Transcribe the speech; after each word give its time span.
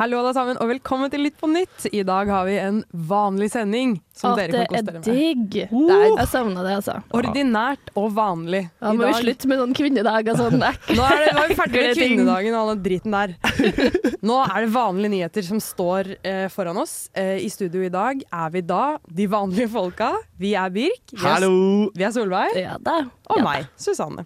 Hallo 0.00 0.16
alle 0.22 0.30
sammen, 0.32 0.56
og 0.56 0.68
velkommen 0.70 1.10
til 1.12 1.20
Litt 1.26 1.34
på 1.36 1.48
nytt. 1.50 1.82
I 1.92 2.00
dag 2.08 2.30
har 2.32 2.46
vi 2.48 2.54
en 2.56 2.78
vanlig 3.10 3.50
sending. 3.52 3.98
Som 4.16 4.32
At 4.32 4.38
dere 4.48 4.62
kan 4.64 4.70
koste 4.70 4.78
kose 4.80 4.86
dere 4.86 5.00
med. 5.00 5.08
digg. 5.18 5.56
Det 5.68 5.96
er 5.96 6.14
Jeg 6.16 6.28
savna 6.30 6.62
det, 6.64 6.72
altså. 6.78 6.94
ordinært 7.18 7.90
og 8.00 8.06
vanlig. 8.16 8.62
Ja, 8.80 8.92
I 8.94 8.96
må 8.96 9.04
vi 9.04 9.10
dag- 9.12 9.20
slutte 9.26 9.50
med 9.50 9.60
sånn 9.60 9.74
kvinnedag 9.76 10.30
og 10.32 10.38
sånn 10.40 10.56
Nå 10.96 11.04
er, 11.04 11.20
det, 11.20 11.34
nå 11.36 11.42
er 11.44 11.48
vi 11.52 11.58
ferdig 11.58 11.82
med 11.84 11.94
ting. 12.00 12.14
kvinnedagen 12.16 12.56
og 12.56 12.60
all 12.62 12.72
den 12.72 12.82
driten 12.86 13.16
der. 13.18 13.34
Nå 14.30 14.38
er 14.46 14.56
det 14.64 14.72
vanlige 14.72 15.12
nyheter 15.18 15.42
som 15.50 15.60
står 15.60 16.14
eh, 16.24 16.46
foran 16.48 16.80
oss. 16.80 16.96
Eh, 17.12 17.36
I 17.44 17.50
studio 17.52 17.84
i 17.84 17.92
dag 17.92 18.24
er 18.24 18.50
vi 18.56 18.62
da 18.72 18.96
de 19.04 19.26
vanlige 19.36 19.68
folka. 19.68 20.14
Vi 20.40 20.54
er 20.56 20.72
Birk. 20.72 21.04
Vi 21.12 21.20
er, 21.20 21.28
Hallo! 21.28 21.90
vi 21.92 22.08
er 22.08 22.16
Solveig. 22.16 22.56
Ja 22.56 22.78
da. 22.80 23.02
Og 23.28 23.36
ja, 23.36 23.44
meg, 23.44 23.68
Susanne. 23.76 24.24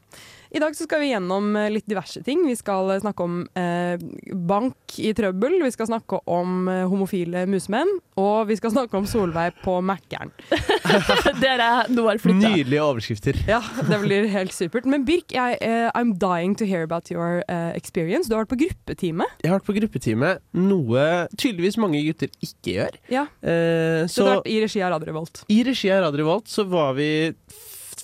I 0.54 0.60
dag 0.62 0.76
så 0.78 0.84
skal 0.86 1.00
vi 1.02 1.08
gjennom 1.10 1.48
eh, 1.58 1.66
litt 1.74 1.86
diverse 1.90 2.20
ting. 2.22 2.44
Vi 2.46 2.54
skal 2.54 2.92
eh, 2.94 3.00
snakke 3.02 3.24
om 3.26 3.40
eh, 3.58 3.98
bank 4.46 4.94
i 5.02 5.10
trøbbel, 5.18 5.56
vi 5.64 5.70
skal 5.74 5.88
snakke 5.90 6.20
om 6.30 6.68
eh, 6.70 6.84
homofile 6.86 7.42
musemenn, 7.50 7.90
og 8.20 8.46
vi 8.46 8.54
skal 8.60 8.70
snakke 8.70 8.94
om 9.00 9.08
Solveig 9.10 9.56
på 9.64 9.80
Mækkern. 9.82 10.30
Nydelige 11.42 12.82
overskrifter. 12.82 13.38
Ja, 13.48 13.60
det 13.88 13.98
blir 14.04 14.28
helt 14.30 14.54
supert. 14.54 14.86
Men 14.86 15.04
Birk, 15.08 15.32
jeg, 15.34 15.58
eh, 15.60 15.88
I'm 15.98 16.14
dying 16.22 16.54
to 16.60 16.66
hear 16.70 16.82
about 16.86 17.10
your 17.10 17.42
eh, 17.48 17.72
experience. 17.74 18.28
Du 18.30 18.36
har 18.36 18.44
vært 18.44 18.54
på 18.54 18.60
gruppetime. 18.62 19.26
Jeg 19.42 19.50
har 19.50 19.58
vært 19.58 19.68
på 19.68 19.76
gruppetime, 19.80 20.34
noe 20.54 21.06
tydeligvis 21.34 21.78
mange 21.82 22.02
gutter 22.06 22.30
ikke 22.44 22.78
gjør. 22.78 23.00
Ja, 23.12 23.26
Eh, 23.44 24.04
så 24.08 24.14
så 24.14 24.24
det 24.24 24.30
har 24.30 24.38
vært 24.40 24.50
i 24.52 24.56
regi 24.62 24.80
av 24.84 24.90
Radio 24.94 25.08
Revolt. 25.10 25.40
i 25.52 25.58
regi 25.66 25.90
av 25.92 26.02
Radio 26.06 26.22
Revolt 26.22 26.48
så 26.50 26.64
var 26.68 26.94
vi 26.96 27.08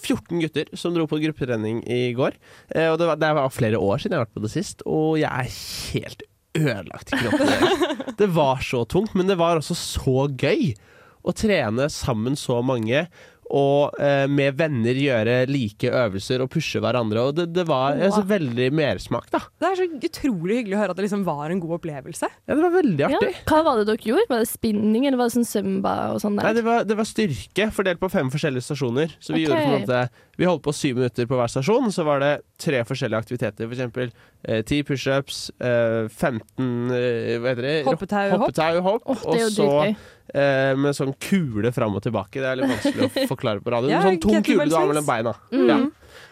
14 0.01 0.43
gutter 0.43 0.71
som 0.79 0.95
dro 0.97 1.07
på 1.11 1.21
gruppetrening 1.23 1.83
i 1.91 2.11
går. 2.17 2.37
Eh, 2.75 2.89
og 2.91 2.99
det 3.01 3.09
var, 3.11 3.21
det 3.21 3.33
var 3.39 3.55
flere 3.55 3.81
år 3.81 4.01
siden 4.03 4.17
jeg 4.17 4.23
har 4.23 4.29
vært 4.29 4.39
på 4.39 4.45
det 4.45 4.53
sist, 4.55 4.85
og 4.89 5.19
jeg 5.21 5.31
er 5.31 5.59
helt 5.95 6.25
ødelagt 6.59 7.13
i 7.13 7.21
kroppen. 7.21 8.15
det 8.21 8.31
var 8.35 8.65
så 8.67 8.85
tungt, 8.91 9.15
men 9.19 9.31
det 9.31 9.39
var 9.41 9.61
også 9.61 9.77
så 9.79 10.25
gøy 10.31 10.73
å 11.21 11.35
trene 11.37 11.91
sammen 11.93 12.39
så 12.39 12.61
mange. 12.65 13.05
Og 13.51 13.97
eh, 13.99 14.27
med 14.31 14.55
venner 14.59 14.95
gjøre 14.95 15.41
like 15.51 15.91
øvelser 15.91 16.45
og 16.45 16.51
pushe 16.53 16.79
hverandre. 16.83 17.25
Og 17.27 17.39
det, 17.39 17.49
det 17.57 17.65
var 17.67 17.99
altså, 17.99 18.23
veldig 18.29 18.69
mersmak, 18.77 19.27
da. 19.33 19.43
Det 19.59 19.71
er 19.71 19.81
så 19.81 19.87
utrolig 20.11 20.61
hyggelig 20.61 20.77
å 20.77 20.83
høre 20.85 20.95
at 20.95 21.01
det 21.01 21.07
liksom 21.09 21.25
var 21.27 21.51
en 21.51 21.63
god 21.63 21.79
opplevelse. 21.81 22.31
Ja, 22.31 22.55
det 22.55 22.63
var 22.63 22.77
veldig 22.77 23.05
Ja. 23.05 23.11
artig. 23.19 23.33
Hva 23.51 23.63
var 23.67 23.81
det 23.81 23.89
dere 23.91 24.11
gjorde? 24.13 24.29
Var 24.31 24.45
det 24.45 24.51
spinning, 24.53 25.07
eller 25.09 25.19
var 25.19 25.31
det 25.31 25.37
sånn 25.39 25.49
zumba 25.49 25.95
og 26.15 26.23
sånn 26.23 26.39
Nei, 26.39 26.55
det 26.57 26.65
var, 26.67 26.87
det 26.87 26.97
var 26.99 27.09
styrke 27.09 27.71
fordelt 27.75 28.03
på 28.03 28.13
fem 28.13 28.31
forskjellige 28.33 28.69
stasjoner. 28.69 29.17
Så 29.19 29.35
vi 29.35 29.45
okay. 29.45 29.49
gjorde 29.49 29.61
på 29.61 29.71
en 29.71 29.81
måte 29.83 30.27
Vi 30.41 30.49
holdt 30.49 30.65
på 30.65 30.73
syv 30.73 31.01
minutter 31.03 31.27
på 31.29 31.37
hver 31.37 31.51
stasjon. 31.53 31.91
Så 31.93 32.07
var 32.07 32.23
det 32.23 32.33
tre 32.61 32.85
forskjellige 32.87 33.25
aktiviteter. 33.27 33.67
For 33.67 33.77
eksempel 33.77 34.15
ti 34.41 34.81
pushups, 34.87 35.51
eh, 35.61 36.09
15 36.09 36.91
eh, 36.97 37.37
Hva 37.41 37.53
heter 37.53 37.67
det? 37.67 37.75
Hoppetau, 37.85 38.31
hopp. 38.33 38.47
Hoppetau, 38.47 38.81
hopp. 38.87 39.03
Åh, 39.13 39.25
det 39.35 39.45
og 39.45 39.53
så 39.53 39.69
eh, 39.85 40.73
med 40.81 40.97
sånn 40.97 41.13
kule 41.21 41.73
fram 41.77 41.97
og 41.99 42.05
tilbake. 42.07 42.41
Det 42.41 42.49
er 42.49 42.61
litt 42.61 42.71
vanskelig 42.71 43.09
å 43.09 43.11
forklare 43.35 43.65
på 43.65 43.75
radio. 43.75 43.93
Ja, 43.93 44.03
sånn 44.07 44.21
tung 44.23 44.41
kule 44.47 44.69
du 44.71 44.77
har 44.77 44.89
mellom 44.89 45.09
beina. 45.09 45.35
Mm. 45.53 45.67
Ja. 45.69 45.81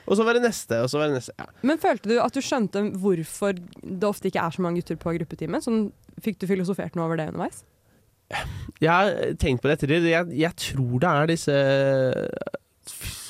Og 0.08 0.16
så 0.16 0.24
var 0.24 0.38
det 0.38 0.44
neste, 0.46 0.80
og 0.84 0.88
så 0.88 1.02
var 1.02 1.10
det 1.10 1.18
neste. 1.18 1.34
Ja. 1.36 1.48
Men 1.68 1.80
følte 1.82 2.08
du 2.08 2.16
at 2.22 2.36
du 2.36 2.40
skjønte 2.44 2.84
hvorfor 3.02 3.58
det 3.58 4.08
ofte 4.08 4.30
ikke 4.30 4.46
er 4.46 4.56
så 4.56 4.64
mange 4.64 4.80
gutter 4.80 4.96
på 5.00 5.12
gruppetimen? 5.18 5.64
Sånn, 5.64 5.90
fikk 6.24 6.40
du 6.40 6.48
filosofert 6.48 6.96
noe 6.96 7.10
over 7.10 7.20
det 7.20 7.28
underveis? 7.32 7.60
Jeg 8.80 8.88
har 8.92 9.36
tenkt 9.40 9.62
på 9.62 9.68
det 9.68 9.78
ettertid. 9.78 10.08
Jeg, 10.08 10.32
jeg 10.36 10.56
tror 10.60 10.96
det 11.00 11.12
er 11.12 11.30
disse 11.30 11.60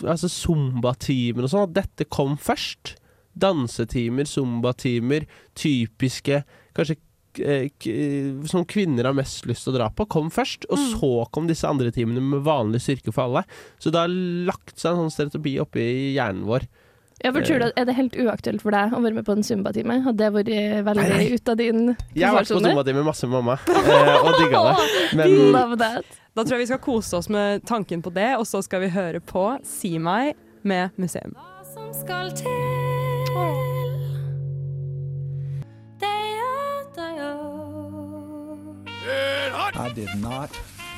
Altså 0.06 0.28
zumba-timer 0.30 1.46
og 1.46 1.50
sånn, 1.50 1.66
at 1.66 1.74
dette 1.74 2.06
kom 2.06 2.36
først. 2.38 2.94
Dansetimer, 3.38 4.24
zumba-timer, 4.28 5.26
typiske 5.58 6.42
Kanskje 6.78 6.96
eh, 7.38 7.68
som 8.50 8.64
kvinner 8.66 9.04
har 9.08 9.14
mest 9.14 9.46
lyst 9.46 9.64
til 9.66 9.74
å 9.74 9.78
dra 9.78 9.88
på, 9.94 10.06
kom 10.10 10.30
først. 10.30 10.64
Og 10.70 10.78
Mm. 10.78 10.86
så 10.98 11.10
kom 11.34 11.46
disse 11.46 11.68
andre 11.68 11.90
timene 11.94 12.20
med 12.22 12.42
vanlig 12.46 12.80
styrke 12.82 13.12
for 13.14 13.24
alle. 13.28 13.44
Så 13.78 13.90
det 13.90 13.98
har 14.00 14.08
lagt 14.08 14.76
seg 14.78 14.92
en 14.92 15.04
sånn 15.08 15.14
stereotypi 15.14 15.58
oppi 15.62 16.14
hjernen 16.16 16.44
vår. 16.46 16.66
Ja, 17.24 17.32
for 17.34 17.42
tror 17.42 17.58
du 17.58 17.64
at 17.66 17.72
Er 17.76 17.84
det 17.84 17.96
helt 17.96 18.14
uaktuelt 18.14 18.60
for 18.62 18.70
deg 18.70 18.92
å 18.94 19.00
være 19.02 19.14
med 19.14 19.24
på 19.26 19.32
en 19.34 19.42
zumba-time? 19.42 20.02
Hadde 20.04 20.18
det 20.18 20.32
vært 20.32 20.84
veldig 20.86 21.32
ut 21.34 21.48
av 21.48 21.56
din 21.58 21.96
Jeg 22.14 22.28
har 22.28 22.36
vært 22.38 22.52
på 22.54 22.60
zumbatime 22.62 23.02
masse 23.04 23.26
med 23.26 23.42
mamma, 23.42 23.58
eh, 23.66 24.22
og 24.22 24.38
digga 24.38 24.62
det. 24.70 25.16
Men 25.18 25.52
Love 25.58 25.76
that. 25.78 26.04
Da 26.36 26.44
tror 26.44 26.58
jeg 26.58 26.68
vi 26.68 26.70
skal 26.72 26.78
kose 26.78 27.16
oss 27.18 27.28
med 27.28 27.66
tanken 27.66 28.02
på 28.02 28.14
det, 28.14 28.36
og 28.38 28.46
så 28.46 28.62
skal 28.62 28.80
vi 28.86 28.88
høre 28.94 29.18
på 29.20 29.58
Si 29.66 29.98
meg 29.98 30.36
med 30.62 30.90
museum. 30.96 31.34
Hva 31.34 31.64
Som 31.74 31.90
skal 31.92 32.30
til 32.30 32.77
I 39.80 39.92
did 39.94 40.14
not 40.16 40.50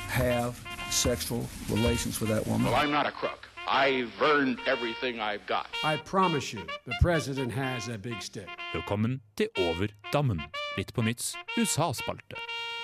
have 0.07 0.59
sexual 0.89 1.45
relations 1.69 2.19
with 2.21 2.29
that 2.29 2.47
woman. 2.47 2.71
Well, 2.71 2.75
I'm 2.75 2.91
not 2.91 3.05
a 3.05 3.11
crook. 3.11 3.47
I've 3.67 4.11
earned 4.21 4.59
everything 4.67 5.19
I've 5.19 5.45
got. 5.47 5.67
I 5.83 5.97
promise 5.97 6.53
you, 6.53 6.61
the 6.85 6.93
president 7.01 7.51
has 7.53 7.87
a 7.87 7.97
big 7.97 8.21
stick. 8.21 8.47
Velkommen 8.73 9.21
til 9.37 9.47
Over 9.57 9.87
dammen. 10.13 10.41
Litt 10.77 10.93
på 10.93 11.01
nytts 11.01 11.35
USA-spalte. 11.57 12.35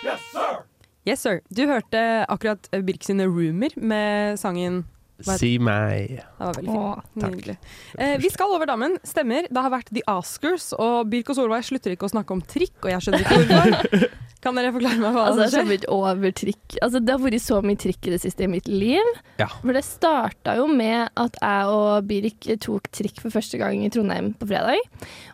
Yes, 0.04 1.20
sir. 1.22 1.40
Du 1.58 1.66
hørte 1.68 2.26
akkurat 2.30 2.70
Birk 2.72 3.04
sine 3.04 3.26
roomer 3.28 3.70
med 3.78 4.38
sangen 4.38 4.86
si 5.26 5.58
meg. 5.62 6.20
Det 6.20 6.46
var 6.46 6.58
veldig 6.60 6.76
fint. 6.76 7.18
Nydelig. 7.24 7.58
Eh, 7.98 8.16
vi 8.22 8.30
skal 8.34 8.54
over 8.54 8.70
dammen. 8.70 8.98
Stemmer. 9.08 9.48
Det 9.50 9.64
har 9.66 9.74
vært 9.74 9.90
The 9.94 10.04
Oscars, 10.14 10.70
og 10.78 11.10
Birk 11.12 11.32
og 11.34 11.40
Solveig 11.40 11.66
slutter 11.68 11.96
ikke 11.96 12.10
å 12.10 12.14
snakke 12.14 12.38
om 12.38 12.44
trikk, 12.46 12.78
og 12.84 12.92
jeg 12.94 13.06
skjønner 13.06 13.26
ikke 13.26 13.42
hvorfor. 13.42 14.08
Kan 14.48 14.56
dere 14.56 14.72
forklare 14.72 15.02
meg 15.02 15.16
hva 15.16 15.26
Altså, 15.28 15.44
jeg 15.44 15.52
som 15.52 15.68
skjer? 15.68 16.58
Altså, 16.86 17.02
det 17.04 17.14
har 17.14 17.24
vært 17.24 17.44
så 17.44 17.60
mye 17.66 17.80
trikk 17.80 18.08
i 18.08 18.14
det 18.14 18.22
siste 18.24 18.46
i 18.46 18.52
mitt 18.52 18.70
liv. 18.72 19.14
Ja. 19.42 19.50
For 19.60 19.76
det 19.76 19.84
starta 19.84 20.56
jo 20.60 20.70
med 20.72 21.10
at 21.20 21.40
jeg 21.42 21.74
og 21.74 22.08
Birk 22.08 22.48
tok 22.64 22.88
trikk 22.96 23.20
for 23.24 23.34
første 23.34 23.60
gang 23.60 23.84
i 23.84 23.92
Trondheim 23.92 24.32
på 24.40 24.48
fredag. 24.48 24.80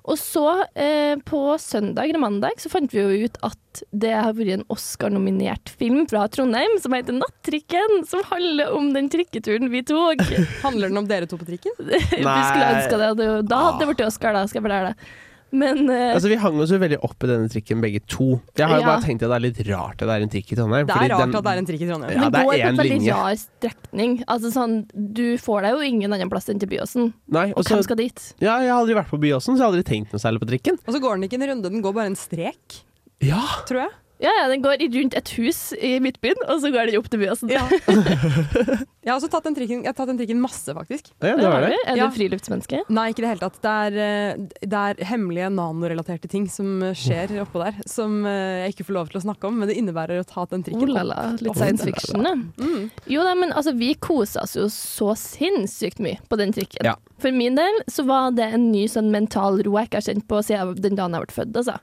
Og 0.03 0.18
så, 0.19 0.66
eh, 0.75 1.16
på 1.24 1.44
søndag 1.62 2.09
eller 2.09 2.24
mandag, 2.24 2.57
så 2.59 2.72
fant 2.74 2.91
vi 2.91 3.03
jo 3.03 3.28
ut 3.28 3.38
at 3.46 3.84
det 3.94 4.13
har 4.13 4.34
vært 4.38 4.53
en 4.57 4.66
Oscar-nominert 4.74 5.69
film 5.69 6.06
fra 6.09 6.28
Trondheim 6.28 6.78
som 6.81 6.94
heter 6.94 7.13
'Nattrikken', 7.13 8.06
som 8.06 8.24
handler 8.30 8.74
om 8.75 8.94
den 8.94 9.09
trikketuren 9.09 9.69
vi 9.69 9.81
tok. 9.81 10.22
Handler 10.66 10.90
den 10.90 10.97
om 10.97 11.07
dere 11.07 11.25
to 11.30 11.38
på 11.38 11.45
trikken? 11.45 11.74
vi 11.85 12.22
skulle 12.22 12.72
ønske 12.74 12.97
det. 12.97 13.47
Da 13.50 13.62
hadde 13.66 13.80
det 13.80 13.90
blitt 13.94 14.07
Oscar, 14.07 14.34
da, 14.34 14.45
skal 14.47 14.62
jeg 14.62 14.68
fortelle 14.68 14.94
det. 14.94 15.13
Men 15.53 15.83
uh, 15.85 16.15
Altså, 16.15 16.29
vi 16.31 16.37
hang 16.41 16.57
oss 16.63 16.71
jo 16.73 16.79
veldig 16.81 16.97
opp 17.05 17.23
i 17.23 17.27
denne 17.29 17.49
trikken 17.53 17.81
begge 17.83 17.99
to. 18.09 18.39
Jeg 18.57 18.65
har 18.65 18.79
jo 18.79 18.81
Ja. 18.81 18.87
bare 18.95 19.03
tenkt 19.05 19.21
at 19.21 19.29
det 19.29 19.37
er 19.37 19.43
litt 19.45 19.59
rart 19.69 20.01
at 20.01 20.07
det 20.09 20.15
er 20.15 20.23
en 20.25 20.31
trikk 20.33 20.51
i 20.51 20.55
Trondheim. 20.57 20.87
Det 20.89 20.95
er 20.95 21.09
rart 21.13 21.21
den- 21.21 21.35
at 21.37 21.43
det 21.45 21.51
er 21.53 21.57
en 21.61 21.67
trikk 21.69 21.81
i 21.85 21.89
Trondheim. 21.91 22.11
Ja, 22.17 22.29
det 22.29 22.41
går 22.41 22.53
på 22.53 22.67
en 22.69 22.77
veldig 22.81 22.97
linje. 22.97 23.13
rar 23.13 23.35
strekning. 23.37 24.15
Altså 24.27 24.51
sånn, 24.51 24.73
Du 25.13 25.37
får 25.37 25.61
deg 25.61 25.71
jo 25.77 25.79
ingen 25.85 26.11
annen 26.13 26.29
plass 26.29 26.49
enn 26.49 26.59
til 26.59 26.69
Byåsen. 26.69 27.13
Nei, 27.29 27.51
og 27.55 27.63
hvem 27.63 27.83
skal 27.83 27.95
dit? 27.97 28.33
ja, 28.41 28.59
jeg 28.59 28.69
har 28.73 28.81
aldri 28.81 28.95
vært 28.97 29.09
på 29.13 29.19
Byåsen, 29.21 29.53
så 29.55 29.57
jeg 29.61 29.65
har 29.67 29.71
aldri 29.71 29.83
tenkt 29.85 30.11
noe 30.13 30.19
særlig 30.19 30.39
på 30.41 30.49
trikken. 30.49 30.79
Og 30.87 30.93
så 30.95 30.99
går 30.99 31.19
den 31.19 31.29
ikke 31.29 31.41
en 31.41 31.49
runde, 31.49 31.69
den 31.69 31.81
går 31.83 31.93
bare 31.93 32.05
en 32.07 32.15
strek, 32.15 32.81
Ja, 33.21 33.39
tror 33.69 33.83
jeg. 33.85 33.89
Ja, 34.22 34.29
ja, 34.40 34.47
Den 34.47 34.62
går 34.63 34.78
rundt 34.94 35.16
et 35.18 35.29
hus 35.35 35.74
i 35.74 35.97
Midtbyen, 36.00 36.38
og 36.47 36.62
så 36.62 36.69
går 36.72 36.88
den 36.91 37.00
opp 37.01 37.09
til 37.12 37.19
Byåsen. 37.19 37.50
Ja. 37.51 37.63
Jeg 39.03 39.12
har 39.12 39.18
også 39.18 39.28
tatt 39.34 39.44
den 39.44 39.56
trikken, 39.57 39.81
jeg 39.84 39.90
har 39.91 39.96
tatt 39.97 40.07
den 40.07 40.16
trikken 40.22 40.40
masse, 40.40 40.72
faktisk. 40.72 41.09
ja 41.19 41.34
det 41.35 41.44
var 41.51 41.66
det. 41.66 41.72
du. 41.74 41.79
Er 41.91 41.97
Ja. 42.00 42.06
du 42.07 42.13
friluftsmenneske? 42.16 42.78
Nei, 42.88 43.09
ikke 43.12 43.19
i 43.19 43.25
det 43.25 43.31
hele 43.33 43.42
tatt. 43.44 43.57
Det 43.65 43.74
er, 43.74 43.98
eh, 44.00 44.45
det 44.63 44.80
er 44.80 45.01
hemmelige 45.10 45.50
nanorelaterte 45.51 46.30
ting 46.31 46.45
som 46.48 46.81
eh, 46.88 46.94
skjer 46.95 47.33
oppå 47.44 47.60
der, 47.65 47.81
som 47.89 48.21
eh, 48.25 48.63
jeg 48.63 48.77
ikke 48.77 48.86
får 48.88 48.95
lov 48.95 49.10
til 49.12 49.19
å 49.19 49.24
snakke 49.25 49.50
om, 49.50 49.57
men 49.60 49.68
det 49.68 49.75
innebærer 49.81 50.21
å 50.21 50.27
ta 50.30 50.45
den 50.54 50.63
Oh 50.63 50.69
trikken. 50.69 50.94
la 50.95 51.18
opp. 51.33 51.42
litt 51.44 51.51
Oh 51.51 51.59
science 51.59 51.83
fiction. 51.83 52.24
Mm. 52.56 52.86
Jo 53.12 53.25
da, 53.27 53.36
men 53.36 53.51
altså, 53.51 53.75
vi 53.75 53.92
kosa 54.00 54.45
oss 54.48 54.56
jo 54.56 54.69
så 54.71 55.12
sinnssykt 55.19 56.00
mye 56.00 56.24
på 56.31 56.39
den 56.39 56.56
trikken. 56.56 56.88
Ja. 56.88 56.95
For 57.19 57.36
min 57.36 57.59
del 57.59 57.83
så 57.92 58.07
var 58.07 58.31
det 58.31 58.54
en 58.56 58.71
ny 58.71 58.86
sånn 58.88 59.12
mental 59.12 59.59
ro 59.68 59.75
jeg 59.81 59.92
ikke 59.92 60.00
har 60.00 60.07
kjent 60.13 60.27
på 60.31 60.39
siden 60.48 60.80
den 60.80 60.95
dagen 60.95 61.12
jeg 61.19 61.27
ble 61.27 61.36
født, 61.42 61.59
altså. 61.59 61.75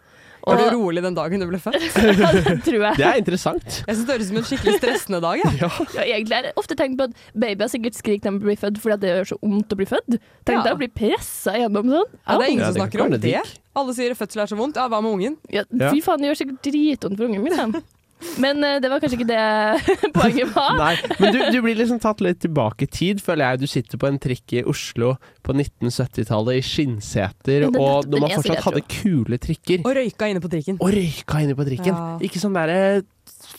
Var 0.46 0.56
du 0.56 0.62
Og- 0.64 0.72
rolig 0.72 1.02
den 1.04 1.14
dagen 1.14 1.40
du 1.40 1.46
ble 1.50 1.58
født? 1.60 1.76
Ja, 1.81 2.31
det 2.48 2.62
tror 2.64 2.81
jeg. 2.87 2.96
Det 2.96 3.06
er 3.06 3.19
interessant. 3.20 3.66
Jeg 3.87 3.96
synes 3.96 4.06
det 4.06 4.14
høres 4.14 4.25
ut 4.25 4.31
som 4.31 4.37
en 4.40 4.46
skikkelig 4.50 4.75
stressende 4.81 5.20
dag. 5.20 5.42
Jeg. 5.44 5.70
Ja, 5.98 6.04
egentlig 6.16 6.37
er 6.38 6.42
det 6.48 6.52
ofte 6.56 6.76
tenkt 6.78 6.96
på 6.98 7.08
at 7.10 7.16
babyer 7.34 7.69
sikkert 7.72 7.94
skriker 7.98 8.31
når 8.32 8.38
de 8.40 8.48
blir 8.50 8.60
født 8.60 8.81
fordi 8.82 8.96
at 8.96 9.00
det 9.04 9.10
gjør 9.14 9.31
så 9.34 9.38
vondt 9.42 9.72
å 9.76 9.81
bli 9.81 9.88
født. 9.90 10.19
Tenk 10.48 10.56
Ja. 10.56 10.62
deg 10.69 10.72
å 10.75 10.81
bli 10.81 10.88
pressa 10.88 11.52
gjennom 11.60 11.92
sånn. 11.92 12.08
Ja, 12.26 12.38
det 12.38 12.44
er 12.46 12.50
ingen 12.50 12.64
Ja, 12.64 12.72
som 12.72 12.81
snakker 12.82 13.04
om 13.06 13.16
det. 13.20 13.37
Alle 13.76 13.94
sier 13.94 14.14
fødsel 14.19 14.42
er 14.42 14.50
så 14.50 14.56
vondt. 14.58 14.76
Ja, 14.81 14.88
hva 14.88 15.00
med 15.02 15.12
ungen? 15.14 15.37
Ja, 15.52 15.62
Ja. 15.70 15.90
fy 15.92 16.00
faen, 16.02 16.19
det 16.25 16.31
gjør 16.32 16.40
sikkert 16.44 16.62
dritvondt 16.66 17.16
for 17.20 17.25
ungen 17.28 17.42
min. 17.44 17.82
Men 18.43 18.64
eh, 18.64 18.78
det 18.82 18.90
var 18.93 19.00
kanskje 19.02 19.19
ikke 19.20 19.28
det 19.31 20.11
poenget 20.17 20.50
var. 20.55 20.75
Nei, 20.78 20.94
men 21.20 21.32
du, 21.34 21.38
du 21.55 21.58
blir 21.64 21.78
liksom 21.78 22.00
tatt 22.02 22.20
litt 22.25 22.40
tilbake 22.44 22.84
i 22.84 22.90
tid, 22.93 23.22
føler 23.25 23.52
jeg. 23.55 23.61
Du 23.62 23.67
sitter 23.70 24.00
på 24.02 24.08
en 24.11 24.19
trikk 24.22 24.56
i 24.61 24.64
Oslo 24.69 25.14
på 25.46 25.55
1970-tallet 25.56 26.61
i 26.61 26.64
skinnseter, 26.67 27.67
det- 27.69 27.81
og 27.81 28.08
når 28.11 28.25
man 28.26 28.34
fortsatt 28.38 28.64
hadde 28.69 28.82
kule 28.93 29.38
trikker. 29.40 29.84
Og 29.87 29.96
røyka 29.96 30.28
inne 30.31 30.43
på 30.44 30.50
trikken. 30.52 30.78
Og 30.84 30.93
røyka 30.94 31.40
inne 31.46 31.56
på 31.58 31.67
trikken. 31.69 31.94
Ja. 31.96 32.19
Ikke 32.28 32.43
sånn 32.43 32.56
derre 32.56 33.02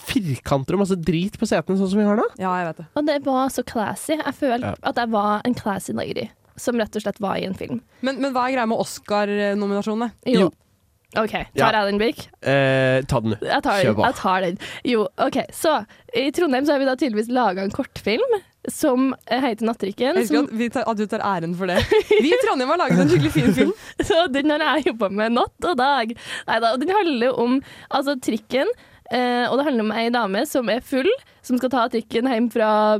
firkanter 0.06 0.76
og 0.78 0.84
masse 0.84 0.98
drit 1.00 1.38
på 1.42 1.48
setene, 1.50 1.78
sånn 1.80 1.90
som 1.92 2.00
vi 2.02 2.06
har 2.08 2.20
nå. 2.20 2.26
Ja, 2.42 2.52
jeg 2.62 2.70
vet 2.70 2.82
det. 2.84 2.86
Og 3.00 3.08
det 3.08 3.18
var 3.26 3.50
så 3.54 3.64
classy. 3.68 4.18
Jeg 4.20 4.36
følte 4.38 4.74
Ja. 4.74 4.76
at 4.92 5.00
jeg 5.02 5.10
var 5.14 5.42
en 5.48 5.56
classy 5.58 5.94
lady. 5.98 6.28
Som 6.60 6.78
rett 6.78 6.94
og 6.96 7.02
slett 7.02 7.20
var 7.24 7.38
i 7.40 7.46
en 7.48 7.56
film. 7.58 7.80
Men, 8.06 8.20
men 8.22 8.34
hva 8.36 8.44
er 8.50 8.54
greia 8.58 8.68
med 8.70 8.78
Oscar-nominasjonene? 8.84 10.12
Jo. 10.30 10.40
Jo. 10.48 10.50
OK, 11.20 11.34
Ja. 11.54 11.66
tar 11.66 11.74
jeg 11.76 11.92
den, 11.92 11.98
Birk? 12.00 12.22
Eh, 12.42 13.02
ta 13.04 13.20
den, 13.20 13.34
du. 13.36 13.46
Jeg 13.46 13.64
tar, 13.66 13.82
Kjør 13.84 13.96
på. 13.98 14.06
jeg 14.06 14.16
tar 14.16 14.42
den. 14.46 14.58
Jo, 14.88 15.08
OK. 15.18 15.38
Så 15.52 15.74
i 16.16 16.30
Trondheim 16.32 16.66
så 16.66 16.72
har 16.76 16.80
vi 16.80 16.86
da 16.88 16.96
tydeligvis 16.96 17.28
laga 17.36 17.66
en 17.66 17.72
kortfilm 17.76 18.38
som 18.70 19.10
heter 19.28 19.66
'Nattrikken'. 19.66 20.14
Jeg 20.16 20.16
husker 20.22 20.36
Som, 20.48 20.62
at, 20.62 20.72
tar, 20.72 20.84
at 20.88 20.98
du 20.98 21.06
tar 21.08 21.20
æren 21.26 21.56
for 21.58 21.66
det. 21.68 21.80
Vi 22.22 22.30
i 22.30 22.40
Trondheim 22.46 22.70
har 22.70 22.78
laget 22.78 23.00
en 23.00 23.10
skikkelig 23.10 23.32
fin 23.32 23.54
film. 23.54 23.74
så 24.08 24.28
den 24.32 24.50
har 24.54 24.60
jeg 24.78 24.86
jobba 24.94 25.10
med 25.10 25.32
natt 25.34 25.66
og 25.66 25.78
dag. 25.78 26.14
Neida, 26.48 26.72
og 26.74 26.80
den 26.80 26.90
handler 26.96 27.34
om 27.42 27.62
altså, 27.90 28.16
trikken. 28.22 28.68
Eh, 29.12 29.50
og 29.50 29.58
det 29.58 29.66
handler 29.66 29.84
om 29.84 29.92
ei 29.92 30.10
dame 30.14 30.46
som 30.48 30.70
er 30.70 30.80
full, 30.80 31.10
som 31.44 31.58
skal 31.58 31.70
ta 31.74 31.88
trikken 31.92 32.30
hjem 32.32 32.48
fra 32.54 33.00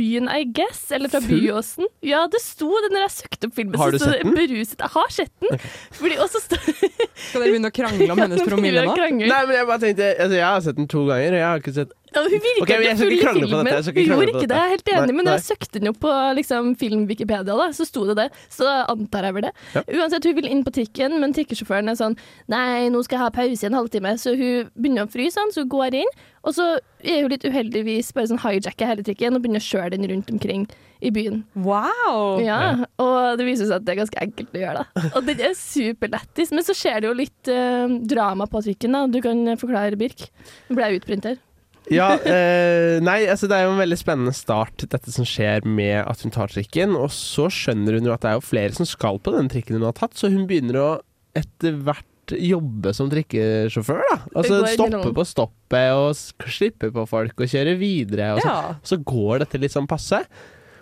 byen, 0.00 0.30
I 0.32 0.48
guess. 0.56 0.82
Eller 0.96 1.12
fra 1.12 1.20
Full? 1.24 1.44
Byåsen. 1.44 1.88
Ja, 2.06 2.24
det 2.32 2.40
sto 2.42 2.70
det 2.84 2.90
når 2.94 3.04
jeg 3.06 3.14
søkte 3.18 3.50
opp 3.50 3.56
filmen. 3.60 3.78
Har 3.80 3.92
du 3.94 4.00
sett 4.00 4.24
den? 4.24 4.34
Beruset. 4.40 4.78
Jeg 4.80 4.94
har 4.96 5.14
sett 5.14 5.32
den. 5.44 5.64
Fordi, 6.00 6.18
og 6.24 6.32
så 6.32 6.42
Skal 6.48 7.42
dere 7.44 7.52
begynne 7.52 7.70
å 7.70 7.74
krangle 7.74 8.10
om 8.14 8.22
hennes 8.24 8.44
promille 8.48 8.84
nå? 8.88 8.96
Nei, 9.20 9.40
men 9.46 9.54
jeg 9.58 9.68
bare 9.68 9.82
tenkte 9.84 10.10
altså, 10.16 10.36
Jeg 10.38 10.46
har 10.48 10.62
sett 10.64 10.78
den 10.80 10.88
to 10.90 11.04
ganger, 11.08 11.36
og 11.36 11.40
jeg 11.42 11.48
har 11.50 11.62
ikke 11.64 11.76
sett 11.76 11.94
Ja, 12.10 12.22
hun 12.24 12.42
virka 12.42 12.64
Ok, 12.64 12.72
men 12.74 12.86
jeg 12.88 12.98
skal 12.98 13.12
ikke 13.14 13.26
krangle 13.26 13.48
på 13.50 13.60
dette, 13.60 13.74
jeg 13.76 13.84
ikke 13.86 14.00
Hun 14.00 14.08
krangle 14.08 14.24
gjorde 14.24 14.34
på 14.34 14.40
ikke 14.40 14.50
det, 14.50 14.56
jeg 14.58 14.66
er 14.66 14.74
helt 14.74 14.90
enig, 14.90 15.00
Nei, 15.00 15.14
men 15.14 15.24
når 15.24 15.30
nei. 15.30 15.36
jeg 15.38 15.46
søkte 15.46 15.78
den 15.78 15.90
jo 15.90 15.94
på 16.04 16.14
liksom, 16.40 16.72
film-Wikipedia, 16.80 17.58
da, 17.60 17.68
så 17.76 17.86
sto 17.86 18.02
det 18.08 18.16
det. 18.18 18.26
Så 18.50 18.66
antar 18.66 19.28
jeg 19.28 19.36
vel 19.36 19.46
det. 19.46 19.52
Ja. 19.76 19.84
Uansett, 20.00 20.26
hun 20.26 20.36
vil 20.40 20.50
inn 20.50 20.64
på 20.66 20.74
trikken, 20.74 21.16
men 21.22 21.36
trikkesjåføren 21.36 21.92
er 21.92 21.98
sånn 22.00 22.18
Nei, 22.50 22.90
nå 22.90 23.04
skal 23.06 23.18
jeg 23.18 23.24
ha 23.26 23.30
pause 23.34 23.66
i 23.66 23.70
en 23.70 23.78
halvtime. 23.78 24.16
Så 24.20 24.34
hun 24.34 24.70
begynner 24.74 25.06
å 25.06 25.12
fryse, 25.12 25.38
han, 25.38 25.54
så 25.54 25.64
hun 25.64 25.72
går 25.72 26.00
inn. 26.02 26.14
Og 26.40 26.54
så 26.56 26.66
er 27.04 27.22
hun 27.22 27.32
litt 27.32 27.44
uheldigvis 27.44 28.14
bare 28.16 28.30
sånn 28.30 28.40
hijacker 28.40 28.88
hele 28.88 29.04
trikken 29.04 29.36
og 29.36 29.42
begynner 29.44 29.60
å 29.60 29.66
kjøre 29.66 29.92
den 29.92 30.08
rundt 30.08 30.30
omkring 30.32 30.64
i 31.04 31.12
byen. 31.12 31.42
Wow! 31.64 32.40
Ja, 32.44 32.86
Og 33.00 33.38
det 33.40 33.46
viser 33.48 33.68
seg 33.68 33.78
at 33.78 33.86
det 33.86 33.94
er 33.94 34.00
ganske 34.02 34.24
enkelt 34.24 34.56
å 34.56 34.62
gjøre, 34.62 34.82
da. 34.84 35.04
Og 35.16 35.28
den 35.28 35.44
er 35.50 35.54
superlættis. 35.56 36.52
Men 36.56 36.66
så 36.66 36.76
skjer 36.76 37.02
det 37.02 37.10
jo 37.10 37.14
litt 37.16 37.52
uh, 37.52 37.92
drama 38.08 38.48
på 38.50 38.64
trikken, 38.66 38.96
da. 38.96 39.04
Du 39.08 39.20
kan 39.24 39.44
forklare, 39.60 40.00
Birk. 40.00 40.26
Nå 40.68 40.78
ble 40.78 40.88
jeg 40.88 41.02
utbrent 41.02 41.30
her. 41.30 41.40
Ja, 41.90 42.12
eh, 42.18 43.00
nei, 43.02 43.24
altså 43.26 43.48
det 43.50 43.56
er 43.56 43.64
jo 43.66 43.72
en 43.74 43.80
veldig 43.82 43.98
spennende 43.98 44.34
start, 44.36 44.84
dette 44.92 45.10
som 45.14 45.24
skjer 45.26 45.64
med 45.66 46.04
at 46.04 46.20
hun 46.22 46.30
tar 46.34 46.52
trikken. 46.52 46.92
Og 46.98 47.08
så 47.14 47.48
skjønner 47.50 47.96
hun 47.98 48.06
jo 48.06 48.12
at 48.14 48.22
det 48.22 48.30
er 48.30 48.38
jo 48.38 48.44
flere 48.46 48.76
som 48.76 48.86
skal 48.86 49.18
på 49.18 49.32
den 49.34 49.48
trikken 49.50 49.78
hun 49.80 49.88
har 49.88 49.96
tatt, 49.98 50.14
så 50.18 50.30
hun 50.30 50.46
begynner 50.50 50.78
å 50.78 50.88
etter 51.38 51.76
hvert 51.86 52.06
jobbe 52.30 52.92
som 52.94 53.08
trikkesjåfør, 53.10 54.04
da. 54.06 54.16
Altså 54.38 54.60
stoppe 54.76 55.10
på 55.16 55.24
stoppet 55.26 55.96
og 55.98 56.12
slippe 56.52 56.92
på 56.94 57.04
folk 57.10 57.42
og 57.42 57.50
kjøre 57.50 57.74
videre. 57.80 58.34
Og 58.36 58.42
så, 58.44 58.48
Ja. 58.52 58.74
så 58.86 58.98
går 59.02 59.38
dette 59.42 59.58
litt 59.58 59.74
sånn 59.74 59.88
passe. 59.90 60.22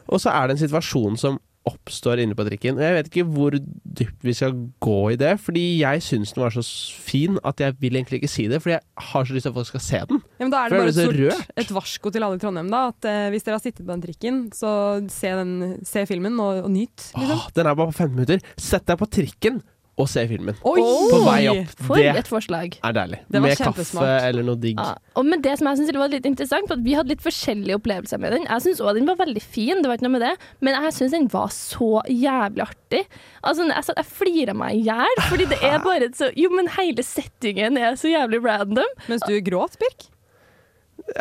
Og 0.09 0.21
så 0.21 0.33
er 0.33 0.49
det 0.49 0.56
en 0.59 0.69
situasjon 0.69 1.17
som 1.21 1.39
oppstår 1.69 2.23
inne 2.23 2.37
på 2.38 2.47
trikken. 2.49 2.79
Og 2.79 2.85
jeg 2.85 2.97
vet 2.97 3.11
ikke 3.11 3.26
hvor 3.29 3.56
dypt 3.59 4.26
vi 4.26 4.35
skal 4.37 4.56
gå 4.85 4.99
i 5.15 5.19
det, 5.20 5.35
fordi 5.44 5.65
jeg 5.82 6.05
syns 6.05 6.35
den 6.35 6.44
var 6.44 6.55
så 6.55 6.65
fin 6.65 7.38
at 7.47 7.62
jeg 7.62 7.76
vil 7.82 7.99
egentlig 7.99 8.23
ikke 8.23 8.32
si 8.32 8.49
det, 8.50 8.62
fordi 8.65 8.76
jeg 8.76 9.09
har 9.12 9.29
så 9.29 9.37
lyst 9.37 9.49
til 9.49 9.53
at 9.53 9.59
folk 9.61 9.70
skal 9.70 9.85
se 9.85 10.03
den. 10.12 10.23
Ja, 10.38 10.44
men 10.44 10.55
da 10.55 10.65
er 10.65 10.75
det 10.75 10.82
bare 10.82 10.94
et, 11.06 11.17
rørt. 11.23 11.56
et 11.65 11.73
varsko 11.79 12.12
til 12.15 12.26
alle 12.26 12.41
i 12.41 12.43
Trondheim. 12.43 12.70
da 12.73 12.85
At 12.93 13.09
eh, 13.09 13.31
Hvis 13.35 13.47
dere 13.47 13.59
har 13.59 13.65
sittet 13.65 13.85
på 13.85 13.93
den 13.93 14.05
trikken, 14.05 14.44
så 14.56 14.70
se, 15.12 15.35
den, 15.41 15.56
se 15.87 16.06
filmen 16.11 16.38
og, 16.41 16.65
og 16.67 16.70
nyt. 16.73 17.11
Liksom. 17.15 17.35
Åh, 17.38 17.49
den 17.56 17.67
er 17.67 17.79
bare 17.79 17.93
på 17.93 17.99
15 17.99 18.14
minutter. 18.17 18.55
Sett 18.56 18.87
deg 18.88 19.00
på 19.00 19.11
trikken 19.19 19.62
og 19.99 20.06
se 20.11 20.23
filmen. 20.31 20.55
Oi! 20.69 20.79
På 21.11 21.19
vei 21.27 21.39
opp. 21.50 21.73
For 21.89 21.99
Det 21.99 22.12
et 22.21 22.29
forslag. 22.31 22.77
er 22.85 22.95
deilig. 22.95 23.19
Det 23.29 23.41
Med 23.43 23.59
kaffe 23.59 24.06
eller 24.29 24.47
noe 24.47 24.59
digg. 24.62 24.79
Ja. 24.79 24.95
Og 25.19 25.27
med 25.27 25.43
det 25.43 25.56
som 25.59 25.67
jeg 25.71 25.81
synes 25.81 25.99
var 25.99 26.12
litt 26.12 26.29
interessant, 26.29 26.69
for 26.71 26.79
at 26.79 26.85
vi 26.85 26.95
hadde 26.95 27.11
litt 27.11 27.25
forskjellige 27.25 27.79
opplevelser 27.81 28.21
med 28.23 28.37
den. 28.37 28.45
Jeg 28.47 28.65
syns 28.67 28.83
òg 28.85 28.95
den 29.00 29.09
var 29.11 29.19
veldig 29.19 29.43
fin, 29.43 29.83
det 29.83 29.91
var 29.91 29.99
ikke 29.99 30.06
noe 30.06 30.15
med 30.15 30.25
det, 30.29 30.35
men 30.62 30.79
jeg 30.79 30.95
syns 30.95 31.17
den 31.17 31.27
var 31.33 31.50
så 31.55 31.91
jævlig 32.06 32.62
artig. 32.69 33.03
Altså, 33.43 33.67
jeg, 33.67 33.89
jeg 33.97 34.06
flira 34.06 34.55
meg 34.55 34.79
i 34.79 34.85
hjel, 34.87 35.25
fordi 35.29 35.49
det 35.50 35.59
er 35.67 35.83
bare 35.83 36.12
så 36.15 36.31
Jo, 36.39 36.53
men 36.55 36.71
hele 36.79 37.03
settingen 37.03 37.77
er 37.81 37.99
så 37.99 38.12
jævlig 38.12 38.43
random. 38.45 38.95
Mens 39.11 39.27
du 39.27 39.35
gråt, 39.43 39.77
Birk. 39.83 40.09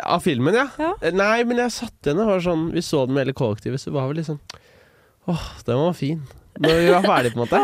Av 0.04 0.20
filmen, 0.20 0.54
ja. 0.54 0.66
Ja. 0.78 0.92
Nei, 1.14 1.42
men 1.48 1.58
jeg 1.62 1.72
satt 1.72 2.06
igjen 2.06 2.18
og 2.20 2.28
var 2.28 2.42
sånn 2.44 2.66
Vi 2.74 2.82
så 2.84 3.06
den 3.06 3.14
med 3.16 3.24
hele 3.24 3.32
kollektivet, 3.36 3.80
så 3.80 3.92
var 3.94 4.10
vi 4.10 4.18
litt 4.18 4.26
sånn 4.28 4.40
Åh, 5.28 5.46
den 5.66 5.76
var 5.80 5.94
fin. 5.96 6.20
Når 6.58 6.78
vi 6.80 6.86
var 6.90 7.04
ferdige, 7.06 7.34
på 7.34 7.38
en 7.38 7.44
måte. 7.44 7.58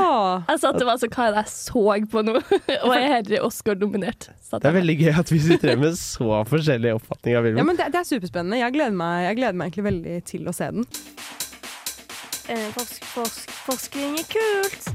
Jeg 0.53 0.61
satt 0.63 0.77
og 0.79 0.87
var 0.87 0.99
så 1.03 1.09
Hva 1.11 1.25
er 1.27 1.33
det 1.35 1.41
jeg 1.43 1.53
så 1.55 1.85
på 2.13 2.23
nå? 2.23 2.35
og 2.87 2.93
jeg 2.95 3.15
er 3.19 3.47
Oscar-nominert. 3.47 4.29
Det 4.55 4.71
er 4.71 4.77
veldig 4.77 4.97
gøy 5.01 5.19
at 5.25 5.33
vi 5.33 5.41
sitter 5.43 5.81
med 5.81 5.97
så 5.99 6.43
forskjellig 6.47 6.95
oppfatning 6.95 7.39
av 7.39 7.49
Ja, 7.51 7.65
men 7.67 7.81
det, 7.81 7.89
det 7.95 8.03
er 8.05 8.07
superspennende. 8.07 8.61
Jeg 8.63 8.77
gleder, 8.77 8.95
meg, 8.99 9.25
jeg 9.27 9.41
gleder 9.41 9.59
meg 9.59 9.73
egentlig 9.73 9.89
veldig 9.91 10.21
til 10.31 10.47
å 10.47 10.55
se 10.55 10.71
den. 10.77 10.87
Eh, 12.45 12.69
forsk, 12.77 13.11
forsk, 13.17 13.55
forskning 13.65 14.19
er 14.21 14.31
kult. 14.31 14.91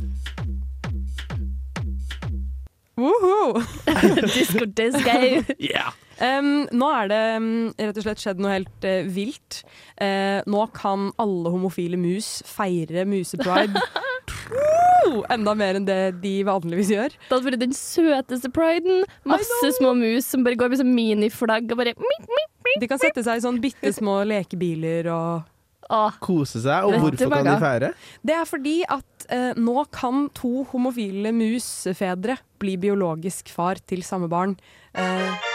Woho! 2.99 3.59
Disco 4.35 4.65
disco. 4.65 5.17
Yeah. 5.59 5.91
Um, 6.19 6.68
nå 6.75 6.89
er 6.98 7.10
det 7.12 7.21
um, 7.39 7.50
rett 7.80 8.00
og 8.01 8.06
slett 8.06 8.24
skjedd 8.24 8.42
noe 8.44 8.56
helt 8.57 8.88
uh, 8.88 9.07
vilt. 9.07 9.62
Uh, 9.95 10.39
nå 10.50 10.66
kan 10.75 11.10
alle 11.21 11.54
homofile 11.54 12.00
mus 12.00 12.39
feire 12.48 13.06
musepride 13.07 13.80
Woo! 14.50 15.21
enda 15.31 15.54
mer 15.57 15.77
enn 15.80 15.86
det 15.88 16.00
de 16.24 16.33
vanligvis 16.48 16.92
gjør. 16.94 17.13
Det 17.13 17.31
hadde 17.31 17.48
vært 17.48 17.62
den 17.63 17.75
søteste 17.75 18.51
priden. 18.54 19.06
Masse 19.30 19.71
små 19.77 19.94
mus 19.98 20.27
som 20.30 20.44
bare 20.45 20.57
går 20.60 20.74
med 20.74 20.81
sånn 20.81 20.92
miniflagg 20.95 21.69
og 21.71 21.80
bare 21.81 21.95
mip, 21.98 22.27
mip, 22.27 22.51
mip. 22.66 22.81
De 22.81 22.89
kan 22.89 23.01
sette 23.01 23.24
seg 23.25 23.39
i 23.39 23.45
sånn 23.45 23.62
bitte 23.63 23.94
små 23.95 24.19
lekebiler 24.30 25.10
og 25.13 25.48
Ah. 25.89 26.13
Kose 26.21 26.60
seg. 26.62 26.86
Og 26.86 27.00
hvorfor 27.01 27.31
kan 27.33 27.48
de 27.48 27.56
feire? 27.57 27.88
Det 28.21 28.36
er 28.38 28.45
fordi 28.45 28.75
at 28.86 29.25
eh, 29.33 29.57
nå 29.57 29.81
kan 29.89 30.27
to 30.38 30.62
homofile 30.69 31.31
musefedre 31.33 32.36
bli 32.62 32.75
biologisk 32.77 33.50
far 33.50 33.81
til 33.89 34.06
samme 34.06 34.30
barn. 34.30 34.54
Eh, 34.94 35.48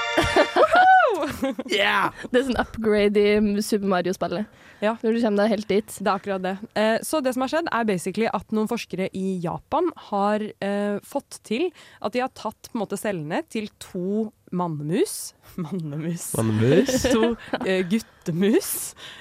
Yeah! 1.70 2.12
Det 2.30 2.40
er 2.40 2.46
sånn 2.48 2.60
upgrade 2.60 3.20
i 3.20 3.62
Super 3.64 3.90
Mario-spillet. 3.90 4.60
Ja. 4.82 4.96
Når 5.00 5.16
du 5.16 5.20
kommer 5.22 5.44
deg 5.44 5.52
helt 5.54 5.68
dit. 5.70 5.96
Det 5.96 6.08
er 6.08 6.14
akkurat 6.18 6.44
det. 6.44 6.54
Eh, 6.76 6.96
så 7.06 7.20
det 7.24 7.34
som 7.34 7.44
har 7.44 7.52
skjedd, 7.52 7.68
er 7.72 7.88
basically 7.88 8.28
at 8.28 8.54
noen 8.54 8.68
forskere 8.70 9.08
i 9.16 9.38
Japan 9.44 9.90
har 10.10 10.44
eh, 10.44 10.96
fått 11.06 11.40
til 11.46 11.70
at 12.04 12.14
de 12.14 12.24
har 12.24 12.32
tatt 12.36 12.70
på 12.70 12.76
en 12.76 12.84
måte 12.84 12.98
cellene 13.00 13.42
til 13.52 13.70
to 13.82 14.28
mannemus. 14.54 15.32
Mannemus. 15.64 16.28
Mannemus. 16.36 17.06
to 17.14 17.32
eh, 17.64 17.84
guttemus. 17.90 18.72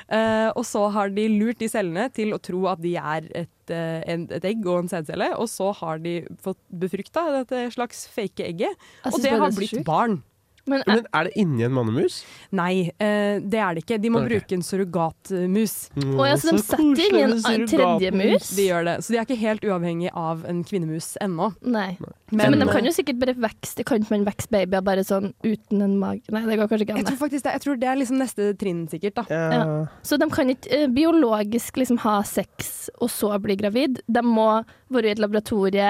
Eh, 0.09 0.49
og 0.51 0.65
så 0.67 0.87
har 0.93 1.13
de 1.15 1.29
lurt 1.31 1.61
de 1.61 1.71
cellene 1.71 2.09
til 2.13 2.35
å 2.35 2.41
tro 2.43 2.65
at 2.71 2.83
de 2.83 2.95
er 2.99 3.29
et, 3.45 3.73
eh, 3.73 4.01
en, 4.13 4.27
et 4.33 4.51
egg 4.51 4.67
og 4.67 4.83
en 4.83 4.91
sædcelle. 4.91 5.31
Og 5.39 5.49
så 5.51 5.71
har 5.79 6.03
de 6.03 6.19
fått 6.43 6.59
befrukta 6.83 7.29
dette 7.39 7.65
slags 7.77 8.05
fake 8.11 8.51
egget, 8.51 8.87
og 9.07 9.19
det 9.23 9.35
har 9.37 9.55
blitt 9.55 9.83
barn. 9.87 10.21
Men 10.65 10.79
jeg, 10.79 10.87
Men 10.87 11.07
er 11.19 11.27
det 11.27 11.33
inni 11.41 11.65
en 11.65 11.73
mannemus? 11.75 12.21
Nei, 12.55 12.87
eh, 12.95 13.39
det 13.43 13.59
er 13.59 13.75
det 13.75 13.83
ikke. 13.83 13.97
De 13.99 14.11
må 14.13 14.21
okay. 14.21 14.37
bruke 14.37 14.57
en 14.57 14.63
surrogatmus. 14.63 15.75
Mm, 15.97 16.13
oh, 16.15 16.27
ja, 16.27 16.37
så 16.39 16.53
de 16.55 16.63
setter 16.63 17.03
inn 17.09 17.19
en 17.19 17.35
an- 17.35 17.65
tredje 17.67 18.11
mus? 18.15 18.51
De 18.55 18.67
gjør 18.69 18.87
det. 18.87 18.97
Så 19.03 19.13
de 19.13 19.19
er 19.19 19.27
ikke 19.27 19.39
helt 19.41 19.67
uavhengig 19.67 20.13
av 20.15 20.45
en 20.47 20.63
kvinnemus 20.67 21.13
ennå. 21.23 21.51
Nei. 21.61 21.97
Men, 22.33 22.55
Men, 22.55 22.63
de 22.63 22.69
kan 22.71 22.87
jo 22.87 22.93
sikkert 22.95 23.19
bare 23.21 23.35
vokse. 23.37 23.83
Kan 23.85 24.01
ikke 24.01 24.15
man 24.15 24.27
vokse 24.29 24.49
babyer 24.49 24.85
bare 24.85 25.03
sånn 25.05 25.33
uten 25.43 25.83
en 25.85 25.97
mage? 26.01 26.23
Nei, 26.33 26.45
det 26.47 26.57
går 26.61 26.71
kanskje 26.71 26.87
ikke 26.87 27.01
jeg 27.03 27.09
tror 27.09 27.19
faktisk 27.19 27.45
det, 27.45 27.55
jeg 27.57 27.63
tror 27.65 27.81
det 27.81 27.89
er 27.89 27.99
liksom 27.99 28.21
neste 28.21 28.47
trinn, 28.59 28.85
sikkert. 28.91 29.19
da. 29.19 29.25
Ja. 29.29 29.43
Ja. 29.53 29.75
Så 30.05 30.17
de 30.21 30.29
kan 30.33 30.49
ikke 30.53 30.71
eh, 30.73 30.87
biologisk 30.93 31.77
liksom 31.81 31.99
ha 32.05 32.21
sex 32.27 32.89
og 32.99 33.11
så 33.11 33.35
bli 33.43 33.57
gravid. 33.59 34.01
De 34.07 34.23
må 34.25 34.47
være 34.95 35.09
i 35.09 35.13
et 35.15 35.21
laboratorie, 35.23 35.89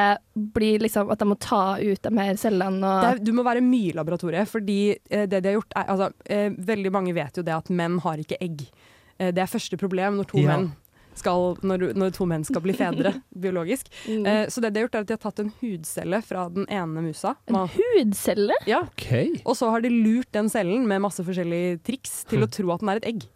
bli 0.56 0.72
liksom, 0.82 1.12
at 1.14 1.20
de 1.22 1.26
må 1.30 1.36
ta 1.40 1.62
ut 1.80 2.02
de 2.08 2.14
her 2.20 2.36
cellene 2.42 2.84
og 2.90 3.10
er, 3.12 3.20
du 3.24 3.32
må 3.38 3.44
være 3.46 3.62
mye 3.66 3.92
i 3.92 3.98
laboratoriet, 3.98 4.48
fordi 4.50 4.78
eh, 5.10 5.26
det 5.28 5.42
de 5.44 5.52
har 5.52 5.60
gjort 5.60 5.76
er 5.80 5.92
altså, 5.94 6.12
eh, 6.26 6.50
Veldig 6.58 6.92
mange 6.96 7.14
vet 7.16 7.38
jo 7.38 7.44
det 7.44 7.54
at 7.56 7.70
menn 7.70 8.00
har 8.04 8.18
ikke 8.24 8.40
egg. 8.42 8.64
Eh, 9.20 9.32
det 9.36 9.44
er 9.44 9.52
første 9.52 9.78
problem 9.78 10.18
når 10.22 10.32
to, 10.34 10.40
Ja. 10.44 10.56
menn, 10.58 10.72
skal, 11.16 11.52
når, 11.62 11.92
når 11.94 12.10
to 12.16 12.26
menn 12.26 12.42
skal 12.48 12.64
bli 12.66 12.74
fedre 12.74 13.12
biologisk. 13.46 13.92
Mm. 14.10 14.24
Eh, 14.26 14.46
så 14.50 14.64
det 14.64 14.72
de 14.74 14.80
har 14.82 14.88
gjort 14.88 14.96
er 14.98 15.04
at 15.06 15.12
de 15.12 15.14
har 15.14 15.22
tatt 15.28 15.44
en 15.44 15.52
hudcelle 15.62 16.22
fra 16.26 16.48
den 16.50 16.66
ene 16.74 17.04
musa. 17.06 17.36
En 17.48 17.54
Man- 17.60 17.70
hudcelle? 17.76 18.56
Ja, 18.66 18.80
Okay. 18.94 19.30
Og 19.46 19.54
så 19.60 19.70
har 19.70 19.82
de 19.86 19.92
lurt 19.94 20.32
den 20.34 20.50
cellen 20.50 20.88
med 20.90 21.02
masse 21.06 21.22
forskjellige 21.22 21.84
triks 21.86 22.24
til 22.32 22.42
å 22.42 22.50
tro 22.50 22.72
at 22.74 22.82
den 22.82 22.90
er 22.90 23.02
et 23.04 23.10
egg. 23.14 23.28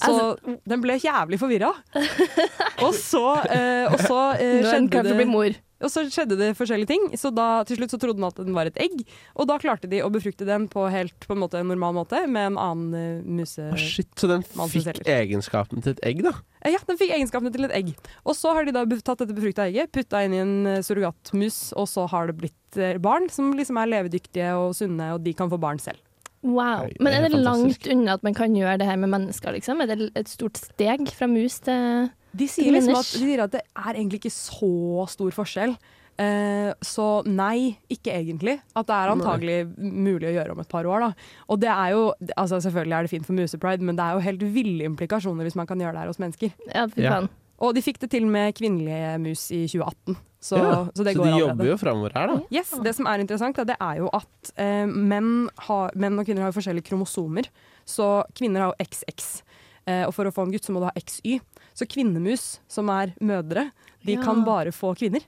Så 0.00 0.10
Altså- 0.10 0.58
den 0.68 0.80
ble 0.82 0.98
jævlig 1.00 1.38
forvirra. 1.40 1.72
og 2.86 2.94
så, 2.96 3.24
eh, 3.50 3.86
og 3.92 3.98
så 4.00 4.20
eh, 4.40 4.62
skjedde 4.64 5.02
det 5.12 5.28
mor. 5.28 5.58
Og 5.80 5.88
så 5.88 6.02
skjedde 6.12 6.36
det 6.36 6.50
forskjellige 6.58 6.90
ting, 6.90 7.04
så 7.16 7.30
da 7.32 7.62
til 7.64 7.78
slutt 7.78 7.94
så 7.94 7.98
trodde 8.00 8.20
man 8.20 8.32
at 8.34 8.40
den 8.42 8.56
var 8.56 8.68
et 8.68 8.76
egg. 8.80 8.98
Og 9.32 9.48
da 9.48 9.56
klarte 9.60 9.88
de 9.88 10.02
å 10.04 10.10
befrukte 10.12 10.44
den 10.48 10.66
på 10.68 10.84
helt 10.92 11.24
på 11.24 11.32
en 11.32 11.40
måte 11.40 11.60
en 11.60 11.70
normal 11.72 11.94
måte 11.96 12.20
med 12.28 12.50
en 12.50 12.58
annen 12.60 13.22
uh, 13.22 13.24
muse... 13.24 13.64
Å, 13.72 13.78
shit, 13.80 14.10
så 14.20 14.28
den 14.28 14.44
fikk 14.44 15.00
egenskapen 15.08 15.80
til 15.84 15.96
et 15.96 16.04
egg, 16.04 16.20
da? 16.26 16.34
Eh, 16.60 16.74
Ja, 16.74 16.82
den 16.84 17.00
fikk 17.00 17.14
egenskapene 17.16 17.52
til 17.54 17.64
et 17.64 17.74
egg. 17.78 17.94
Og 18.28 18.36
så 18.36 18.52
har 18.56 18.68
de 18.68 18.76
da 18.76 18.84
tatt 19.00 19.24
dette 19.24 19.36
befrukta 19.36 19.70
egget, 19.70 19.92
putta 19.96 20.20
inn 20.26 20.36
i 20.36 20.42
en 20.44 20.54
eh, 20.68 20.82
surrogatmus, 20.84 21.70
og 21.72 21.88
så 21.88 22.04
har 22.12 22.28
det 22.28 22.36
blitt 22.42 22.80
barn 23.02 23.26
som 23.32 23.48
liksom 23.56 23.80
er 23.80 23.88
levedyktige 23.96 24.52
og 24.60 24.76
sunne, 24.78 25.14
og 25.16 25.24
de 25.24 25.32
kan 25.34 25.48
få 25.50 25.58
barn 25.58 25.80
selv. 25.82 25.98
Wow. 26.42 26.88
Men 26.98 27.12
det 27.12 27.18
er 27.18 27.24
er 27.24 27.28
det 27.28 27.36
fantastisk. 27.36 27.86
langt 27.86 27.88
unna 27.94 28.16
at 28.16 28.22
man 28.24 28.34
kan 28.34 28.56
gjøre 28.56 28.78
det 28.80 28.88
her 28.88 28.96
med 28.96 29.12
mennesker, 29.12 29.52
liksom? 29.52 29.80
Er 29.84 29.90
det 29.92 30.10
et 30.16 30.28
stort 30.28 30.56
steg 30.56 31.08
fra 31.12 31.28
mus 31.28 31.60
til 31.60 32.08
De 32.32 32.46
sier 32.48 32.72
liksom 32.72 32.96
at, 32.96 33.10
de 33.12 33.26
sier 33.26 33.42
at 33.44 33.52
det 33.52 33.64
er 33.76 33.92
egentlig 33.92 34.22
ikke 34.22 34.32
så 34.32 35.06
stor 35.10 35.34
forskjell. 35.36 35.74
Eh, 36.20 36.70
så 36.84 37.08
nei, 37.28 37.76
ikke 37.92 38.12
egentlig. 38.12 38.58
At 38.76 38.88
det 38.88 38.96
er 38.96 39.12
antagelig 39.14 39.58
mulig 39.76 40.30
å 40.30 40.34
gjøre 40.38 40.56
om 40.56 40.62
et 40.62 40.70
par 40.70 40.88
år. 40.88 41.06
Da. 41.06 41.28
Og 41.48 41.60
det 41.62 41.70
er 41.72 41.92
jo, 41.96 42.06
altså 42.36 42.60
Selvfølgelig 42.60 42.96
er 42.96 43.06
det 43.06 43.12
fint 43.12 43.28
for 43.28 43.36
musepride, 43.36 43.84
men 43.84 43.96
det 43.98 44.04
er 44.04 44.16
jo 44.16 44.24
helt 44.24 44.48
ville 44.54 44.88
implikasjoner 44.88 45.48
hvis 45.48 45.58
man 45.60 45.68
kan 45.68 45.80
gjøre 45.80 45.96
det 45.96 46.04
her 46.04 46.12
hos 46.12 46.22
mennesker. 46.22 46.56
Ja, 46.72 46.88
fy 46.92 47.04
Ja. 47.04 47.20
Og 47.60 47.74
de 47.76 47.82
fikk 47.84 47.98
det 48.00 48.08
til 48.14 48.24
med 48.24 48.54
kvinnelige 48.56 49.18
mus 49.20 49.50
i 49.52 49.66
2018. 49.68 50.16
Så, 50.40 50.56
Ja, 50.56 50.86
så 50.96 51.04
det 51.04 51.12
så 51.16 51.22
de 51.22 51.28
allerede. 51.28 51.40
jobber 51.42 51.66
jo 51.68 51.76
framover 51.76 52.12
her, 52.16 52.26
da. 52.26 52.36
Yes, 52.50 52.70
Det 52.82 52.94
som 52.96 53.06
er 53.06 53.20
interessant, 53.20 53.56
det 53.68 53.76
er 53.78 53.96
jo 54.00 54.08
at 54.16 54.52
eh, 54.56 54.86
menn, 54.88 55.50
har, 55.66 55.90
menn 55.94 56.18
og 56.18 56.24
kvinner 56.24 56.42
har 56.46 56.52
forskjellige 56.56 56.88
kromosomer. 56.88 57.48
Så 57.84 58.24
kvinner 58.34 58.60
har 58.64 58.72
jo 58.72 58.84
XX. 58.86 59.42
Eh, 59.86 60.06
og 60.06 60.14
for 60.14 60.24
å 60.24 60.32
få 60.32 60.46
en 60.46 60.52
gutt 60.54 60.64
så 60.64 60.72
må 60.72 60.80
du 60.80 60.86
ha 60.88 60.94
XY. 60.96 61.40
Så 61.76 61.84
kvinnemus, 61.88 62.58
som 62.68 62.88
er 62.88 63.12
mødre, 63.20 63.70
de 64.04 64.14
Ja. 64.16 64.22
kan 64.24 64.42
bare 64.44 64.72
få 64.72 64.94
kvinner. 64.96 65.20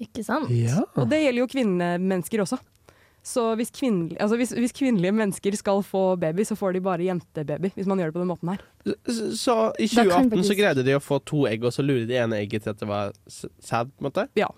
Ikke 0.00 0.24
sant? 0.24 0.50
Ja. 0.50 0.82
Og 0.96 1.08
det 1.08 1.22
gjelder 1.22 1.42
jo 1.44 1.46
kvinnemennesker 1.46 2.40
også. 2.42 2.58
Så 3.22 3.54
hvis, 3.56 3.70
kvinnel- 3.70 4.16
altså 4.20 4.36
hvis, 4.40 4.50
hvis 4.56 4.72
kvinnelige 4.72 5.12
mennesker 5.12 5.56
skal 5.56 5.82
få 5.84 6.16
baby, 6.16 6.40
så 6.48 6.56
får 6.56 6.72
de 6.72 6.80
bare 6.80 7.04
jentebaby. 7.04 7.68
Hvis 7.76 7.86
man 7.86 7.98
gjør 8.00 8.06
det 8.10 8.14
på 8.14 8.22
den 8.22 8.30
måten 8.32 8.48
her. 8.48 8.62
Så, 9.06 9.26
så 9.36 9.56
i 9.78 9.86
2018 9.86 10.44
så 10.48 10.56
greide 10.56 10.84
de 10.86 10.94
å 10.96 11.02
få 11.04 11.18
to 11.24 11.44
egg, 11.46 11.64
og 11.64 11.72
så 11.76 11.82
lurer 11.84 12.06
de 12.08 12.16
ene 12.16 12.38
egget 12.40 12.62
til 12.64 12.70
at 12.70 12.80
det 12.80 12.88
var 12.88 13.12
sæd, 13.28 13.92
på 13.92 14.00
en 14.04 14.08
måte? 14.10 14.28
Ja. 14.36 14.48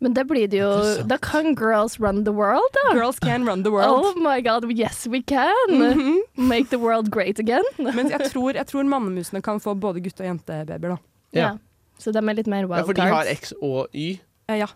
Men 0.00 0.12
da 0.14 0.22
blir 0.22 0.46
det 0.46 0.60
jo 0.60 0.68
Da 1.10 1.16
kan 1.18 1.56
girls 1.58 1.96
run 1.98 2.20
the 2.24 2.30
world, 2.30 2.62
da. 2.76 2.92
Girls 2.94 3.18
can 3.18 3.42
run 3.48 3.64
the 3.64 3.70
world. 3.74 4.04
Oh 4.06 4.14
my 4.22 4.38
god, 4.40 4.62
yes 4.70 5.08
we 5.10 5.20
can! 5.26 5.72
Mhm. 5.74 6.20
Make 6.36 6.70
the 6.70 6.78
world 6.78 7.10
great 7.10 7.40
again. 7.40 7.64
Men 7.78 8.08
jeg 8.08 8.30
tror, 8.30 8.52
jeg 8.54 8.66
tror 8.70 8.84
mannemusene 8.86 9.42
kan 9.42 9.58
få 9.58 9.74
både 9.74 9.98
gutte- 10.04 10.22
og 10.22 10.28
jentebabyer, 10.30 10.94
da. 10.94 10.96
Ja. 11.34 11.50
Så 11.98 12.12
de 12.14 12.18
er 12.22 12.34
litt 12.38 12.46
mer 12.46 12.62
Ja, 12.70 12.84
for 12.86 12.92
de 12.94 13.00
har 13.10 13.26
X 13.34 13.52
og 13.60 13.88
Y. 13.92 14.20
Ja, 14.48 14.54
ja. 14.54 14.66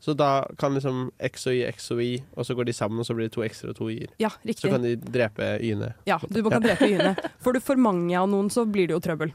Så 0.00 0.14
da 0.16 0.46
kan 0.58 0.72
liksom 0.74 1.10
X 1.20 1.46
og 1.50 1.52
Y, 1.58 1.64
X 1.68 1.90
og 1.92 2.00
Y, 2.00 2.22
og 2.36 2.46
så 2.48 2.54
går 2.56 2.70
de 2.70 2.72
sammen, 2.72 3.02
og 3.02 3.04
så 3.04 3.12
blir 3.16 3.28
det 3.28 3.34
to 3.34 3.42
X-er 3.44 3.68
og 3.74 3.76
to 3.76 3.90
Y-er. 3.92 4.08
ja, 4.22 4.30
Så 4.56 4.70
kan 4.72 4.80
de 4.82 4.94
drepe 4.96 5.58
Y-ene. 5.60 5.92
Ja, 6.08 6.16
du 6.24 6.40
kan 6.46 6.62
drepe 6.64 6.88
y-ene. 6.88 7.12
Får 7.44 7.52
du 7.52 7.60
for 7.60 7.76
mange 7.76 8.16
av 8.16 8.28
noen, 8.32 8.48
så 8.48 8.64
blir 8.64 8.88
det 8.88 8.96
jo 8.96 9.00
trøbbel. 9.04 9.34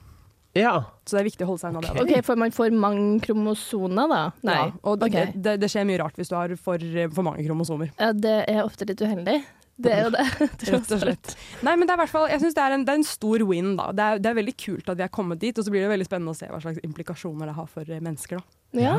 Ja. 0.56 0.74
Så 1.06 1.18
det 1.18 1.22
er 1.22 1.28
viktig 1.28 1.46
å 1.46 1.50
holde 1.52 1.62
seg 1.62 1.76
unna 1.76 1.82
det. 1.94 2.02
OK, 2.02 2.24
For 2.26 2.40
man 2.40 2.54
får 2.56 2.72
mange 2.74 3.20
kromosoner, 3.22 4.08
da? 4.10 4.22
Nei. 4.48 4.56
Ja, 4.56 4.72
og 4.88 5.04
det, 5.04 5.26
det, 5.36 5.58
det 5.62 5.70
skjer 5.70 5.86
mye 5.86 6.00
rart 6.02 6.18
hvis 6.18 6.32
du 6.32 6.36
har 6.40 6.56
for, 6.58 6.82
for 7.14 7.28
mange 7.28 7.44
kromosomer. 7.46 7.92
Ja, 8.00 8.10
det 8.16 8.36
er 8.50 8.64
ofte 8.64 8.88
litt 8.90 9.04
uheldig. 9.04 9.42
Det 9.76 9.92
er 9.92 10.06
jo 10.06 10.12
det. 10.14 10.24
Rett 10.72 10.92
og 10.96 11.02
slett. 11.02 11.32
Nei, 11.68 11.74
men 11.76 11.84
det 11.88 11.94
er 11.96 12.00
hvert 12.00 12.12
fall, 12.14 12.30
jeg 12.32 12.40
synes 12.40 12.56
det 12.56 12.64
en, 12.78 12.86
det 12.88 12.94
er 12.94 13.00
en 13.02 13.08
stor 13.08 13.44
win. 13.50 13.74
da. 13.76 13.90
Det 13.92 14.06
er, 14.06 14.22
det 14.24 14.30
er 14.32 14.38
veldig 14.38 14.54
kult 14.62 14.92
at 14.94 15.00
vi 15.02 15.04
er 15.04 15.12
kommet 15.12 15.42
dit, 15.42 15.58
og 15.60 15.66
så 15.68 15.74
blir 15.74 15.84
det 15.84 15.90
veldig 15.92 16.08
spennende 16.08 16.32
å 16.32 16.38
se 16.38 16.48
hva 16.52 16.62
slags 16.64 16.80
implikasjoner 16.88 17.52
det 17.52 17.56
har 17.58 17.68
for 17.74 17.92
eh, 17.92 18.00
mennesker. 18.04 18.40
da. 18.40 18.80
Ja. 18.80 18.96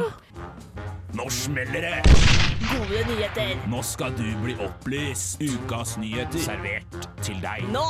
Nå 1.17 1.27
smeller 1.33 1.85
det! 1.85 1.95
Gode 2.67 3.03
nyheter. 3.09 3.55
Nå 3.73 3.81
skal 3.87 4.13
du 4.19 4.27
bli 4.45 4.57
opplyst. 4.65 5.41
Ukas 5.41 5.97
nyheter 6.03 6.45
servert 6.45 7.09
til 7.25 7.41
deg. 7.45 7.65
Nå! 7.73 7.85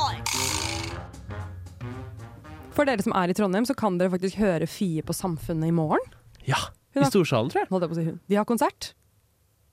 For 2.77 2.85
dere 2.87 3.01
som 3.03 3.15
er 3.17 3.31
i 3.31 3.35
Trondheim, 3.35 3.65
så 3.65 3.73
kan 3.77 3.97
dere 3.99 4.13
faktisk 4.13 4.37
høre 4.39 4.67
Fie 4.69 5.03
på 5.03 5.15
Samfunnet 5.15 5.71
i 5.71 5.75
morgen. 5.75 6.03
ja. 6.47 6.59
I 6.97 7.05
Storsalen, 7.05 7.51
tror 7.53 7.61
jeg. 7.61 7.67
Holdt 7.69 7.83
jeg 7.83 7.89
på 7.91 7.93
å 7.93 7.97
si 7.99 8.03
hun. 8.07 8.15
De 8.25 8.37
har 8.39 8.45
konsert. 8.49 8.87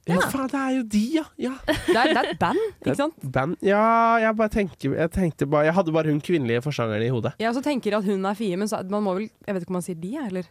Ja, 0.06 0.18
faen, 0.28 0.48
det 0.52 0.58
er 0.60 0.72
jo 0.76 0.82
de, 0.92 1.02
ja. 1.16 1.22
ja. 1.40 1.52
Det 1.64 1.96
er, 1.96 2.10
det 2.12 2.16
er 2.20 2.26
et 2.34 2.38
band, 2.42 2.58
ikke 2.82 2.96
sant? 2.98 3.14
Band. 3.32 3.54
Ja, 3.64 3.84
jeg 4.20 4.36
bare 4.36 4.52
tenker 4.52 4.92
Jeg 4.98 5.10
tenkte 5.14 5.46
bare 5.48 5.64
Jeg 5.70 5.74
hadde 5.78 5.94
bare 5.96 6.12
hun 6.12 6.20
kvinnelige 6.20 6.60
forsangeren 6.66 7.06
i 7.06 7.08
hodet. 7.14 7.32
Jeg 7.40 7.48
også 7.48 7.62
tenker 7.64 7.96
at 7.96 8.04
hun 8.04 8.24
er 8.28 8.34
Fie, 8.36 8.56
men 8.60 8.68
så, 8.68 8.82
man 8.92 9.02
må 9.06 9.14
vel 9.16 9.30
Jeg 9.46 9.54
vet 9.56 9.64
ikke 9.64 9.72
om 9.72 9.78
man 9.80 9.86
sier 9.86 9.96
de, 10.02 10.12
eller? 10.26 10.50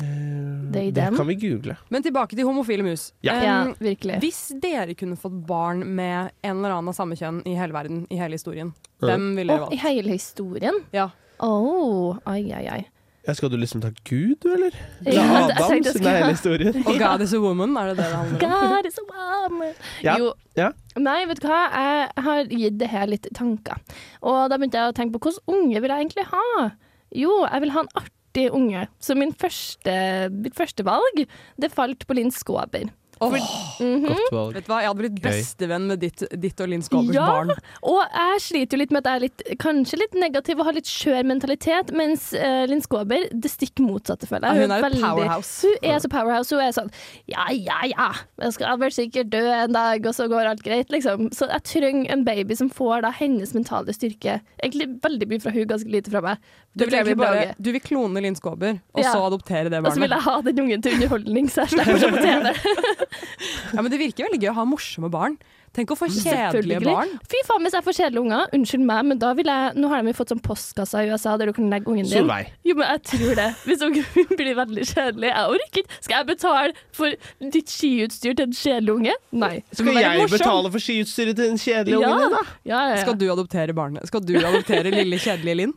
They, 0.00 0.90
Det 0.90 0.94
them. 0.94 1.16
kan 1.16 1.26
vi 1.28 1.34
google. 1.34 1.76
Men 1.92 2.02
tilbake 2.02 2.36
til 2.38 2.46
homofile 2.46 2.82
mus. 2.86 3.12
Ja. 3.26 3.34
Um, 3.36 3.42
Ja, 3.44 3.56
virkelig. 3.80 4.18
Hvis 4.22 4.40
dere 4.62 4.94
kunne 4.98 5.16
fått 5.20 5.34
barn 5.46 5.82
med 5.96 6.30
en 6.42 6.56
eller 6.60 6.76
annen 6.76 6.88
av 6.92 6.96
samme 6.96 7.18
kjønn 7.18 7.42
i 7.46 7.54
hele 7.58 7.74
verden, 7.76 8.06
i 8.10 8.16
hele 8.20 8.38
historien, 8.38 8.72
Ja. 9.00 9.10
hvem 9.10 9.34
ville 9.36 9.52
dere 9.56 9.66
Å, 9.68 9.72
I 9.74 9.80
hele 9.82 10.14
historien? 10.14 10.80
Ja. 10.94 11.08
Oh, 11.40 12.16
ai, 12.26 12.42
ai, 12.52 12.66
ai. 12.68 12.80
Ja, 13.26 13.34
skal 13.36 13.50
du 13.52 13.56
liksom 13.60 13.82
ta 13.84 13.90
Gud, 14.08 14.36
du, 14.40 14.48
eller? 14.54 14.76
Ja, 15.04 15.22
er 15.22 15.50
jeg 15.50 15.56
Adam, 15.60 15.82
det 15.84 16.06
er 16.08 16.14
hele 16.22 16.30
historien. 16.32 16.78
Og 16.86 16.94
God 17.02 17.24
is 17.26 17.34
a 17.36 17.40
woman, 17.42 17.74
er 17.76 17.90
det 17.90 17.96
det 17.98 18.06
det 18.06 18.16
handler 18.16 18.46
om? 18.46 18.70
God 18.78 18.88
is 18.88 18.96
a 19.02 19.04
woman. 19.10 19.74
Ja, 20.06 20.14
Jo. 20.18 20.30
ja. 20.56 20.70
Nei, 20.96 21.18
vet 21.28 21.42
du 21.42 21.48
hva, 21.50 21.58
jeg 21.74 22.24
har 22.26 22.40
gitt 22.50 22.78
det 22.80 22.88
her 22.94 23.10
litt 23.12 23.28
tanker. 23.36 23.76
Og 24.24 24.38
da 24.50 24.56
begynte 24.56 24.80
jeg 24.80 24.92
å 24.92 24.96
tenke 24.96 25.18
på 25.18 25.28
hvilken 25.28 25.52
unge 25.58 25.82
vil 25.84 25.92
jeg 25.94 26.06
egentlig 26.06 26.26
ha? 26.32 26.70
Jo, 27.12 27.34
jeg 27.44 27.64
vil 27.66 27.74
ha 27.76 27.84
en 27.84 27.92
artig 28.00 28.46
unge. 28.56 28.86
Så 29.04 29.14
min 29.18 29.34
første, 29.36 29.94
mitt 30.32 30.56
første 30.56 30.86
valg, 30.88 31.22
det 31.60 31.70
falt 31.76 32.06
på 32.08 32.16
Linn 32.16 32.32
Skåber. 32.34 32.88
Mhm. 33.20 34.06
Godt 34.06 34.32
valg. 34.32 34.54
vet 34.54 34.64
du 34.66 34.70
hva, 34.72 34.78
Jeg 34.80 34.88
hadde 34.88 35.00
blitt 35.02 35.18
bestevenn 35.22 35.86
med 35.90 36.00
ditt, 36.00 36.22
ditt 36.40 36.60
og 36.60 36.68
Linn 36.68 36.82
Skåbers 36.82 37.14
Ja. 37.14 37.26
barn. 37.26 37.50
Og 37.82 38.00
jeg 38.14 38.40
sliter 38.40 38.76
jo 38.76 38.80
litt 38.80 38.90
med 38.92 39.04
at 39.06 39.10
jeg 39.10 39.16
er 39.16 39.24
litt, 39.26 39.42
kanskje 39.60 39.98
litt 40.00 40.14
negativ 40.14 40.58
og 40.60 40.64
har 40.70 40.72
litt 40.76 40.88
skjør 40.88 41.24
mentalitet, 41.28 41.92
mens 41.92 42.32
uh, 42.32 42.64
Linn 42.66 42.80
Skåber 42.80 43.28
det 43.32 43.50
stikk 43.52 43.80
motsatte, 43.84 44.26
føler 44.28 44.48
Ja, 44.48 44.54
hun 44.62 44.70
er 44.72 44.80
jo 44.80 44.86
veldig- 44.88 45.04
powerhouse. 45.04 45.66
Hun 45.66 45.90
er 45.90 45.98
så 46.00 46.08
powerhouse. 46.10 46.50
Hun 46.50 46.60
er 46.64 46.72
sånn 46.72 46.90
ja, 47.28 47.44
ja, 47.50 47.80
ja, 47.84 48.08
jeg 48.40 48.52
skal 48.56 48.78
vel 48.80 48.90
sikkert 48.90 49.30
dø 49.30 49.44
en 49.50 49.72
dag, 49.72 50.06
og 50.06 50.14
så 50.16 50.28
går 50.28 50.48
alt 50.54 50.62
greit, 50.64 50.88
liksom. 50.90 51.28
Så 51.36 51.48
jeg 51.50 51.62
trenger 51.64 52.10
en 52.12 52.24
baby 52.24 52.54
som 52.56 52.70
får 52.70 53.02
da 53.02 53.10
hennes 53.12 53.52
mentale 53.54 53.92
styrke. 53.92 54.40
Egentlig 54.62 55.00
veldig 55.04 55.28
mye 55.28 55.40
fra 55.44 55.50
hun, 55.52 55.66
ganske 55.68 55.90
lite 55.92 56.10
fra 56.10 56.20
meg. 56.24 56.38
Du 56.76 56.84
vil, 56.86 56.94
egentlig 56.94 57.16
bare, 57.18 57.54
du 57.60 57.72
vil 57.72 57.80
klone 57.82 58.20
Linn 58.22 58.36
Skåber, 58.36 58.80
og 58.94 59.02
Ja. 59.02 59.12
så 59.12 59.26
adoptere 59.26 59.68
det 59.68 59.82
barnet. 59.82 59.86
Og 59.90 59.92
så 59.96 60.00
vil 60.00 60.10
jeg 60.10 60.22
ha 60.22 60.40
den 60.40 60.58
ungen 60.58 60.82
til 60.82 60.92
underholdning, 60.94 61.48
så 61.50 61.66
jeg 61.66 61.74
slipper 61.74 61.94
å 61.94 61.98
se 61.98 62.10
på 62.10 62.22
TV. 62.22 63.06
Ja, 63.74 63.80
men 63.82 63.90
Det 63.92 63.98
virker 64.00 64.28
veldig 64.28 64.42
gøy 64.44 64.52
å 64.52 64.58
ha 64.60 64.64
morsomme 64.68 65.10
barn. 65.12 65.38
Tenk 65.70 65.92
å 65.94 65.94
få 65.94 66.08
kjedelige 66.10 66.80
barn. 66.82 67.12
Fy 67.30 67.38
faen, 67.46 67.62
hvis 67.62 67.74
jeg 67.76 67.84
får 67.86 67.94
kjedelige 67.94 68.22
unger, 68.24 68.48
unnskyld 68.56 68.82
meg, 68.88 69.04
men 69.06 69.18
da 69.22 69.28
vil 69.38 69.46
jeg 69.46 69.76
Nå 69.78 69.90
har 69.92 70.02
de 70.02 70.14
fått 70.18 70.32
sånn 70.32 70.40
postkasse 70.42 70.98
i 71.06 71.12
USA 71.12 71.36
der 71.38 71.46
du 71.46 71.54
kan 71.54 71.68
legge 71.70 71.86
ungen 71.92 72.08
din. 72.08 72.24
Solveig. 72.24 72.48
Jo, 72.66 72.74
men 72.80 72.88
jeg 72.90 73.02
tror 73.06 73.36
det. 73.38 73.44
Hvis 73.68 73.84
ungen 73.86 74.08
min 74.16 74.32
blir 74.40 74.56
veldig 74.58 74.86
kjedelig, 74.90 75.28
jeg 75.30 75.52
orker 75.54 75.82
ikke. 75.84 76.00
Skal 76.08 76.16
jeg 76.16 76.28
betale 76.32 76.74
for 76.98 77.14
ditt 77.54 77.70
skiutstyr 77.70 78.34
til 78.40 78.48
en 78.48 78.56
kjedelig 78.58 78.96
unge? 78.96 79.14
Nei. 79.44 79.52
Skal 79.70 79.92
jeg 79.94 80.24
morsom. 80.24 80.34
betale 80.40 80.72
for 80.74 80.86
skiutstyret 80.88 81.38
til 81.38 81.52
den 81.52 81.62
kjedelige 81.62 82.02
Ja. 82.02 82.10
ungen 82.16 82.26
din, 82.26 82.34
da? 82.34 82.42
Ja, 82.72 82.80
ja, 82.88 82.96
ja. 82.96 83.00
Skal 83.06 83.20
du 83.22 83.26
adoptere 83.36 83.78
barnet? 83.78 84.10
Skal 84.10 84.26
du 84.26 84.34
adoptere 84.42 84.90
lille 84.90 85.22
kjedelige 85.22 85.60
Linn? 85.62 85.76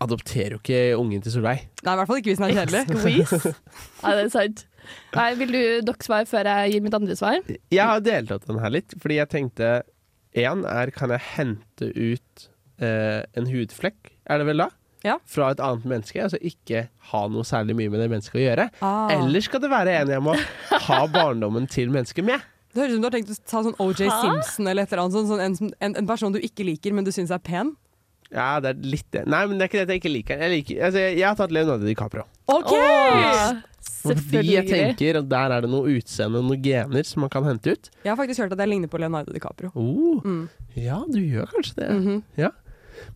Adopterer 0.00 0.56
jo 0.56 0.62
ikke 0.64 0.80
ungen 0.96 1.20
til 1.20 1.36
Solveig. 1.36 1.66
Nei, 1.84 1.92
i 1.92 2.00
hvert 2.00 2.08
fall 2.08 2.22
ikke 2.22 2.32
hvis 2.32 2.40
den 2.40 2.48
er 2.48 2.58
kjedelig. 2.62 2.82
Squeeze. 2.96 3.54
Ja, 4.00 4.16
det 4.16 4.24
er 4.24 4.32
sant. 4.32 4.64
Nei, 5.16 5.28
vil 5.40 5.54
du 5.54 5.60
dere 5.88 6.04
svar 6.06 6.26
før 6.30 6.50
jeg 6.52 6.74
gir 6.74 6.84
mitt 6.84 6.96
andre 6.98 7.16
svar? 7.18 7.38
Jeg 7.48 7.84
har 7.92 8.02
deltatt 8.04 8.46
den 8.48 8.60
her 8.62 8.74
litt, 8.74 8.96
fordi 9.00 9.20
jeg 9.20 9.32
tenkte 9.34 9.70
Én 10.38 10.60
er 10.68 10.92
kan 10.94 11.10
jeg 11.14 11.24
hente 11.34 11.88
ut 11.96 12.48
eh, 12.84 13.22
en 13.38 13.48
hudflekk, 13.48 14.12
er 14.28 14.42
det 14.42 14.46
vel 14.50 14.62
da? 14.66 14.68
Ja. 15.06 15.16
Fra 15.30 15.52
et 15.54 15.62
annet 15.62 15.86
menneske, 15.88 16.20
altså 16.22 16.38
ikke 16.42 16.84
ha 17.12 17.24
noe 17.30 17.46
særlig 17.46 17.76
mye 17.78 17.90
med 17.92 18.02
det 18.02 18.10
mennesket 18.12 18.38
å 18.38 18.44
gjøre. 18.44 18.68
Ah. 18.84 19.08
Eller 19.14 19.44
skal 19.44 19.62
det 19.62 19.70
være 19.72 19.94
en 20.02 20.12
jeg 20.12 20.24
må 20.26 20.34
ha 20.88 21.00
barndommen 21.14 21.68
til 21.70 21.92
mennesket 21.94 22.26
med? 22.26 22.44
Det 22.74 22.82
høres 22.82 22.92
ut 22.92 22.96
som 22.98 23.02
du 23.02 23.08
har 23.08 23.14
tenkt 23.16 23.32
å 23.32 23.36
ta 23.48 23.62
sånn 23.64 23.78
OJ 23.80 24.02
Simpson 24.04 24.68
eller 24.68 24.84
et 24.84 24.92
eller 24.92 25.04
annet. 25.06 25.30
Sånn 25.30 25.44
en, 25.44 25.74
en, 25.88 25.94
en 26.02 26.08
person 26.08 26.34
du 26.34 26.40
ikke 26.42 26.66
liker, 26.68 26.94
men 26.94 27.06
du 27.06 27.12
syns 27.14 27.32
er 27.34 27.40
pen. 27.42 27.72
Ja, 28.34 28.58
det 28.60 28.74
er 28.74 28.82
litt 28.84 29.06
det. 29.14 29.22
Nei, 29.30 29.40
men 29.48 29.56
det 29.58 29.64
er 29.64 29.70
ikke 29.70 29.78
det 29.80 29.86
at 29.86 29.92
jeg 29.94 30.00
ikke 30.02 30.12
liker 30.12 30.42
jeg, 30.42 30.50
liker, 30.52 30.80
altså, 30.84 31.00
jeg, 31.00 31.16
jeg 31.22 31.26
har 31.30 31.36
tatt 31.38 31.54
Leonardo 31.56 31.86
DiCaprio. 31.88 32.26
OK! 32.52 32.72
Åh, 32.76 33.58
Fordi 34.04 34.52
jeg 34.52 34.68
tenker 34.68 35.18
at 35.22 35.28
der 35.30 35.54
er 35.56 35.64
det 35.64 35.70
noe 35.72 35.94
utseende, 35.96 36.42
noen 36.44 36.60
gener 36.64 37.06
som 37.08 37.24
man 37.24 37.32
kan 37.32 37.46
hente 37.48 37.72
ut. 37.72 37.90
Jeg 38.04 38.10
har 38.12 38.18
faktisk 38.20 38.44
hørt 38.44 38.52
at 38.56 38.60
jeg 38.64 38.72
ligner 38.74 38.90
på 38.92 39.00
Leonardo 39.00 39.32
DiCaprio. 39.34 39.72
Oh, 39.74 40.20
Mm. 40.24 40.48
Ja, 40.78 41.00
du 41.08 41.18
gjør 41.22 41.48
kanskje 41.54 41.78
det. 41.80 41.88
Mhm. 41.96 42.22
Ja. 42.38 42.50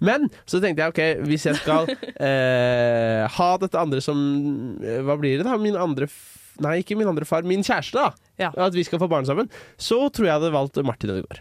Men 0.00 0.28
så 0.46 0.60
tenkte 0.62 0.82
jeg 0.84 0.92
ok, 0.94 1.26
hvis 1.28 1.44
jeg 1.48 1.58
skal 1.58 1.88
eh, 2.26 3.26
ha 3.36 3.48
dette 3.58 3.78
andre 3.80 3.98
som 4.04 4.18
eh, 4.80 5.00
Hva 5.02 5.16
blir 5.18 5.40
det, 5.40 5.46
da? 5.48 5.56
Min 5.60 5.76
andre 5.78 6.06
Nei, 6.62 6.76
ikke 6.82 6.96
min 7.00 7.08
andre 7.08 7.24
far. 7.26 7.42
Min 7.48 7.62
kjæreste, 7.64 7.96
da. 7.96 8.10
Ja. 8.38 8.50
At 8.66 8.74
vi 8.76 8.84
skal 8.84 9.00
få 9.00 9.08
barn 9.10 9.24
sammen. 9.26 9.48
Så 9.80 9.96
tror 10.12 10.26
jeg 10.26 10.32
jeg 10.32 10.38
hadde 10.40 10.52
valgt 10.54 10.76
Martin 10.84 11.10
Ødegaard. 11.14 11.40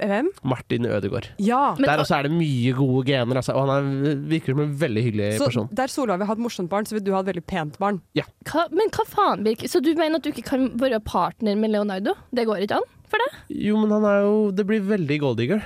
Hvem? 0.00 0.28
Martin 0.44 0.86
Ødegaard. 0.86 1.28
Ja. 1.42 1.74
Der 1.78 1.98
også 2.02 2.16
er 2.18 2.28
det 2.28 2.32
mye 2.32 2.72
gode 2.76 3.04
gener, 3.10 3.36
altså, 3.42 3.52
og 3.58 3.68
han 3.68 3.90
er, 4.04 4.14
virker 4.32 4.54
som 4.54 4.60
en 4.64 4.74
veldig 4.80 5.02
hyggelig 5.08 5.28
Så 5.38 5.50
person. 5.50 5.68
der 5.72 5.92
Solveig 5.92 6.18
vil 6.22 6.26
ha 6.30 6.32
et 6.38 6.42
morsomt 6.46 6.70
barn, 6.72 6.86
så 6.88 6.96
vil 6.96 7.04
du 7.04 7.12
ha 7.12 7.20
et 7.20 7.30
veldig 7.32 7.44
pent 7.46 7.78
barn. 7.82 8.00
Hva, 8.16 8.66
men 8.72 8.90
hva 8.94 9.06
faen, 9.08 9.44
Birk? 9.44 9.66
Så 9.68 9.82
du 9.84 9.92
mener 9.94 10.16
at 10.20 10.24
du 10.26 10.30
ikke 10.32 10.46
kan 10.52 10.70
være 10.80 11.00
partner 11.04 11.56
med 11.56 11.70
Leonardo? 11.74 12.14
Det 12.34 12.46
går 12.48 12.64
ikke 12.66 12.80
an 12.80 12.88
for 13.12 13.20
deg? 13.20 13.38
Jo, 13.68 13.76
men 13.76 13.90
han 13.92 14.04
er 14.08 14.20
jo 14.24 14.36
Det 14.56 14.64
blir 14.66 14.80
veldig 14.88 15.18
golddigger. 15.20 15.62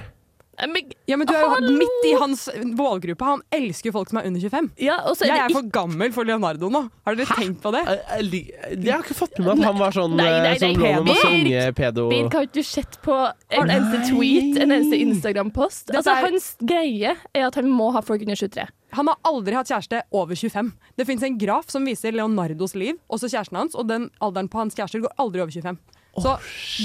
Eh, 0.59 0.67
Men, 0.67 0.91
Ja, 1.07 1.17
men 1.17 1.27
du 1.29 1.33
er 1.35 1.43
jo 1.45 1.49
Hallo! 1.53 1.73
midt 1.79 2.05
i 2.09 2.13
hans 2.19 2.49
målgruppe. 2.65 3.25
Han 3.25 3.43
elsker 3.53 3.91
jo 3.91 3.93
folk 3.93 4.09
som 4.11 4.19
er 4.19 4.27
under 4.27 4.41
25. 4.41 4.71
ja, 4.83 4.97
og 5.07 5.17
så 5.17 5.25
er 5.27 5.29
Jeg 5.29 5.37
det 5.37 5.45
er 5.51 5.55
for 5.61 5.69
gammel 5.71 6.13
for 6.13 6.25
Leonardo 6.25 6.71
nå. 6.73 6.81
Har 7.07 7.15
dere 7.15 7.27
tenkt 7.27 7.61
på 7.63 7.73
det? 7.75 7.83
Jeg, 7.87 8.01
jeg, 8.09 8.25
lik- 8.31 8.55
jeg 8.85 8.93
har 8.93 9.05
ikke 9.05 9.15
fått 9.19 9.39
med 9.39 9.47
meg 9.47 9.59
at 9.61 9.65
han 9.71 9.79
var 9.79 9.91
sånn 9.93 10.17
Nei, 10.17 10.25
nei, 10.31 10.53
eh, 10.55 10.59
som 10.59 10.73
nei, 10.73 10.77
lå 10.81 10.93
med 11.05 11.11
masse 11.13 11.27
unge 11.31 11.67
pedo... 11.79 12.09
Birk, 12.11 12.33
har 12.33 12.49
ikke 12.49 12.59
du 12.59 12.63
sett 12.63 12.99
på 13.05 13.19
en 13.61 13.71
eneste 13.77 14.01
tweet, 14.11 14.57
en 14.65 14.73
eneste 14.73 14.97
Instagram-post? 15.05 15.93
Altså, 15.95 16.11
er- 16.17 16.27
Hans 16.31 16.49
greie 16.63 17.15
er 17.35 17.47
at 17.47 17.55
han 17.61 17.69
må 17.71 17.93
ha 17.93 18.01
folk 18.03 18.23
under 18.27 18.35
23. 18.37 18.67
Han 18.97 19.07
har 19.11 19.17
aldri 19.29 19.53
hatt 19.59 19.69
kjæreste 19.69 20.03
over 20.15 20.35
25. 20.35 20.73
Det 20.97 21.07
fins 21.07 21.23
en 21.27 21.37
graf 21.39 21.69
som 21.71 21.85
viser 21.85 22.13
Leonardos 22.17 22.75
liv, 22.79 22.97
også 23.13 23.29
kjæresten 23.29 23.59
hans, 23.59 23.75
og 23.77 23.89
den 23.91 24.09
alderen 24.25 24.49
på 24.49 24.59
hans 24.63 24.75
kjærester 24.79 25.03
går 25.05 25.13
aldri 25.21 25.43
over 25.43 25.53
25. 25.53 25.77
Så 26.17 26.33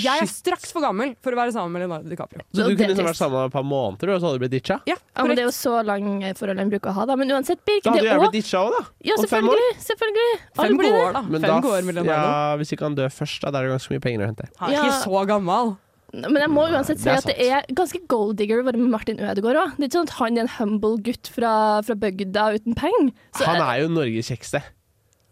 jeg 0.03 0.21
er 0.25 0.27
straks 0.27 0.71
for 0.75 0.83
gammel 0.83 1.13
for 1.23 1.31
å 1.31 1.39
være 1.39 1.53
sammen 1.55 1.71
med 1.71 1.83
Leonardo 1.85 2.09
DiCaprio. 2.11 2.41
Så 2.51 2.57
du 2.57 2.61
det 2.61 2.73
er 2.73 2.75
kunne 2.81 2.89
liksom 2.91 3.05
vært 3.07 3.15
trist. 3.15 3.23
sammen 3.23 3.45
et 3.47 3.53
par 3.53 3.63
måneder, 3.63 4.09
og 4.15 4.19
så 4.21 4.27
hadde 4.27 4.39
du 4.39 4.43
blitt 4.43 4.55
ditcha? 4.57 4.77
Ja, 4.89 4.95
Ja, 5.15 5.23
men 5.23 5.35
det 5.37 5.43
er 5.43 5.47
jo 5.47 5.53
så 5.55 5.77
lang 5.85 6.23
eh, 6.23 6.33
forhold 6.35 6.59
han 6.59 6.69
bruker 6.73 6.91
å 6.91 6.95
ha, 6.99 7.05
da. 7.05 7.15
Men 7.15 7.31
uansett, 7.31 7.61
Birk, 7.65 7.83
Da 7.85 7.91
hadde 7.93 8.01
det 8.03 8.11
jeg 8.11 8.19
blitt 8.25 8.35
ditcha 8.39 8.59
òg, 8.65 8.71
da. 8.75 8.81
Ja, 9.07 9.15
om 9.19 9.27
fem 9.31 9.47
år. 9.47 9.61
selvfølgelig. 9.61 9.77
selvfølgelig. 9.87 10.39
Alle 10.57 10.67
Fem 10.67 10.77
blir 10.81 10.91
det. 10.91 11.03
år, 11.05 11.13
da. 11.13 11.21
Men 11.21 11.41
Fem 11.41 11.49
da, 11.61 11.69
år 11.75 11.81
med 11.87 11.95
Leonardo. 11.95 12.27
ja, 12.27 12.57
hvis 12.61 12.73
ikke 12.75 12.85
han 12.89 12.95
dør 12.99 13.09
først, 13.15 13.39
da, 13.45 13.51
da 13.51 13.59
er 13.61 13.69
det 13.69 13.73
ganske 13.77 13.95
mye 13.95 14.03
penger 14.07 14.19
å 14.25 14.29
hente. 14.31 14.49
Han 14.59 14.71
er 14.75 14.77
ikke 14.81 14.99
så 15.05 15.23
gammel. 15.31 15.73
Men 16.11 16.35
jeg 16.43 16.49
må 16.51 16.65
uansett 16.67 16.99
si 16.99 17.05
Det 17.07 17.11
er 17.13 17.21
at 17.21 17.29
det 17.31 17.45
er 17.55 17.73
ganske 17.73 17.99
gold 18.11 18.35
digger 18.35 18.59
å 18.59 18.65
være 18.67 18.75
med 18.81 18.89
Martin 18.91 19.15
Ødegaard 19.23 19.55
òg. 19.61 19.77
Det 19.77 19.85
er 19.85 19.87
ikke 19.87 19.95
sånn 20.01 20.09
at 20.09 20.17
han 20.17 20.37
er 20.37 20.41
en 20.43 20.49
humble 20.57 20.97
gutt 21.05 21.29
fra, 21.31 21.53
fra 21.87 21.95
bygda 21.95 22.49
uten 22.57 22.75
penger. 22.75 23.13
Så 23.39 23.45
Han 23.47 23.61
er 23.63 23.79
jo 23.85 23.87
Norges 23.95 24.27
kjekkeste. 24.27 24.59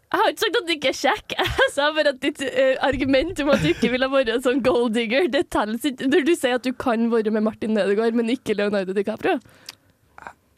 Jeg 0.10 0.22
har 0.22 0.32
ikke 0.32 0.42
sagt 0.42 0.58
at 0.58 0.68
du 0.68 0.72
ikke 0.74 0.90
er 0.90 0.98
kjekk. 0.98 1.34
Jeg 1.62 1.72
sa 1.76 1.88
bare 1.94 2.14
at 2.16 2.22
ditt 2.24 2.40
uh, 2.42 2.76
argument 2.88 3.42
om 3.44 3.52
at 3.54 3.62
du 3.62 3.68
ikke 3.70 3.92
ville 3.94 4.08
være 4.10 4.38
en 4.38 4.46
sånn 4.46 4.62
gold 4.66 4.96
digger, 4.96 5.28
det 5.30 5.44
telles 5.54 5.86
ikke 5.86 6.10
når 6.10 6.26
du 6.26 6.32
sier 6.34 6.58
at 6.58 6.66
du 6.66 6.72
kan 6.74 7.06
være 7.12 7.34
med 7.36 7.46
Martin 7.46 7.78
Ødegaard, 7.78 8.18
men 8.18 8.32
ikke 8.34 8.58
Leonardo 8.58 8.96
DiCaprio. 8.98 9.38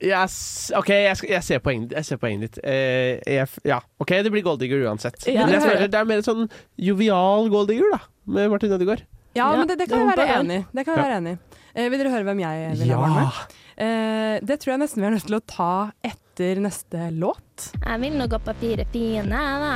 Yes. 0.02 0.72
OK, 0.74 0.90
jeg, 0.90 1.18
skal, 1.20 1.30
jeg 1.36 1.46
ser 1.46 1.60
poenget 1.62 1.92
jeg 1.94 2.08
ser 2.08 2.18
poenget 2.18 2.48
ditt. 2.48 2.62
Eh, 2.66 3.20
jeg, 3.28 3.50
ja, 3.70 3.78
OK, 4.02 4.16
det 4.26 4.32
blir 4.34 4.46
golddigger 4.48 4.88
uansett. 4.88 5.20
Ja, 5.28 5.46
Men 5.46 5.54
jeg 5.54 5.62
det 5.62 5.68
føler 5.68 5.92
det 5.94 6.00
er 6.00 6.08
mer 6.10 6.24
en 6.24 6.26
sånn 6.26 6.48
jovial 6.82 7.52
golddigger, 7.54 7.92
da, 7.94 8.00
med 8.34 8.50
Martin 8.56 8.74
Ødegaard. 8.78 9.04
Ja, 9.36 9.52
Ja, 9.52 9.58
men 9.60 9.68
det, 9.70 9.78
det 9.80 9.88
kan 9.92 10.02
jeg 10.02 10.18
være 10.18 10.40
enig 10.42 10.56
i. 10.60 10.64
Det 10.76 10.84
kan 10.88 10.98
jeg 10.98 11.06
være 11.06 11.20
enig 11.22 11.36
i. 11.36 11.60
Eh, 11.76 11.92
vil 11.92 12.02
dere 12.02 12.16
høre 12.16 12.28
hvem 12.28 12.42
jeg 12.42 12.72
vil 12.82 12.96
ha 12.96 13.04
vært 13.04 13.20
med? 13.20 13.61
Eh, 13.82 14.38
det 14.46 14.60
tror 14.62 14.76
jeg 14.76 14.82
nesten 14.84 15.02
vi 15.02 15.08
er 15.10 15.16
nødt 15.16 15.26
til 15.26 15.38
å 15.40 15.42
ta 15.50 15.72
etter 16.06 16.60
neste 16.62 17.08
låt. 17.16 17.72
Jeg 17.82 18.02
vil 18.04 18.14
nå 18.20 18.28
gå 18.30 18.38
på 18.46 18.54
fire 18.62 18.86
fine, 18.94 19.42
da. 19.64 19.72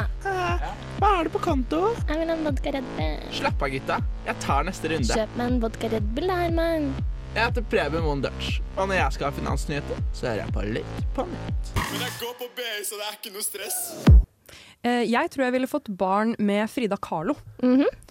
Hva 1.00 1.10
er 1.20 1.28
det 1.28 1.34
på 1.34 1.42
konto? 1.44 1.82
Jeg 2.06 2.20
vil 2.22 2.30
ha 2.30 2.36
en 2.38 2.46
vodka 2.46 2.74
Red 2.76 2.92
Bull. 3.00 3.26
Slapp 3.34 3.66
av, 3.66 3.74
gutta. 3.74 3.98
Jeg 4.28 4.42
tar 4.46 4.68
neste 4.70 4.92
runde. 4.94 5.18
Kjøp 5.18 5.36
meg 5.40 5.52
en 5.52 5.60
vodka 5.64 5.90
Red 5.96 6.12
Bull, 6.18 6.30
Herman. 6.30 6.88
Jeg 7.36 7.50
heter 7.50 7.66
Preben 7.68 8.06
Moen 8.06 8.22
Dutch, 8.24 8.62
og 8.78 8.86
når 8.88 8.96
jeg 9.02 9.18
skal 9.18 9.28
ha 9.28 9.34
finansnyheter, 9.36 10.06
så 10.16 10.30
hører 10.30 10.46
jeg 10.46 10.54
på 10.56 10.62
litt 10.78 11.02
på 11.18 11.26
nytt. 11.28 11.74
Men 11.76 12.06
jeg 12.06 12.14
går 12.22 12.38
på 12.40 12.48
BI, 12.56 12.70
så 12.88 13.02
det 13.02 13.10
er 13.10 13.18
ikke 13.20 13.34
noe 13.34 13.44
stress. 13.50 13.82
Eh, 14.86 15.02
jeg 15.10 15.34
tror 15.34 15.48
jeg 15.48 15.56
ville 15.58 15.68
fått 15.68 15.90
barn 16.00 16.32
med 16.40 16.70
Frida 16.72 16.96
Kahlo. 17.02 17.36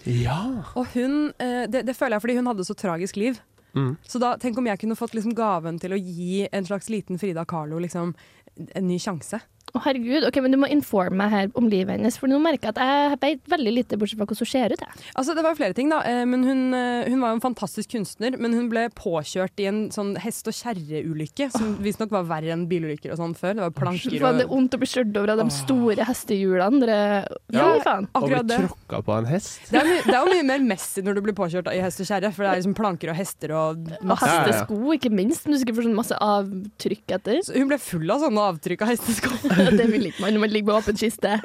Ja. 0.05 0.37
Og 0.75 0.91
hun, 0.93 1.31
eh, 1.41 1.65
det, 1.71 1.87
det 1.87 1.95
føler 1.97 2.19
jeg 2.19 2.25
fordi 2.27 2.37
hun 2.37 2.51
hadde 2.51 2.67
så 2.67 2.75
tragisk 2.77 3.17
liv. 3.17 3.39
Mm. 3.75 3.95
Så 4.07 4.21
da, 4.23 4.35
tenk 4.39 4.57
om 4.57 4.69
jeg 4.69 4.79
kunne 4.81 4.97
fått 4.97 5.15
liksom 5.17 5.35
gaven 5.35 5.79
til 5.81 5.95
å 5.95 5.99
gi 5.99 6.45
en 6.47 6.67
slags 6.67 6.87
liten 6.91 7.19
Frida 7.19 7.43
Kahlo 7.49 7.81
liksom, 7.83 8.13
en 8.55 8.87
ny 8.87 8.99
sjanse. 9.01 9.41
Å 9.75 9.81
herregud, 9.83 10.23
ok, 10.29 10.37
men 10.45 10.53
Du 10.55 10.57
må 10.61 10.69
informe 10.71 11.17
meg 11.19 11.31
her 11.33 11.49
om 11.59 11.65
livet 11.67 11.97
hennes, 11.97 12.15
for 12.17 12.31
nå 12.31 12.37
merker 12.39 12.69
jeg 12.71 12.75
at 12.77 12.79
jeg 12.85 13.19
vet 13.25 13.49
veldig 13.51 13.73
lite 13.75 13.97
bortsett 13.99 14.17
fra 14.21 14.25
hvordan 14.29 14.39
hun 14.45 14.51
ser 14.51 14.71
ut. 14.75 14.83
Jeg. 14.85 15.03
Altså, 15.19 15.35
det 15.35 15.43
var 15.43 15.51
jo 15.55 15.59
flere 15.59 15.75
ting, 15.75 15.89
da. 15.91 15.99
Eh, 16.07 16.23
Men 16.25 16.43
hun, 16.47 16.61
eh, 16.73 17.09
hun 17.09 17.19
var 17.21 17.33
jo 17.33 17.39
en 17.39 17.43
fantastisk 17.43 17.91
kunstner, 17.91 18.37
men 18.39 18.53
hun 18.55 18.69
ble 18.71 18.87
påkjørt 18.95 19.59
i 19.59 19.67
en 19.67 19.89
sånn 19.91 20.15
hest- 20.23 20.47
og 20.47 20.53
kjerreulykke, 20.55 21.49
som 21.51 21.75
visstnok 21.83 22.11
var 22.11 22.23
verre 22.29 22.53
enn 22.55 22.65
bilulykker 22.69 23.11
og 23.11 23.19
sånn 23.19 23.35
før. 23.35 23.53
Det 23.59 23.63
var 23.65 23.71
planker 23.75 24.19
Faen, 24.19 24.37
det 24.39 24.45
er 24.45 24.49
og 24.49 24.55
vondt 24.55 24.75
å 24.77 24.79
bli 24.79 24.87
kjørt 24.87 25.17
over 25.19 25.33
av 25.35 25.41
de 25.43 25.49
store 25.51 26.05
hestehjulene. 26.07 26.79
Dere... 26.85 27.27
Ja, 27.51 27.65
Ja, 27.75 27.79
faen. 27.83 28.07
Og 28.15 28.29
bli 28.29 28.41
tråkka 28.55 29.01
på 29.05 29.17
en 29.17 29.25
hest. 29.29 29.59
Det 29.71 29.79
er, 29.81 29.91
det 30.05 30.13
er 30.15 30.21
jo 30.23 30.31
mye 30.33 30.47
mer 30.53 30.59
messy 30.71 31.01
når 31.05 31.15
du 31.19 31.21
blir 31.25 31.35
påkjørt 31.37 31.67
i 31.73 31.81
hest 31.83 31.99
og 31.99 32.07
kjerre, 32.09 32.31
for 32.33 32.45
det 32.45 32.51
er 32.53 32.61
liksom 32.61 32.75
planker 32.77 33.11
og 33.11 33.17
hester 33.19 33.51
og 33.55 33.83
Og 33.99 34.05
masse. 34.07 34.25
Ja. 34.29 34.41
hestesko, 34.45 34.79
ikke 34.95 35.11
minst. 35.11 35.43
Du 35.45 35.57
skal 35.59 35.75
få 35.75 35.83
sånn 35.85 35.95
masse 35.97 36.15
avtrykk 36.21 37.15
etter. 37.19 37.41
Så 37.43 37.55
hun 37.57 37.67
ble 37.71 37.77
full 37.81 38.09
av 38.13 38.23
sånne 38.23 38.47
avtrykk 38.53 38.81
av 38.85 38.93
hestesko. 38.93 39.33
det 39.79 39.87
vil 39.91 40.09
ikke 40.09 40.23
man 40.25 40.35
når 40.35 40.43
man 40.45 40.53
ligger 40.53 40.71
med 40.71 40.79
åpen 40.81 40.99
kiste. 40.99 41.35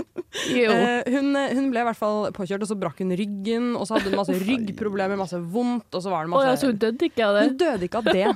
Jo. 0.54 0.70
Eh, 0.70 1.10
hun, 1.14 1.34
hun 1.34 1.70
ble 1.72 1.82
i 1.82 1.86
hvert 1.88 1.98
fall 1.98 2.28
påkjørt, 2.36 2.62
og 2.64 2.70
så 2.70 2.76
brakk 2.78 3.00
hun 3.02 3.14
ryggen, 3.18 3.70
og 3.76 3.86
så 3.88 3.96
hadde 3.96 4.12
hun 4.12 4.20
masse 4.20 4.36
ryggproblemer, 4.38 5.18
masse 5.18 5.40
vondt, 5.40 5.88
og 5.94 6.04
så 6.04 6.12
var 6.12 6.26
det 6.28 6.36
Å 6.38 6.42
ja, 6.46 6.54
så 6.60 6.70
hun 6.70 6.78
døde 6.80 7.08
ikke 7.10 7.26
av 7.26 7.38
det? 7.38 7.44
Hun 7.48 7.56
døde 7.64 7.88
ikke 7.88 8.02
av 8.02 8.10
det, 8.10 8.26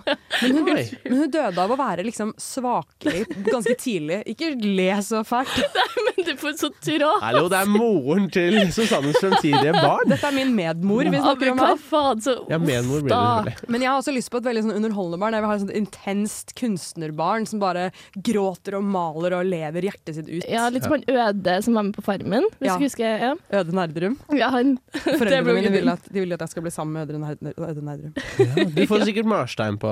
men 0.42 0.56
hun, 0.58 0.70
men 0.72 1.18
hun 1.22 1.30
døde 1.36 1.64
av 1.64 1.74
å 1.74 1.78
være 1.78 2.06
liksom 2.08 2.34
svakelig 2.40 3.24
ganske 3.46 3.76
tidlig. 3.80 4.22
Ikke 4.34 4.52
le 4.58 4.90
så 5.04 5.22
fælt. 5.26 5.54
Men 6.14 6.26
du 6.28 6.36
får 6.38 6.52
så 6.60 6.68
tråd. 6.84 7.22
Hallo, 7.24 7.48
det 7.50 7.58
er 7.58 7.70
moren 7.70 8.28
til 8.32 8.54
Susannes 8.74 9.16
fremtidige 9.18 9.72
barn. 9.74 10.06
Dette 10.10 10.28
er 10.28 10.34
min 10.36 10.52
medmor 10.54 11.02
vi 11.10 11.18
snakker 11.18 11.50
om 11.50 11.58
her. 11.58 11.80
faen, 11.90 12.20
så 12.22 12.36
Ja, 12.50 12.58
medmor 12.62 13.02
blir 13.02 13.10
det. 13.10 13.54
Men 13.72 13.82
jeg 13.82 13.90
har 13.90 13.98
også 13.98 14.14
lyst 14.14 14.30
på 14.30 14.38
et 14.38 14.46
veldig 14.46 14.62
sånn 14.68 14.76
underholdende 14.78 15.18
barn. 15.18 15.34
Jeg 15.34 15.42
vil 15.42 15.50
ha 15.50 15.56
et 15.58 15.64
sånt 15.64 15.74
intenst 15.74 16.54
kunstnerbarn 16.60 17.48
som 17.50 17.58
bare 17.62 17.88
gråter 18.14 18.78
og 18.78 18.86
maler 18.86 19.34
og 19.40 19.48
lever 19.50 19.73
hjertet 19.82 20.14
sitt 20.14 20.28
ut. 20.28 20.44
Ja, 20.48 20.68
litt 20.70 20.84
som 20.84 20.92
han 20.92 21.02
Øde 21.08 21.62
som 21.64 21.74
var 21.74 21.82
med 21.82 21.94
på 21.96 22.02
Farmen. 22.02 22.44
Hvis 22.60 22.68
Ja. 22.70 22.76
du 22.78 22.84
husker, 22.84 23.18
ja. 23.18 23.34
Øde 23.60 23.72
Nerdrum. 23.74 24.18
ja 24.32 24.48
han, 24.50 24.78
Foreldrene 24.92 25.54
mine 25.58 25.72
vil 25.72 25.88
at, 25.88 26.00
de 26.12 26.20
vil 26.20 26.32
at 26.32 26.40
jeg 26.40 26.48
skal 26.48 26.62
bli 26.62 26.70
sammen 26.70 26.92
med 26.92 27.10
Øde 27.10 27.18
Nerd- 27.18 27.58
Øde 27.70 27.84
Nerdrum. 27.84 28.14
Ja, 28.38 28.64
du 28.64 28.86
får 28.86 29.04
sikkert 29.04 29.26
marstein 29.26 29.78
på, 29.78 29.90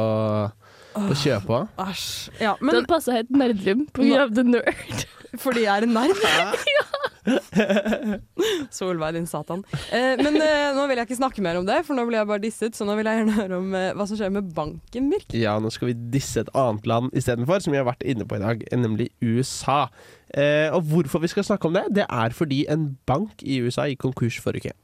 på 0.95 1.15
kjøpet. 1.25 1.69
Æsj. 1.79 2.31
Ja, 2.41 2.53
Det 2.55 2.63
men 2.63 2.75
hadde 2.75 2.87
passa 2.87 3.13
helt 3.13 3.31
nerdrum 3.31 3.87
på 3.93 4.03
grunn 4.07 4.21
av 4.21 4.35
The 4.35 4.43
Nerd. 4.45 5.07
fordi 5.39 5.65
jeg 5.67 5.77
er 5.79 5.83
en 5.83 5.95
nerd. 5.95 6.17
Solveig, 8.77 9.15
din 9.17 9.29
satan. 9.31 9.63
Eh, 9.95 10.15
men 10.21 10.39
eh, 10.43 10.71
nå 10.77 10.87
vil 10.91 11.01
jeg 11.01 11.09
ikke 11.09 11.21
snakke 11.21 11.45
mer 11.45 11.61
om 11.61 11.67
det, 11.69 11.81
for 11.87 11.99
nå 11.99 12.07
blir 12.09 12.21
jeg 12.21 12.31
bare 12.31 12.43
disset. 12.43 12.79
Så 12.79 12.87
nå 12.89 12.97
vil 12.99 13.09
jeg 13.09 13.21
gjerne 13.21 13.37
høre 13.37 13.61
om 13.63 13.77
eh, 13.79 13.91
hva 13.99 14.07
som 14.09 14.19
skjer 14.19 14.33
med 14.35 14.51
banken, 14.57 15.11
Birk. 15.13 15.37
Ja, 15.37 15.59
nå 15.63 15.71
skal 15.75 15.93
vi 15.93 15.99
disse 16.15 16.43
et 16.43 16.53
annet 16.59 16.89
land 16.91 17.13
istedenfor, 17.19 17.63
som 17.63 17.75
vi 17.75 17.81
har 17.81 17.89
vært 17.89 18.07
inne 18.07 18.27
på 18.29 18.39
i 18.39 18.43
dag, 18.43 18.67
nemlig 18.75 19.11
USA. 19.23 19.85
Eh, 20.33 20.69
og 20.73 20.87
hvorfor 20.91 21.23
vi 21.23 21.31
skal 21.33 21.47
snakke 21.47 21.69
om 21.69 21.77
det, 21.77 21.87
det 22.01 22.09
er 22.09 22.35
fordi 22.37 22.65
en 22.73 22.93
bank 23.09 23.45
i 23.45 23.61
USA 23.63 23.87
gikk 23.91 24.03
konkurs 24.07 24.41
forrige 24.43 24.73
uke. 24.73 24.79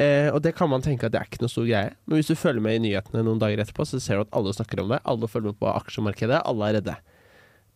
Eh, 0.00 0.30
og 0.32 0.40
det 0.40 0.54
kan 0.56 0.70
man 0.72 0.80
tenke 0.84 1.04
at 1.04 1.12
det 1.12 1.20
er 1.20 1.28
ikke 1.28 1.42
noe 1.42 1.52
stor 1.52 1.66
greie, 1.68 1.92
men 2.08 2.16
hvis 2.16 2.30
du 2.32 2.38
følger 2.38 2.64
med 2.64 2.78
i 2.78 2.84
nyhetene 2.86 3.24
noen 3.26 3.40
dager 3.42 3.60
etterpå, 3.60 3.84
så 3.84 4.00
ser 4.00 4.20
du 4.20 4.24
at 4.24 4.36
alle 4.38 4.54
snakker 4.56 4.80
om 4.80 4.92
det. 4.94 5.02
Alle 5.04 5.28
følger 5.28 5.52
med 5.52 5.60
på 5.60 5.68
aksjemarkedet, 5.72 6.40
alle 6.48 6.70
er 6.70 6.78
redde. 6.78 6.96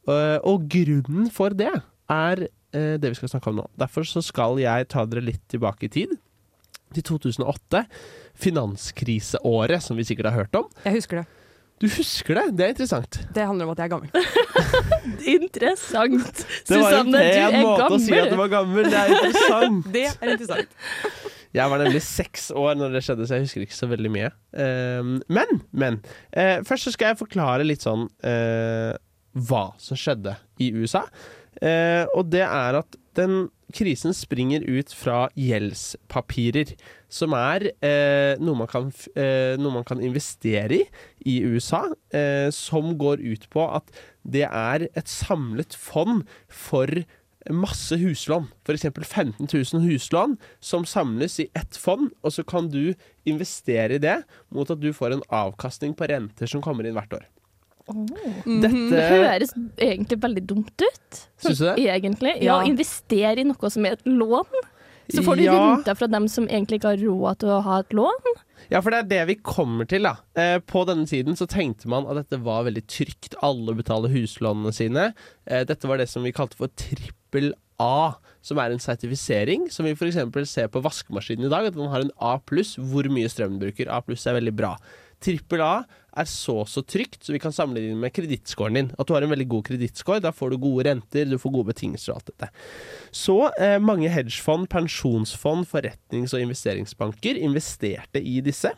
Eh, 0.06 0.38
og 0.46 0.68
grunnen 0.72 1.28
for 1.34 1.56
det 1.58 1.72
er 1.74 2.46
eh, 2.46 2.52
det 3.00 3.10
vi 3.12 3.18
skal 3.18 3.30
snakke 3.32 3.50
om 3.52 3.60
nå. 3.62 3.66
Derfor 3.80 4.06
så 4.08 4.22
skal 4.24 4.58
jeg 4.62 4.88
ta 4.92 5.04
dere 5.08 5.24
litt 5.24 5.42
tilbake 5.52 5.88
i 5.88 5.92
tid. 5.92 6.16
Til 6.96 7.02
2008. 7.16 7.84
Finanskriseåret, 8.38 9.82
som 9.82 9.98
vi 9.98 10.04
sikkert 10.06 10.30
har 10.30 10.42
hørt 10.44 10.58
om. 10.58 10.68
Jeg 10.84 10.98
husker 11.00 11.22
det. 11.22 11.26
Du 11.76 11.84
husker 11.92 12.38
det? 12.38 12.44
Det 12.56 12.64
er 12.64 12.70
interessant. 12.72 13.18
Det 13.36 13.44
handler 13.44 13.66
om 13.68 13.72
at 13.74 13.80
jeg 13.82 13.84
er 13.84 13.92
gammel. 13.92 14.10
Interessant. 15.36 16.44
Det 16.68 16.78
var 16.80 16.94
en 17.02 17.10
Susanne, 17.10 17.12
du 17.12 17.18
pen 17.20 17.56
er 17.58 17.64
måte 17.66 17.88
å 17.92 17.98
si 18.00 18.14
at 18.16 18.30
du 18.32 18.36
var 18.40 18.52
gammel. 18.54 18.88
Det 18.88 19.00
er 19.02 19.12
interessant. 19.12 19.88
Det 19.96 20.04
er 20.08 20.32
interessant. 20.32 20.78
Jeg 21.56 21.72
var 21.72 21.80
nemlig 21.80 22.00
seks 22.04 22.48
år 22.56 22.78
når 22.80 22.96
det 22.96 23.02
skjedde, 23.04 23.26
så 23.28 23.36
jeg 23.36 23.44
husker 23.46 23.64
ikke 23.64 23.76
så 23.76 23.88
veldig 23.88 24.10
mye. 24.12 24.30
Ehm, 24.60 25.12
men, 25.32 25.60
men. 25.72 26.00
eh, 26.32 26.58
først 26.68 26.88
så 26.88 26.92
skal 26.96 27.12
jeg 27.12 27.20
forklare 27.20 27.64
litt 27.64 27.84
sånn 27.84 28.04
eh, 28.24 28.92
hva 29.48 29.62
som 29.80 30.00
skjedde 30.00 30.34
i 30.64 30.72
USA. 30.76 31.04
Eh, 31.62 32.04
og 32.14 32.30
det 32.32 32.44
er 32.44 32.80
at 32.82 32.98
den 33.16 33.46
krisen 33.74 34.14
springer 34.14 34.64
ut 34.68 34.92
fra 34.94 35.26
gjeldspapirer, 35.38 36.74
som 37.12 37.34
er 37.36 37.70
eh, 37.84 38.38
noe, 38.38 38.58
man 38.60 38.70
kan, 38.70 38.90
eh, 39.18 39.56
noe 39.60 39.78
man 39.78 39.86
kan 39.86 40.02
investere 40.04 40.82
i 40.82 40.84
i 41.26 41.40
USA, 41.42 41.82
eh, 42.14 42.48
som 42.54 42.92
går 42.98 43.22
ut 43.24 43.48
på 43.50 43.64
at 43.66 43.90
det 44.22 44.44
er 44.46 44.86
et 44.94 45.10
samlet 45.10 45.74
fond 45.74 46.22
for 46.46 46.90
masse 47.50 47.94
huslån. 47.98 48.48
F.eks. 48.66 48.88
15 48.90 49.46
000 49.46 49.82
huslån 49.86 50.36
som 50.60 50.86
samles 50.86 51.38
i 51.42 51.48
ett 51.54 51.78
fond, 51.78 52.10
og 52.22 52.34
så 52.34 52.44
kan 52.46 52.70
du 52.70 52.94
investere 53.26 53.98
i 53.98 54.02
det 54.02 54.20
mot 54.54 54.70
at 54.70 54.82
du 54.82 54.92
får 54.94 55.16
en 55.16 55.26
avkastning 55.30 55.94
på 55.98 56.10
renter 56.10 56.50
som 56.50 56.62
kommer 56.62 56.86
inn 56.86 56.96
hvert 56.98 57.18
år. 57.18 57.26
Det 57.86 58.62
Dette 58.66 59.02
høres 59.12 59.52
egentlig 59.78 60.18
veldig 60.22 60.42
dumt 60.50 60.82
ut. 60.82 61.20
Syns 61.42 61.60
du 61.60 61.66
det? 61.68 61.76
Egentlig. 61.86 62.32
Ja, 62.42 62.60
Ja. 62.60 62.66
investere 62.66 63.38
i 63.38 63.44
noe 63.46 63.70
som 63.70 63.86
er 63.86 63.92
et 63.92 64.04
lån. 64.04 64.44
Så 65.14 65.22
får 65.22 65.36
du 65.36 65.42
Ja. 65.44 65.52
renta 65.76 65.94
fra 65.94 66.08
dem 66.08 66.26
som 66.26 66.48
egentlig 66.48 66.80
ikke 66.80 66.96
har 66.96 66.96
råd 66.98 67.38
til 67.38 67.48
å 67.48 67.62
ha 67.62 67.78
et 67.78 67.90
lån. 67.90 68.24
Ja, 68.70 68.80
for 68.80 68.90
det 68.90 68.98
er 68.98 69.08
det 69.08 69.26
vi 69.28 69.34
kommer 69.36 69.86
til, 69.86 70.02
da. 70.02 70.16
Eh, 70.34 70.58
på 70.58 70.84
denne 70.84 71.06
tiden 71.06 71.36
så 71.36 71.46
tenkte 71.46 71.86
man 71.86 72.04
at 72.08 72.16
dette 72.28 72.42
var 72.42 72.64
veldig 72.64 72.82
trygt. 72.88 73.36
Alle 73.40 73.72
betaler 73.72 74.08
huslånene 74.10 74.74
sine. 74.74 75.14
Eh, 75.46 75.62
dette 75.62 75.86
var 75.86 75.98
det 75.98 76.08
som 76.08 76.24
vi 76.24 76.32
kalte 76.32 76.56
for 76.56 76.66
trippel 76.74 77.52
A, 77.78 78.14
som 78.42 78.58
er 78.58 78.72
en 78.72 78.78
sertifisering. 78.80 79.70
Som 79.70 79.84
vi 79.86 79.92
f.eks. 79.92 80.48
ser 80.48 80.66
på 80.66 80.82
vaskemaskinen 80.82 81.44
i 81.46 81.48
dag, 81.50 81.66
at 81.66 81.74
den 81.74 81.86
har 81.88 82.00
en 82.00 82.10
A 82.18 82.38
pluss. 82.38 82.74
Hvor 82.76 83.04
mye 83.04 83.28
strøm 83.30 83.60
den 83.60 83.70
bruker. 83.70 83.88
A 83.88 84.00
pluss 84.00 84.26
er 84.26 84.40
veldig 84.40 84.56
bra. 84.56 84.76
Trippel 85.22 85.62
A 85.64 85.74
er 86.16 86.28
så 86.28 86.62
så 86.68 86.82
trygt, 86.86 87.20
så 87.24 87.34
vi 87.34 87.40
kan 87.42 87.52
sammenligne 87.52 87.98
med 88.00 88.14
kredittscoren 88.16 88.78
din. 88.78 88.88
At 88.96 89.08
du 89.08 89.14
har 89.16 89.24
en 89.24 89.32
veldig 89.32 89.48
god 89.52 89.66
kredittscore, 89.68 90.22
da 90.24 90.32
får 90.32 90.52
du 90.54 90.58
gode 90.62 90.86
renter, 90.88 91.28
du 91.28 91.38
får 91.40 91.54
gode 91.58 91.70
betingelser 91.72 92.14
og 92.14 92.20
alt 92.20 92.32
dette. 92.32 92.50
Så 93.12 93.36
eh, 93.60 93.76
mange 93.82 94.10
hedgefond, 94.12 94.68
pensjonsfond, 94.72 95.68
forretnings- 95.68 96.36
og 96.36 96.46
investeringsbanker 96.46 97.40
investerte 97.40 98.22
i 98.22 98.40
disse. 98.44 98.72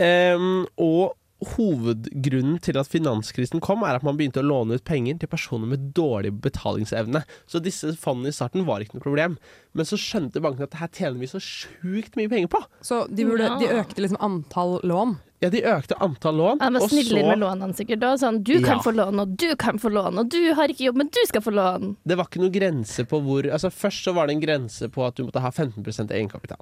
Um, 0.00 0.64
og 0.80 1.16
hovedgrunnen 1.56 2.58
til 2.62 2.76
at 2.80 2.88
finanskrisen 2.90 3.62
kom, 3.64 3.82
er 3.86 3.96
at 3.98 4.04
man 4.06 4.18
begynte 4.18 4.42
å 4.42 4.46
låne 4.46 4.76
ut 4.78 4.84
penger 4.86 5.18
til 5.22 5.30
personer 5.32 5.70
med 5.72 5.90
dårlig 5.96 6.32
betalingsevne. 6.44 7.22
Så 7.50 7.62
disse 7.64 7.94
fondene 8.00 8.32
i 8.32 8.36
starten 8.36 8.66
var 8.68 8.80
ikke 8.84 8.98
noe 8.98 9.04
problem. 9.06 9.38
Men 9.76 9.88
så 9.88 9.98
skjønte 10.00 10.42
bankene 10.42 10.66
at 10.68 10.74
det 10.74 10.82
her 10.82 10.92
tjener 10.92 11.20
vi 11.22 11.30
så 11.30 11.40
sjukt 11.42 12.16
mye 12.18 12.30
penger 12.32 12.50
på. 12.52 12.60
Så 12.84 13.02
de, 13.08 13.26
burde, 13.28 13.50
de 13.62 13.70
økte 13.80 14.02
liksom 14.04 14.20
antall 14.24 14.78
lån? 14.84 15.16
Ja, 15.40 15.48
de 15.48 15.62
økte 15.64 15.96
antall 16.04 16.36
lån. 16.36 16.58
Ja, 16.60 16.68
var 16.74 16.82
og 16.84 16.90
snillere 16.92 17.22
så- 17.24 17.28
med 17.32 17.38
lånene 17.40 17.76
sikkert. 17.78 18.00
Da. 18.02 18.14
Sånn, 18.20 18.42
du 18.44 18.54
kan 18.60 18.76
Ja. 18.76 18.82
få 18.84 18.92
lån, 18.92 19.20
og 19.20 19.36
du 19.36 19.56
kan 19.56 19.78
få 19.78 19.88
lån, 19.90 20.18
og 20.18 20.28
du 20.28 20.52
har 20.54 20.68
ikke 20.68 20.84
jobb, 20.90 20.96
men 20.96 21.08
du 21.08 21.20
skal 21.26 21.40
få 21.40 21.52
lån. 21.54 21.96
Det 22.06 22.16
var 22.18 22.26
ikke 22.26 22.40
noen 22.42 22.52
grense 22.52 23.04
på 23.08 23.22
hvor 23.24 23.42
altså 23.50 23.70
Først 23.72 24.04
så 24.04 24.12
var 24.14 24.26
det 24.26 24.34
en 24.36 24.42
grense 24.42 24.88
på 24.90 25.06
at 25.06 25.14
du 25.14 25.24
måtte 25.24 25.40
ha 25.40 25.50
15% 25.50 26.10
egenkapital. 26.10 26.60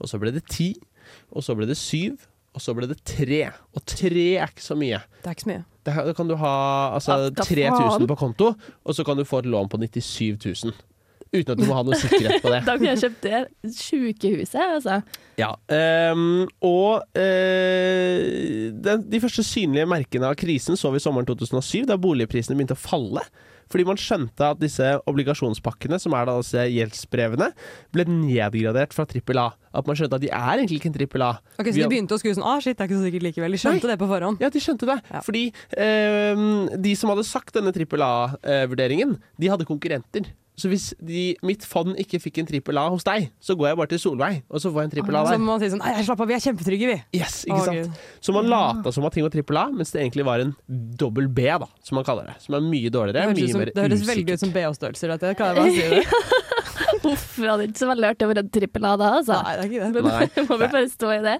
Og 0.00 0.08
så 0.08 0.18
ble 0.18 0.32
det 0.32 0.46
10, 0.48 0.74
og 1.32 1.42
så 1.42 1.54
ble 1.54 1.66
det 1.66 1.76
7, 1.76 2.16
og 2.54 2.62
så 2.62 2.74
ble 2.74 2.88
det 2.90 2.98
tre. 3.06 3.42
Og 3.76 3.84
tre 3.86 4.26
er 4.36 4.50
ikke 4.50 4.64
så 4.64 4.76
mye. 4.78 5.00
Det 5.20 5.30
er 5.30 5.36
ikke 5.36 5.46
så 5.46 5.52
mye. 5.52 5.64
Det, 5.80 5.96
da 6.10 6.14
kan 6.16 6.28
du 6.28 6.36
ha 6.36 6.54
altså, 6.98 7.30
3000 7.38 8.06
på 8.10 8.16
konto, 8.20 8.52
og 8.84 8.96
så 8.96 9.06
kan 9.06 9.16
du 9.16 9.24
få 9.24 9.40
et 9.44 9.50
lån 9.50 9.70
på 9.72 9.80
97 9.80 10.64
000. 10.64 10.74
Uten 11.30 11.52
at 11.54 11.60
du 11.60 11.62
må 11.68 11.76
ha 11.78 11.84
noe 11.86 11.96
sikkerhet 11.98 12.42
på 12.42 12.50
det. 12.54 12.60
Da 12.66 12.74
kunne 12.74 12.90
jeg 12.90 13.02
kjøpt 13.04 13.26
det 13.26 13.74
sjukehuset, 13.78 14.62
altså. 14.80 15.00
Ja, 15.40 15.54
Um, 15.70 16.48
og 16.66 17.06
uh, 17.16 18.24
den, 18.74 19.04
de 19.08 19.20
første 19.22 19.44
synlige 19.46 19.86
merkene 19.88 20.26
av 20.28 20.34
krisen 20.36 20.76
så 20.76 20.90
vi 20.92 21.00
sommeren 21.00 21.28
2007, 21.28 21.86
da 21.88 21.96
boligprisene 22.00 22.58
begynte 22.58 22.76
å 22.76 22.82
falle. 22.82 23.22
Fordi 23.70 23.86
man 23.86 23.98
skjønte 24.00 24.48
at 24.52 24.58
disse 24.60 24.86
obligasjonspakkene, 25.10 26.00
som 26.02 26.14
er 26.18 26.26
da 26.26 26.36
disse 26.40 26.64
gjeldsbrevene, 26.74 27.50
ble 27.94 28.06
nedgradert 28.10 28.94
fra 28.96 29.06
trippel 29.08 29.38
A. 29.42 29.46
At 29.70 29.86
man 29.86 29.98
skjønte 29.98 30.18
at 30.18 30.24
de 30.24 30.32
er 30.34 30.56
egentlig 30.58 30.80
ikke 30.80 30.90
en 30.90 30.96
trippel 30.96 31.22
A. 31.22 31.30
Ok, 31.60 31.70
Så 31.70 31.78
de 31.78 31.86
begynte 31.92 32.16
å 32.16 32.20
skue 32.20 32.34
sånn 32.34 32.46
Ah, 32.50 32.58
shit, 32.58 32.74
det 32.74 32.82
er 32.82 32.90
ikke 32.90 32.98
så 32.98 33.06
sikkert 33.06 33.26
likevel. 33.28 33.54
De 33.54 33.62
skjønte 33.62 33.86
Nei. 33.86 33.94
det 33.94 34.00
på 34.02 34.10
forhånd. 34.10 34.42
Ja, 34.42 34.50
de 34.50 34.62
skjønte 34.64 34.90
det. 34.90 34.98
Fordi 35.22 35.44
eh, 35.78 36.44
de 36.82 36.94
som 36.98 37.12
hadde 37.14 37.26
sagt 37.28 37.54
denne 37.54 37.72
trippel 37.76 38.02
A-vurderingen, 38.02 39.16
de 39.38 39.52
hadde 39.52 39.68
konkurrenter. 39.68 40.32
Så 40.60 40.68
hvis 40.70 40.90
de, 41.00 41.30
mitt 41.46 41.64
fond 41.66 41.96
ikke 42.00 42.20
fikk 42.20 42.42
en 42.42 42.48
trippel 42.50 42.80
A 42.80 42.86
hos 42.92 43.06
deg, 43.06 43.30
så 43.40 43.56
går 43.58 43.70
jeg 43.70 43.78
bare 43.80 43.92
til 43.94 44.02
Solveig, 44.02 44.42
og 44.50 44.62
så 44.62 44.72
får 44.72 44.84
jeg 44.84 44.90
en 44.90 44.94
trippel 44.96 45.16
A 45.16 45.24
der. 45.26 45.40
må 45.40 45.54
man 45.54 45.62
si 45.62 45.70
sånn 45.72 45.80
Nei, 45.80 45.94
slapp 46.04 46.20
av, 46.20 46.28
vi 46.30 46.36
er 46.36 46.44
kjempetrygge, 46.44 46.90
vi. 46.90 46.98
Yes, 47.16 47.40
ikke 47.48 47.60
Å, 47.62 47.66
sant? 47.70 47.80
Gud. 47.80 48.06
Så 48.28 48.36
man 48.36 48.50
lata 48.52 48.92
som 48.94 49.08
at 49.08 49.16
ting 49.16 49.24
var 49.26 49.32
trippel 49.34 49.60
A, 49.62 49.66
mens 49.72 49.94
det 49.94 50.04
egentlig 50.04 50.28
var 50.28 50.44
en 50.44 50.54
dobbel 51.00 51.30
B, 51.32 51.48
da, 51.48 51.70
som 51.86 51.96
man 52.00 52.06
kaller 52.06 52.30
det. 52.30 52.36
Som 52.44 52.58
er 52.60 52.66
mye 52.68 52.92
dårligere. 52.92 53.16
Det 53.16 53.26
høres, 53.30 53.38
høres, 53.38 53.40
ut 53.40 53.48
mye 53.48 53.52
som, 53.56 53.64
mer 53.64 53.72
det 53.72 53.86
høres 53.86 54.06
veldig 54.12 54.26
usikkert. 54.26 54.36
ut 54.36 54.44
som 54.44 54.54
BH-størrelser, 54.56 55.14
dette. 55.16 55.34
Kan 55.40 55.50
jeg 55.50 55.60
bare 55.60 55.72
si 55.74 55.88
det? 55.96 56.50
Uff, 57.10 57.36
det 57.40 57.48
hadde 57.48 57.66
ikke 57.68 57.80
så 57.80 57.88
veldig 57.88 58.08
artig 58.10 58.26
å 58.26 58.30
være 58.30 58.42
en 58.44 58.50
trippel 58.52 58.88
A 58.88 58.94
da, 59.00 59.10
altså. 59.20 59.38
Nei, 59.40 59.54
det 59.56 59.62
er 59.62 59.70
ikke 59.70 59.92
det. 59.94 60.02
Nei. 60.06 60.44
Må 60.50 60.58
vi 60.60 60.70
bare 60.74 60.90
stå 60.92 61.12
i 61.14 61.20
det. 61.24 61.36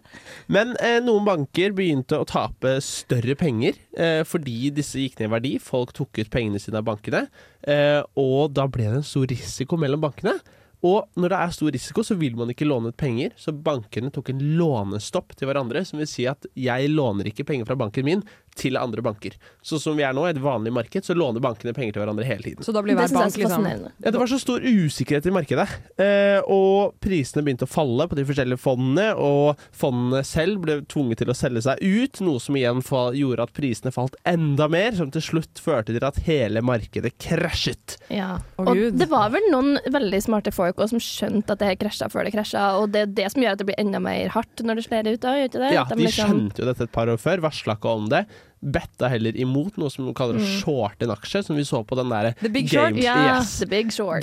Men 0.57 0.73
eh, 0.81 0.99
noen 1.05 1.27
banker 1.27 1.75
begynte 1.77 2.21
å 2.21 2.29
tape 2.29 2.77
større 2.85 3.37
penger 3.41 3.77
eh, 3.97 4.23
fordi 4.29 4.73
disse 4.77 5.03
gikk 5.03 5.19
ned 5.21 5.29
i 5.29 5.35
verdi. 5.35 5.53
Folk 5.63 5.93
tok 5.97 6.23
ut 6.23 6.33
pengene 6.33 6.63
sine 6.63 6.81
av 6.81 6.89
bankene, 6.89 7.27
eh, 7.69 8.01
og 8.21 8.57
da 8.57 8.65
ble 8.73 8.89
det 8.89 9.03
en 9.03 9.07
stor 9.13 9.29
risiko 9.31 9.81
mellom 9.81 10.09
bankene. 10.09 10.39
Og 10.87 11.11
når 11.21 11.33
det 11.33 11.39
er 11.39 11.51
stor 11.53 11.75
risiko, 11.75 12.03
så 12.07 12.17
vil 12.17 12.39
man 12.39 12.53
ikke 12.53 12.69
låne 12.69 12.93
ut 12.93 12.97
penger, 13.01 13.35
så 13.37 13.53
bankene 13.53 14.09
tok 14.15 14.31
en 14.33 14.41
lånestopp 14.57 15.35
til 15.37 15.51
hverandre, 15.51 15.83
som 15.85 16.01
vil 16.01 16.09
si 16.09 16.25
at 16.31 16.49
jeg 16.57 16.89
låner 16.95 17.29
ikke 17.29 17.45
penger 17.51 17.69
fra 17.69 17.77
banken 17.83 18.07
min 18.07 18.25
til 18.61 18.79
andre 18.81 19.03
banker. 19.05 19.37
Så 19.63 19.81
som 19.81 19.97
vi 19.99 20.05
er 20.07 20.15
nå, 20.17 20.27
i 20.29 20.35
et 20.35 20.43
vanlig 20.43 20.73
marked, 20.75 21.07
så 21.07 21.17
låner 21.17 21.43
bankene 21.45 21.75
penger 21.77 21.97
til 21.97 22.05
hverandre 22.05 22.27
hele 22.29 22.45
tiden. 22.45 22.67
Så 22.67 22.75
da 22.77 22.83
blir 22.85 22.99
hver 22.99 23.09
er 23.09 23.17
bank 23.17 23.39
liksom. 23.41 23.67
Ja, 23.71 24.13
det 24.13 24.21
var 24.21 24.31
så 24.31 24.41
stor 24.41 24.65
usikkerhet 24.65 25.29
i 25.29 25.35
markedet, 25.35 25.67
eh, 26.01 26.39
og 26.45 26.97
prisene 27.03 27.45
begynte 27.47 27.69
å 27.69 27.71
falle 27.71 28.07
på 28.11 28.19
de 28.19 28.27
forskjellige 28.29 28.61
fondene, 28.61 29.11
og 29.17 29.61
fondene 29.77 30.23
selv 30.27 30.63
ble 30.65 30.81
tvunget 30.91 31.23
til 31.23 31.33
å 31.33 31.37
selge 31.37 31.65
seg 31.67 31.81
ut, 31.81 32.23
noe 32.25 32.43
som 32.43 32.59
igjen 32.59 32.83
gjorde 33.17 33.47
at 33.47 33.55
prisene 33.57 33.95
falt 33.95 34.17
enda 34.29 34.69
mer, 34.71 34.93
som 34.99 35.13
til 35.13 35.25
slutt 35.25 35.61
førte 35.63 35.95
til 35.95 36.07
at 36.07 36.21
hele 36.27 36.63
markedet 36.65 37.15
krasjet. 37.21 37.97
Ja. 38.13 38.39
Og 38.61 38.75
Gud. 38.77 38.99
det 39.01 39.09
var 39.11 39.33
vel 39.35 39.47
noen 39.53 39.79
veldig 39.91 40.21
smarte 40.25 40.53
folk 40.55 40.81
også 40.81 40.97
som 40.97 41.05
skjønte 41.05 41.55
at 41.55 41.63
det 41.63 41.71
her 41.71 41.81
krasja 41.81 42.11
før 42.13 42.27
det 42.27 42.35
krasja, 42.35 42.67
og 42.81 42.91
det 42.95 43.05
er 43.05 43.17
det 43.21 43.29
som 43.33 43.45
gjør 43.45 43.57
at 43.57 43.63
det 43.63 43.69
blir 43.71 43.81
enda 43.81 44.01
mer 44.03 44.33
hardt 44.35 44.65
når 44.67 44.81
det 44.81 44.87
slår 44.89 45.11
ut. 45.13 45.21
da, 45.23 45.35
gjør 45.39 45.51
ikke 45.51 45.65
det? 45.65 45.73
Ja, 45.77 45.85
de 45.89 46.01
liksom- 46.01 46.31
skjønte 46.31 46.63
jo 46.63 46.71
dette 46.71 46.89
et 46.89 46.93
par 46.93 47.07
år 47.09 47.21
før, 47.21 47.45
varsla 47.47 47.77
ikke 47.77 47.95
om 47.95 48.09
det. 48.09 48.27
Betta 48.61 49.09
heller 49.09 49.37
imot 49.41 49.79
noe 49.81 49.89
som 49.93 50.05
de 50.05 50.13
kaller 50.17 50.37
mm. 50.41 50.49
short 50.61 51.05
en 51.05 51.15
aksje, 51.15 51.45
som 51.47 51.57
vi 51.57 51.65
så 51.65 51.81
på 51.87 51.97
den 51.97 52.13
der 52.13 52.35
Game, 52.43 53.01
Ja, 53.01 53.17
yes. 53.39 53.63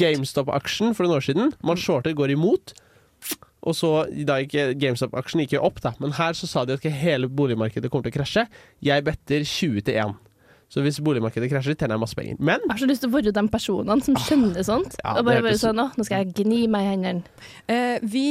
GameStop-aksjen 0.02 0.94
for 0.94 1.08
noen 1.08 1.18
år 1.18 1.26
siden. 1.26 1.56
Man 1.66 1.80
shorter, 1.82 2.14
går 2.18 2.36
imot. 2.36 2.76
Og 3.68 3.76
så, 3.76 3.92
da 4.28 4.38
gikk 4.44 4.78
GameStop-aksjen 4.80 5.42
gikk 5.44 5.58
jo 5.58 5.66
opp, 5.66 5.82
da. 5.84 5.96
Men 6.04 6.14
her 6.20 6.38
så 6.38 6.48
sa 6.50 6.64
de 6.68 6.78
at 6.78 6.86
hele 6.86 7.28
boligmarkedet 7.28 7.90
kommer 7.92 8.08
til 8.08 8.14
å 8.14 8.20
krasje. 8.22 8.46
Jeg 8.86 9.06
better 9.08 9.44
20 9.44 9.88
til 9.90 10.00
1. 10.06 10.16
Så 10.68 10.82
hvis 10.84 10.98
boligmarkedet 11.00 11.48
krasjer, 11.48 11.78
tjener 11.80 11.96
jeg 11.96 12.02
masse 12.02 12.18
penger. 12.18 12.40
Men 12.44 12.60
Jeg 12.66 12.74
har 12.74 12.82
så 12.82 12.90
lyst 12.90 13.04
til 13.06 13.12
å 13.12 13.16
være 13.16 13.32
de 13.36 13.44
personene 13.54 14.04
som 14.04 14.18
skjønner 14.20 14.66
sånt. 14.68 14.98
Ja, 15.00 15.14
og 15.16 15.28
bare 15.30 15.44
være 15.46 15.60
sånn 15.62 15.80
Å, 15.80 15.86
nå 15.96 16.06
skal 16.08 16.26
jeg 16.26 16.34
gni 16.42 16.66
meg 16.72 16.84
i 16.84 16.90
hendene. 16.92 17.46
Eh, 17.72 18.04
vi, 18.04 18.26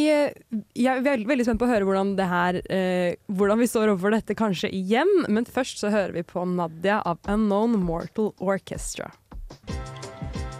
jeg 0.76 0.90
er 0.92 1.04
veld, 1.06 1.24
veldig 1.30 1.46
spent 1.48 1.62
på 1.62 1.68
å 1.68 1.70
høre 1.70 1.88
hvordan, 1.88 2.12
det 2.18 2.28
her, 2.28 2.60
eh, 2.68 3.16
hvordan 3.32 3.62
vi 3.62 3.70
står 3.70 3.94
overfor 3.94 4.12
dette 4.18 4.36
kanskje 4.36 4.68
igjen. 4.76 5.08
Men 5.32 5.48
først 5.48 5.80
så 5.80 5.92
hører 5.94 6.12
vi 6.18 6.26
på 6.28 6.44
Nadia 6.50 7.00
av 7.08 7.16
Unknown 7.24 7.78
Mortal 7.80 8.34
Orchestra. 8.36 9.08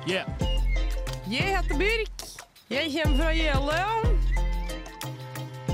Yeah. 0.09 0.25
Jeg 1.29 1.57
heter 1.59 1.77
Birk. 1.77 2.27
Jeg 2.71 2.89
kommer 2.95 3.21
fra 3.21 3.33
Jeløya. 3.37 3.93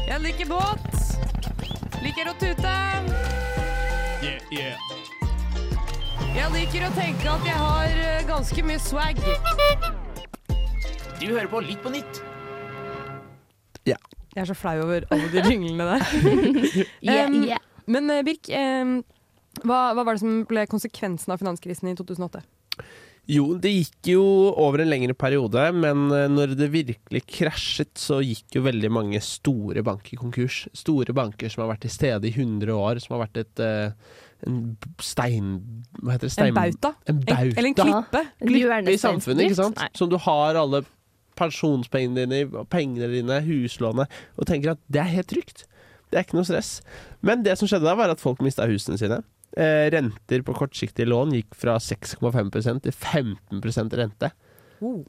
Jeg 0.09 0.21
liker 0.27 0.51
båt. 0.51 0.91
Liker 2.03 2.33
å 2.33 2.37
tute. 2.43 2.75
Yeah, 4.23 4.41
yeah. 4.51 5.12
Jeg 6.33 6.49
liker 6.55 6.87
å 6.87 6.91
tenke 6.97 7.29
at 7.29 7.45
jeg 7.47 7.59
har 7.61 7.93
eh, 8.01 8.23
ganske 8.29 8.65
mye 8.65 8.81
swag. 8.81 9.19
Du 11.21 11.27
hører 11.29 11.49
på 11.53 11.61
Litt 11.67 11.83
på 11.85 11.93
nytt. 11.95 12.23
ja. 13.89 13.99
Jeg 14.33 14.47
er 14.47 14.49
så 14.49 14.55
flau 14.57 14.79
over 14.87 15.05
alle 15.13 15.27
de 15.29 15.43
jinglene 15.45 15.85
der. 15.91 16.05
Yeah, 17.05 17.27
Um, 17.29 17.43
yeah. 17.45 17.61
Men 17.85 18.09
eh, 18.15 18.23
Birk, 18.25 18.49
um, 18.49 18.95
hva, 19.61 19.91
hva 19.93 20.07
var 20.07 20.17
det 20.17 20.23
som 20.23 20.39
ble 20.49 20.63
konsekvensen 20.71 21.35
av 21.35 21.43
finanskrisen 21.43 21.91
i 21.91 21.97
2008? 21.99 22.41
Jo, 23.29 23.45
det 23.61 23.71
gikk 23.75 24.09
jo 24.15 24.23
over 24.59 24.83
en 24.83 24.89
lengre 24.91 25.15
periode, 25.15 25.67
men 25.77 26.09
eh, 26.17 26.31
når 26.33 26.57
det 26.59 26.71
virkelig 26.73 27.23
krasjet, 27.29 27.93
så 28.01 28.23
gikk 28.25 28.57
jo 28.57 28.65
veldig 28.65 28.89
mange 28.97 29.21
store 29.23 29.85
banker 29.87 30.17
konkurs. 30.19 30.65
Store 30.75 31.13
banker 31.15 31.53
som 31.53 31.67
har 31.67 31.75
vært 31.75 31.85
til 31.85 31.93
stede 31.93 32.31
i 32.31 32.33
100 32.33 32.73
år, 32.73 33.03
som 33.05 33.19
har 33.19 33.27
vært 33.27 33.43
et 33.45 33.63
eh, 33.63 34.17
en 34.49 34.63
stein... 35.03 35.53
Hva 36.01 36.17
heter 36.17 36.29
det? 36.29 36.33
Stein, 36.35 36.51
En 36.53 36.59
bauta? 36.59 36.93
En 37.11 37.21
bauta. 37.21 37.39
En, 37.43 37.53
eller 37.59 37.71
en 37.71 37.79
klippe? 37.79 38.23
Glippe 38.43 38.95
i 38.95 39.01
samfunnet, 39.01 39.47
ikke 39.47 39.61
sant? 39.61 39.79
Nei. 39.81 39.91
Som 39.99 40.11
du 40.13 40.19
har 40.23 40.59
alle 40.61 40.83
pensjonspengene 41.39 42.27
dine, 42.27 42.65
pengene 42.71 43.09
dine, 43.13 43.39
huslånet, 43.47 44.11
og 44.37 44.49
tenker 44.49 44.75
at 44.75 44.83
det 44.93 45.03
er 45.03 45.13
helt 45.15 45.31
trygt. 45.33 45.65
Det 46.13 46.21
er 46.21 46.27
ikke 46.27 46.37
noe 46.37 46.49
stress. 46.49 46.75
Men 47.25 47.45
det 47.47 47.57
som 47.59 47.71
skjedde 47.71 47.89
da, 47.89 47.97
var 47.99 48.13
at 48.13 48.21
folk 48.21 48.43
mista 48.45 48.67
husene 48.69 49.01
sine. 49.01 49.23
Eh, 49.53 49.87
renter 49.93 50.45
på 50.45 50.55
kortsiktige 50.57 51.09
lån 51.09 51.35
gikk 51.37 51.57
fra 51.57 51.79
6,5% 51.81 52.85
til 52.85 52.95
15 52.97 53.99
rente. 54.01 54.33
Oh. 54.81 55.03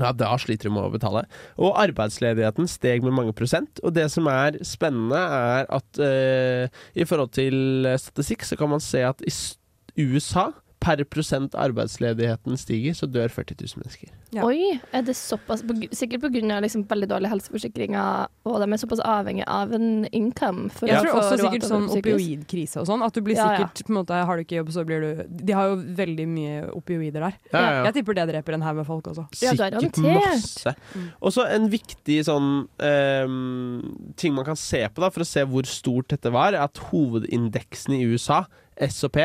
Ja, 0.00 0.14
da 0.16 0.32
sliter 0.40 0.70
de 0.70 0.74
med 0.74 0.86
å 0.86 0.92
betale. 0.94 1.26
Og 1.60 1.76
arbeidsledigheten 1.80 2.68
steg 2.70 3.04
med 3.04 3.14
mange 3.16 3.34
prosent. 3.36 3.82
Og 3.84 3.92
det 3.96 4.06
som 4.12 4.28
er 4.32 4.56
spennende, 4.66 5.20
er 5.20 5.68
at 5.68 6.00
eh, 6.00 6.80
i 6.96 7.04
forhold 7.04 7.34
til 7.36 7.88
statistikk, 8.00 8.46
så 8.48 8.56
kan 8.56 8.72
man 8.72 8.82
se 8.84 9.04
at 9.04 9.20
i 9.20 10.06
USA 10.08 10.48
per 10.80 11.02
prosent 11.12 11.52
arbeidsledigheten 11.60 12.56
stiger, 12.56 12.94
så 12.96 13.04
dør 13.10 13.28
40 13.28 13.56
000 13.60 13.82
mennesker. 13.82 14.12
Ja. 14.32 14.46
Oi, 14.46 14.78
er 14.94 15.02
det 15.04 15.16
såpass 15.18 15.60
Sikkert 15.96 16.22
pga. 16.22 16.60
Liksom 16.64 16.86
veldig 16.88 17.08
dårlige 17.10 17.32
helseforsikringer, 17.34 18.30
og 18.48 18.56
de 18.62 18.68
er 18.72 18.80
såpass 18.80 19.02
avhengig 19.04 19.44
av 19.50 19.74
en 19.76 20.06
income. 20.16 20.70
For 20.72 20.88
Jeg 20.88 21.00
å 21.00 21.04
tror 21.04 21.18
også 21.20 21.38
sikkert 21.42 21.66
sånn 21.68 21.88
opioidkrise 21.92 22.80
og 22.80 22.88
sånn. 22.88 23.04
At 23.04 23.16
du 23.16 23.20
blir 23.26 23.36
Ja, 23.36 23.50
ja. 23.52 23.58
sikkert 23.58 23.84
på 23.86 23.92
en 23.92 23.98
måte, 24.00 24.22
Har 24.30 24.36
du 24.36 24.44
ikke 24.44 24.60
jobb, 24.60 24.72
så 24.72 24.84
blir 24.86 25.00
du 25.04 25.24
De 25.28 25.52
har 25.56 25.68
jo 25.68 25.76
veldig 26.00 26.26
mye 26.30 26.56
opioider 26.76 27.26
der. 27.28 27.36
Ja, 27.52 27.60
ja, 27.60 27.70
ja. 27.70 27.84
Jeg 27.90 27.98
tipper 28.00 28.16
det 28.16 28.28
dreper 28.32 28.56
en 28.56 28.64
haug 28.64 28.80
med 28.80 28.86
folk 28.88 29.12
også. 29.12 29.26
Sikkert 29.36 30.00
masse. 30.00 30.74
Og 31.20 31.34
så 31.36 31.44
en 31.50 31.68
viktig 31.72 32.20
sånn 32.24 32.50
um, 32.64 33.78
ting 34.16 34.34
man 34.34 34.48
kan 34.48 34.56
se 34.56 34.86
på 34.88 35.04
da 35.04 35.10
for 35.12 35.26
å 35.26 35.28
se 35.28 35.44
hvor 35.44 35.68
stort 35.68 36.14
dette 36.14 36.32
var, 36.32 36.54
er 36.54 36.64
at 36.64 36.80
hovedindeksen 36.90 37.98
i 37.98 38.04
USA, 38.08 38.44
SOP 38.88 39.18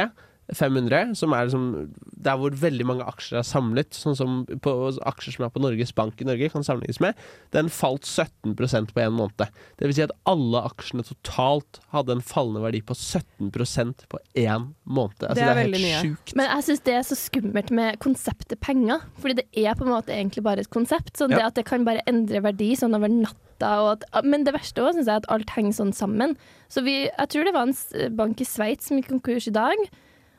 500, 0.54 1.16
som 1.18 1.34
er 1.34 1.48
liksom 1.48 1.94
der 2.26 2.38
hvor 2.38 2.54
veldig 2.54 2.86
mange 2.86 3.06
aksjer 3.08 3.40
er 3.40 3.46
samlet, 3.48 3.96
sånn 3.98 4.16
som 4.18 4.36
på 4.46 4.74
aksjer 5.08 5.34
som 5.38 5.46
er 5.48 5.54
på 5.56 5.62
Norges 5.64 5.94
Bank 5.98 6.22
i 6.22 6.28
Norge, 6.28 6.50
kan 6.54 6.66
sammenlignes 6.66 7.00
med, 7.02 7.16
den 7.56 7.70
falt 7.74 8.06
17% 8.06 8.92
på 8.94 9.02
en 9.02 9.16
måned. 9.18 9.48
Det 9.80 9.88
vil 9.90 9.96
si 9.98 10.06
at 10.06 10.14
alle 10.30 10.62
aksjene 10.70 11.06
totalt 11.08 11.80
hadde 11.96 12.18
en 12.18 12.22
fallende 12.22 12.62
verdi 12.62 12.82
på 12.86 12.94
17% 12.94 14.06
på 14.12 14.20
én 14.38 14.70
måned. 14.86 15.24
Altså, 15.26 15.36
Det 15.36 15.44
er 15.48 15.54
helt 15.60 15.72
veldig 15.74 15.84
mye. 15.86 16.02
sjukt. 16.04 16.36
Men 16.36 16.50
jeg 16.52 16.68
syns 16.70 16.84
det 16.86 16.94
er 16.94 17.08
så 17.10 17.18
skummelt 17.20 17.72
med 17.72 18.00
konseptet 18.00 18.60
penger. 18.62 19.02
Fordi 19.22 19.36
det 19.42 19.48
er 19.66 19.74
på 19.76 19.86
en 19.86 19.94
måte 19.94 20.14
egentlig 20.14 20.44
bare 20.46 20.60
et 20.66 20.70
konsept. 20.70 21.16
Sånn 21.18 21.32
Ja. 21.32 21.38
det 21.38 21.46
at 21.46 21.56
det 21.56 21.66
kan 21.66 21.84
bare 21.86 22.02
endre 22.08 22.42
verdi 22.42 22.76
sånn 22.76 22.96
over 22.96 23.08
natta. 23.10 23.36
Og 23.82 24.04
at, 24.14 24.24
men 24.26 24.44
det 24.44 24.54
verste 24.54 24.82
òg 24.84 24.94
syns 24.96 25.08
jeg 25.08 25.16
er 25.16 25.24
at 25.24 25.30
alt 25.32 25.50
henger 25.56 25.74
sånn 25.74 25.94
sammen. 25.94 26.36
Så 26.70 26.84
vi, 26.84 27.06
jeg 27.10 27.30
tror 27.30 27.44
det 27.46 27.54
var 27.54 27.68
en 27.68 28.16
bank 28.16 28.42
i 28.42 28.46
Sveits 28.46 28.88
som 28.88 28.98
gikk 28.98 29.10
konkurs 29.10 29.48
i 29.48 29.52
dag. 29.52 29.76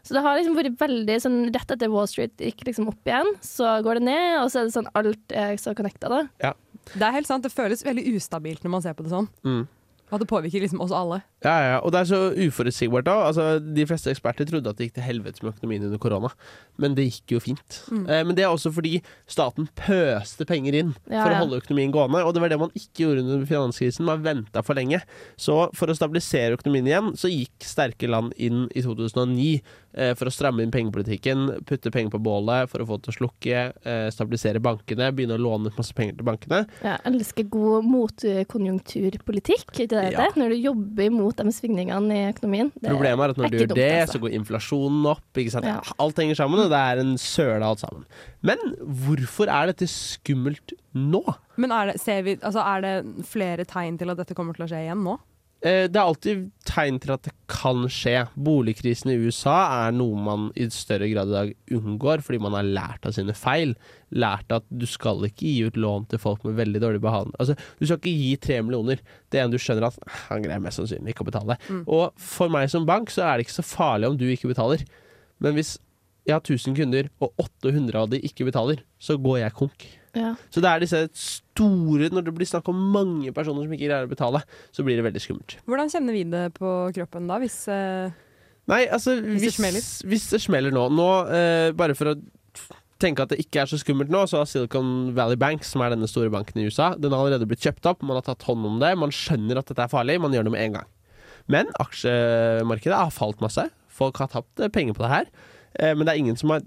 Så 0.07 0.15
det 0.15 0.23
har 0.23 0.39
liksom 0.39 0.57
vært 0.59 0.77
veldig 0.81 1.17
sånn 1.25 1.39
rett 1.55 1.73
etter 1.75 1.91
Wall 1.91 2.07
Street 2.11 2.35
gikk 2.43 2.63
liksom 2.69 2.91
opp 2.93 3.09
igjen, 3.11 3.33
så 3.45 3.77
går 3.83 3.99
det 3.99 4.07
ned, 4.07 4.29
og 4.43 4.53
så 4.53 4.61
er 4.61 4.69
det 4.69 4.77
sånn 4.77 4.91
alt 4.99 5.35
er 5.35 5.57
så 5.61 5.75
connecta, 5.79 6.11
da. 6.13 6.21
Ja. 6.43 6.53
Det 6.93 7.03
er 7.03 7.17
helt 7.17 7.27
sant, 7.27 7.43
det 7.43 7.51
føles 7.51 7.83
veldig 7.83 8.05
ustabilt 8.15 8.63
når 8.63 8.75
man 8.77 8.85
ser 8.85 8.95
på 8.95 9.07
det 9.07 9.11
sånn. 9.11 9.27
Mm. 9.43 9.65
At 10.11 10.23
det 10.23 10.29
påvirker 10.31 10.63
liksom 10.63 10.81
oss 10.85 10.95
alle. 10.95 11.21
Ja, 11.43 11.55
ja, 11.63 11.79
og 11.85 11.93
det 11.93 12.01
er 12.01 12.09
så 12.11 12.21
uforutsigbart 12.33 13.09
òg. 13.11 13.23
Altså, 13.29 13.47
de 13.61 13.87
fleste 13.89 14.11
eksperter 14.13 14.47
trodde 14.49 14.71
at 14.71 14.79
det 14.79 14.89
gikk 14.89 14.97
til 14.99 15.07
helvete 15.07 15.43
med 15.43 15.53
økonomien 15.55 15.87
under 15.89 16.01
korona, 16.03 16.31
men 16.81 16.95
det 16.97 17.09
gikk 17.09 17.37
jo 17.37 17.41
fint. 17.43 17.81
Mm. 17.91 18.05
Eh, 18.07 18.23
men 18.27 18.39
det 18.39 18.47
er 18.47 18.55
også 18.55 18.73
fordi 18.75 19.01
staten 19.31 19.69
pøste 19.79 20.47
penger 20.49 20.79
inn 20.79 20.93
Ja, 21.11 21.25
for 21.25 21.35
å 21.35 21.41
holde 21.43 21.61
økonomien 21.63 21.95
gående, 21.95 22.23
og 22.25 22.35
det 22.35 22.43
var 22.45 22.53
det 22.53 22.61
man 22.63 22.75
ikke 22.79 23.05
gjorde 23.05 23.25
under 23.27 23.49
finanskrisen. 23.51 24.07
Man 24.07 24.25
venta 24.25 24.63
for 24.67 24.79
lenge. 24.79 25.03
Så 25.41 25.59
for 25.77 25.91
å 25.91 25.97
stabilisere 25.99 26.57
økonomien 26.59 26.87
igjen, 26.89 27.13
så 27.19 27.31
gikk 27.33 27.67
sterke 27.67 28.11
land 28.11 28.35
inn 28.39 28.67
i 28.73 28.85
2009 28.87 29.51
eh, 29.97 30.15
for 30.17 30.31
å 30.31 30.35
stramme 30.35 30.65
inn 30.65 30.75
pengepolitikken, 30.75 31.49
putte 31.69 31.93
penger 31.95 32.15
på 32.15 32.23
bålet 32.27 32.71
for 32.71 32.83
å 32.83 32.89
få 32.89 32.99
det 33.01 33.09
til 33.09 33.15
å 33.15 33.19
slukke, 33.21 33.67
eh, 33.83 34.07
stabilisere 34.15 34.63
bankene, 34.63 35.11
begynne 35.17 35.39
å 35.39 35.43
låne 35.43 35.71
ut 35.71 35.79
masse 35.81 35.95
penger 35.97 36.19
til 36.19 36.31
bankene. 36.31 36.65
Jeg 36.85 37.03
elsker 37.11 37.51
god 37.53 37.91
motkonjunkturpolitikk, 37.91 39.67
ikke 39.75 39.89
det 39.97 40.05
Ja. 40.15 40.27
Når 40.37 40.55
du 40.55 40.57
jobber 40.61 41.09
imot 41.09 41.41
de 41.41 41.53
svingningene 41.55 42.17
i 42.17 42.25
økonomien. 42.31 42.73
Det 42.75 42.93
Problemet 42.93 43.25
er 43.25 43.35
at 43.35 43.41
når 43.41 43.53
du 43.53 43.59
gjør 43.59 43.71
dumt, 43.73 43.81
det, 43.81 43.91
altså. 44.01 44.17
så 44.17 44.23
går 44.25 44.37
inflasjonen 44.41 45.07
opp. 45.13 45.41
Ikke 45.43 45.55
sant? 45.57 45.69
Ja. 45.69 45.79
Alt 46.03 46.21
henger 46.23 46.39
sammen, 46.39 46.65
og 46.65 46.73
det 46.73 46.81
er 46.81 47.03
en 47.03 47.15
søle 47.21 47.67
alt 47.67 47.85
sammen. 47.85 48.05
Men 48.47 48.63
hvorfor 49.07 49.51
er 49.53 49.73
dette 49.73 49.89
skummelt 49.91 50.77
nå? 50.97 51.23
Men 51.57 51.73
er 51.73 51.93
det, 51.93 52.01
ser 52.03 52.23
vi, 52.27 52.37
altså 52.41 52.65
er 52.65 52.85
det 52.85 53.27
flere 53.29 53.65
tegn 53.69 53.99
til 54.01 54.13
at 54.13 54.21
dette 54.21 54.37
kommer 54.37 54.57
til 54.57 54.67
å 54.67 54.71
skje 54.71 54.85
igjen 54.87 55.05
nå? 55.07 55.17
Eh, 55.67 55.89
Det 55.91 55.99
er 55.99 56.05
alltid 56.05 56.43
tegn 56.69 56.99
til 57.03 57.13
at 57.15 57.27
det 57.27 57.33
kan 57.51 57.87
skje. 57.91 58.27
Boligkrisen 58.39 59.11
i 59.11 59.17
USA 59.19 59.57
er 59.87 59.95
noe 59.97 60.19
man 60.23 60.49
i 60.55 60.69
større 60.71 61.09
grad 61.11 61.33
i 61.33 61.35
dag 61.35 61.55
unngår, 61.75 62.23
fordi 62.23 62.39
man 62.43 62.55
har 62.55 62.67
lært 62.67 63.07
av 63.09 63.15
sine 63.17 63.35
feil. 63.35 63.75
Lært 64.15 64.53
at 64.55 64.67
du 64.71 64.87
skal 64.87 65.25
ikke 65.27 65.47
gi 65.47 65.65
ut 65.67 65.81
lån 65.81 66.07
til 66.13 66.23
folk 66.23 66.45
med 66.47 66.59
veldig 66.61 66.83
dårlig 66.85 67.03
behandling. 67.03 67.35
Altså, 67.43 67.57
du 67.81 67.87
skal 67.87 67.99
ikke 67.99 68.15
gi 68.15 68.37
tre 68.47 68.61
millioner. 68.63 69.03
Det 69.31 69.41
er 69.41 69.49
en 69.49 69.55
du 69.55 69.59
skjønner 69.59 69.89
at 69.89 69.99
han 70.29 70.47
greier 70.47 70.63
mest 70.63 70.79
sannsynlig 70.79 71.15
ikke 71.15 71.27
å 71.27 71.31
betale. 71.33 71.59
Mm. 71.67 71.83
Og 71.89 72.13
for 72.31 72.53
meg 72.53 72.71
som 72.71 72.87
bank 72.87 73.11
så 73.11 73.27
er 73.27 73.37
det 73.37 73.49
ikke 73.49 73.59
så 73.59 73.67
farlig 73.67 74.13
om 74.13 74.21
du 74.21 74.29
ikke 74.31 74.53
betaler. 74.53 74.87
Men 75.43 75.59
hvis 75.59 75.77
jeg 76.27 76.35
har 76.35 76.43
1000 76.43 76.75
kunder, 76.75 77.09
og 77.23 77.33
800 77.39 77.99
av 78.01 78.11
de 78.11 78.19
ikke 78.27 78.47
betaler, 78.49 78.81
så 78.99 79.15
går 79.19 79.45
jeg 79.45 79.55
konk. 79.59 79.85
Ja. 80.17 80.33
Så 80.49 80.63
det 80.65 80.71
er 80.71 80.81
disse 80.81 81.03
store 81.13 82.09
Når 82.09 82.25
det 82.25 82.33
blir 82.33 82.49
snakk 82.49 82.69
om 82.73 82.79
mange 82.95 83.35
personer 83.37 83.67
som 83.67 83.75
ikke 83.77 83.89
greier 83.91 84.07
å 84.07 84.11
betale, 84.11 84.41
så 84.73 84.85
blir 84.87 84.97
det 84.97 85.05
veldig 85.05 85.23
skummelt. 85.23 85.59
Hvordan 85.69 85.93
kjenner 85.93 86.17
vi 86.17 86.23
det 86.33 86.47
på 86.57 86.73
kroppen 86.97 87.29
da, 87.29 87.37
hvis 87.43 87.59
uh, 87.69 88.09
Nei, 88.71 88.87
altså 88.89 89.19
Hvis 89.21 89.29
det 89.29 89.45
hvis, 89.45 89.59
smeller? 89.61 89.87
hvis 90.11 90.27
det 90.33 90.43
smeller 90.43 90.75
nå 90.75 90.89
Nå, 90.95 91.11
uh, 91.29 91.69
bare 91.77 91.97
for 91.99 92.15
å 92.15 92.17
tenke 93.03 93.25
at 93.25 93.33
det 93.33 93.43
ikke 93.43 93.63
er 93.63 93.71
så 93.71 93.79
skummelt 93.81 94.13
nå, 94.13 94.23
så 94.29 94.41
har 94.41 94.49
Silicon 94.49 95.13
Valley 95.17 95.37
Bank, 95.41 95.65
som 95.69 95.83
er 95.85 95.93
denne 95.93 96.09
store 96.09 96.33
banken 96.33 96.63
i 96.63 96.65
USA, 96.65 96.95
den 96.97 97.13
har 97.13 97.21
allerede 97.25 97.49
blitt 97.49 97.65
kjøpt 97.65 97.89
opp, 97.91 98.05
man 98.07 98.17
har 98.17 98.25
tatt 98.25 98.47
hånd 98.49 98.65
om 98.69 98.79
det, 98.81 98.95
man 98.99 99.13
skjønner 99.13 99.61
at 99.61 99.69
dette 99.69 99.85
er 99.85 99.93
farlig, 99.93 100.17
man 100.23 100.33
gjør 100.33 100.49
det 100.49 100.55
med 100.55 100.65
en 100.65 100.79
gang. 100.79 100.89
Men 101.53 101.69
aksjemarkedet 101.83 102.97
har 102.97 103.13
falt 103.15 103.45
masse, 103.45 103.67
folk 103.93 104.19
har 104.23 104.33
tapt 104.33 104.65
eh, 104.65 104.73
penger 104.73 104.97
på 104.97 105.05
det 105.05 105.13
her, 105.13 105.29
eh, 105.79 105.93
men 105.93 106.07
det 106.07 106.15
er 106.15 106.23
ingen 106.23 106.41
som 106.41 106.55
har 106.55 106.65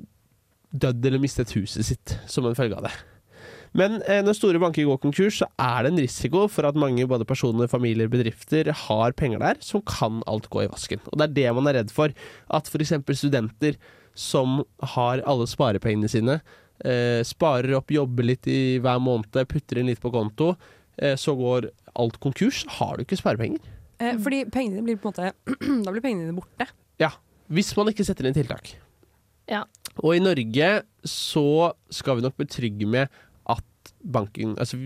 dødd 0.69 1.09
eller 1.09 1.23
mistet 1.23 1.55
huset 1.57 1.87
sitt 1.87 2.13
som 2.29 2.45
en 2.45 2.57
følge 2.57 2.77
av 2.77 2.85
det. 2.85 2.93
Men 3.77 3.99
eh, 4.09 4.21
når 4.25 4.37
store 4.37 4.59
banker 4.61 4.87
går 4.87 4.97
konkurs, 5.03 5.41
så 5.43 5.47
er 5.61 5.83
det 5.85 5.91
en 5.93 6.01
risiko 6.01 6.47
for 6.49 6.65
at 6.69 6.77
mange 6.79 7.05
både 7.09 7.27
personer, 7.29 7.69
familier, 7.69 8.09
bedrifter 8.09 8.71
har 8.87 9.13
penger 9.17 9.39
der 9.43 9.59
som 9.61 9.83
kan 9.85 10.23
alt 10.29 10.49
gå 10.49 10.63
i 10.65 10.69
vasken. 10.71 11.01
Og 11.11 11.19
det 11.21 11.27
er 11.29 11.35
det 11.37 11.53
man 11.59 11.69
er 11.69 11.79
redd 11.81 11.93
for. 11.93 12.13
At 12.49 12.67
f.eks. 12.71 12.95
studenter 13.19 13.77
som 14.17 14.63
har 14.95 15.21
alle 15.29 15.45
sparepengene 15.47 16.09
sine, 16.11 16.39
eh, 16.83 17.21
sparer 17.27 17.77
opp, 17.77 17.93
jobber 17.93 18.25
litt 18.31 18.49
i 18.49 18.79
hver 18.83 18.99
måned, 19.03 19.37
putter 19.47 19.79
inn 19.79 19.87
litt 19.91 20.01
på 20.01 20.11
konto, 20.11 20.55
eh, 20.97 21.13
så 21.15 21.37
går 21.37 21.69
alt 21.99 22.19
konkurs. 22.23 22.65
Har 22.79 22.97
du 22.97 23.05
ikke 23.05 23.21
sparepenger? 23.21 23.61
eh, 24.01 24.17
Fordi 24.17 24.43
pengene 24.51 24.83
blir 24.83 24.97
på 24.99 25.09
en 25.09 25.13
måte 25.13 25.31
Da 25.85 25.91
blir 25.93 26.01
pengene 26.03 26.25
dine 26.27 26.35
borte. 26.41 26.67
Ja. 26.99 27.13
Hvis 27.49 27.71
man 27.77 27.87
ikke 27.93 28.05
setter 28.05 28.27
inn 28.29 28.35
tiltak. 28.35 28.73
Ja. 29.49 29.63
Og 30.03 30.13
i 30.15 30.19
Norge 30.21 30.67
så 31.07 31.73
skal 31.91 32.19
vi 32.19 32.25
nok 32.27 32.35
betrygge 32.37 32.85
med 32.87 33.09
banken 34.03 34.55
Altså, 34.59 34.77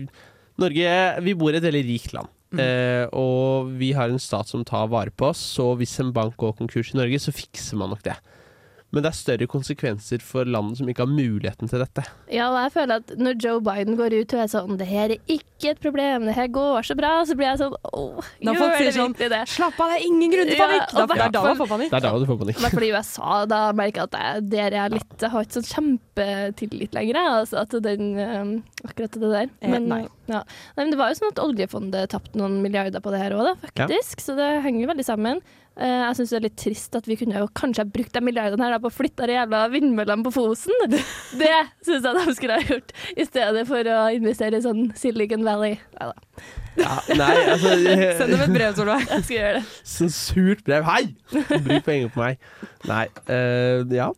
Norge 0.60 0.88
Vi 1.24 1.34
bor 1.38 1.54
i 1.54 1.58
et 1.58 1.66
veldig 1.66 1.84
rikt 1.88 2.14
land. 2.16 2.30
Eh, 2.54 3.04
og 3.10 3.72
vi 3.80 3.90
har 3.96 4.10
en 4.10 4.20
stat 4.22 4.46
som 4.50 4.62
tar 4.66 4.86
vare 4.92 5.10
på 5.10 5.26
oss, 5.32 5.40
så 5.56 5.72
hvis 5.78 5.96
en 6.02 6.12
bank 6.14 6.36
går 6.38 6.54
konkurs 6.60 6.92
i 6.92 6.98
Norge, 7.00 7.18
så 7.18 7.34
fikser 7.34 7.80
man 7.80 7.90
nok 7.90 8.04
det. 8.06 8.14
Men 8.94 9.02
det 9.02 9.10
er 9.10 9.16
større 9.18 9.46
konsekvenser 9.50 10.22
for 10.22 10.46
land 10.46 10.76
som 10.78 10.86
ikke 10.88 11.02
har 11.02 11.10
muligheten 11.10 11.68
til 11.70 11.82
dette. 11.82 12.04
Ja, 12.30 12.46
og 12.52 12.58
jeg 12.62 12.72
føler 12.76 13.02
at 13.02 13.10
når 13.18 13.40
Joe 13.42 13.60
Biden 13.66 13.96
går 13.98 14.14
ut 14.20 14.34
og 14.36 14.40
er 14.44 14.50
sånn 14.52 14.78
Det 14.78 14.86
her 14.86 15.10
er 15.16 15.18
ikke 15.34 15.72
et 15.74 15.80
problem, 15.82 16.24
det 16.28 16.34
her 16.36 16.46
går 16.52 16.86
så 16.86 16.94
bra, 16.98 17.10
så 17.26 17.34
blir 17.36 17.48
jeg 17.50 17.58
sånn 17.64 17.74
Åh, 17.90 18.28
gjør 18.44 18.58
folk 18.60 18.76
sier 18.78 18.86
det 18.88 18.94
sånn, 18.94 19.14
virkelig 19.16 19.30
det? 19.34 19.42
Slapp 19.54 19.80
av, 19.80 19.90
det 19.90 19.98
er 19.98 20.06
ingen 20.06 20.30
grunn 20.34 20.46
til 20.50 20.56
Ja, 20.58 20.66
panikk! 20.68 20.86
ja, 20.94 20.94
Da- 20.94 21.06
det 21.14 21.22
er 21.26 21.34
da 21.34 21.42
man 21.48 21.56
får 21.60 21.70
panikk. 21.74 21.90
Det 21.90 21.98
er 21.98 22.06
da 22.06 22.18
du 22.18 22.26
får 22.30 22.38
panikk. 22.44 22.56
I 22.58 22.64
hvert 22.64 22.76
fall 22.78 22.86
i 22.88 22.92
USA, 22.94 23.44
da 23.54 23.60
merker 23.72 24.00
jeg 24.04 24.08
at 24.12 24.18
jeg, 24.20 24.48
der 24.54 24.78
er 24.84 24.88
litt, 24.94 25.16
jeg 25.20 25.30
har 25.34 25.42
ikke 25.48 25.58
sånn 25.58 25.98
kjempetillit 26.14 26.94
lenger. 26.94 27.20
Altså, 27.24 27.60
at 27.64 27.74
den, 27.82 28.16
eh, 28.18 28.88
akkurat 28.88 29.10
det 29.18 29.30
der. 29.34 29.48
Eh, 29.62 29.70
Men, 29.70 29.88
nei. 29.88 30.02
Ja. 30.28 30.42
nei, 30.76 30.84
men 30.84 30.90
det 30.90 30.98
var 30.98 31.10
jo 31.12 31.18
sånn 31.20 31.32
at 31.32 31.42
oljefondet 31.42 32.08
tapte 32.14 32.34
noen 32.38 32.62
milliarder 32.62 33.00
på 33.00 33.10
det 33.12 33.20
her 33.20 33.30
òg, 33.32 33.56
faktisk. 33.60 34.20
Så 34.24 34.36
det 34.36 34.62
henger 34.64 34.86
jo 34.86 34.92
veldig 34.94 35.04
sammen. 35.04 35.40
Eh, 35.74 35.90
jeg 35.90 36.16
syns 36.18 36.30
det 36.30 36.36
er 36.38 36.44
litt 36.44 36.58
trist 36.60 36.94
at 36.94 37.06
vi 37.10 37.16
kunne 37.18 37.40
jo 37.40 37.48
kanskje 37.58 37.82
ha 37.82 37.90
brukt 37.90 38.14
de 38.14 38.20
milliardene 38.22 38.62
her 38.62 38.76
da, 38.76 38.80
på 38.82 38.92
å 38.92 38.94
flytte 38.94 39.26
de 39.26 39.34
jævla 39.34 39.64
vindmøllene 39.72 40.26
på 40.26 40.34
Fosen. 40.36 40.74
Det 41.40 41.54
syns 41.86 42.06
jeg 42.06 42.18
de 42.20 42.34
skulle 42.38 42.58
ha 42.60 42.68
gjort, 42.68 42.94
i 43.18 43.26
stedet 43.26 43.64
for 43.70 43.90
å 43.90 44.04
investere 44.14 44.60
i 44.60 44.64
sånn 44.64 44.92
Silicon 44.98 45.46
Valley. 45.46 45.80
Nei 45.98 46.10
da. 46.12 46.44
Ja, 46.74 46.94
nei, 47.14 47.34
altså 47.54 47.74
Send 48.18 48.34
dem 48.34 48.40
et 48.46 48.54
brev, 48.54 48.74
Solveig. 48.78 49.04
Jeg 49.10 49.26
skal 49.26 49.36
gjøre 49.36 49.58
det. 49.58 49.64
Sånn 49.94 50.14
surt 50.14 50.64
brev. 50.66 50.86
Hei! 50.86 51.02
Bruk 51.34 51.86
penger 51.86 52.10
på 52.14 52.22
meg. 52.22 52.48
Nei. 52.90 53.04
Uh, 53.30 53.82
ja, 53.94 54.10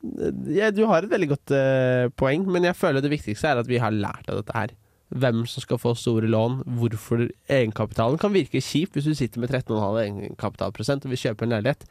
ja, 0.52 0.72
du 0.74 0.84
har 0.88 1.04
et 1.04 1.12
veldig 1.12 1.30
godt 1.34 1.56
uh, 1.56 2.08
poeng, 2.20 2.48
men 2.52 2.68
jeg 2.68 2.76
føler 2.76 3.04
det 3.04 3.12
viktigste 3.12 3.52
er 3.52 3.60
at 3.62 3.68
vi 3.68 3.80
har 3.80 3.96
lært 3.96 4.28
av 4.28 4.40
dette 4.40 4.56
her. 4.56 4.76
Hvem 5.14 5.44
som 5.46 5.62
skal 5.62 5.78
få 5.78 5.92
store 5.96 6.26
lån, 6.26 6.64
hvorfor 6.80 7.28
egenkapitalen 7.48 8.18
kan 8.18 8.32
virke 8.34 8.58
kjip 8.58 8.96
hvis 8.96 9.04
du 9.06 9.14
sitter 9.14 9.38
med 9.40 9.50
13,5 9.54 10.00
egenkapitalprosent 10.02 11.06
og 11.06 11.12
vil 11.14 11.20
kjøpe 11.22 11.46
en 11.46 11.54
leilighet. 11.54 11.84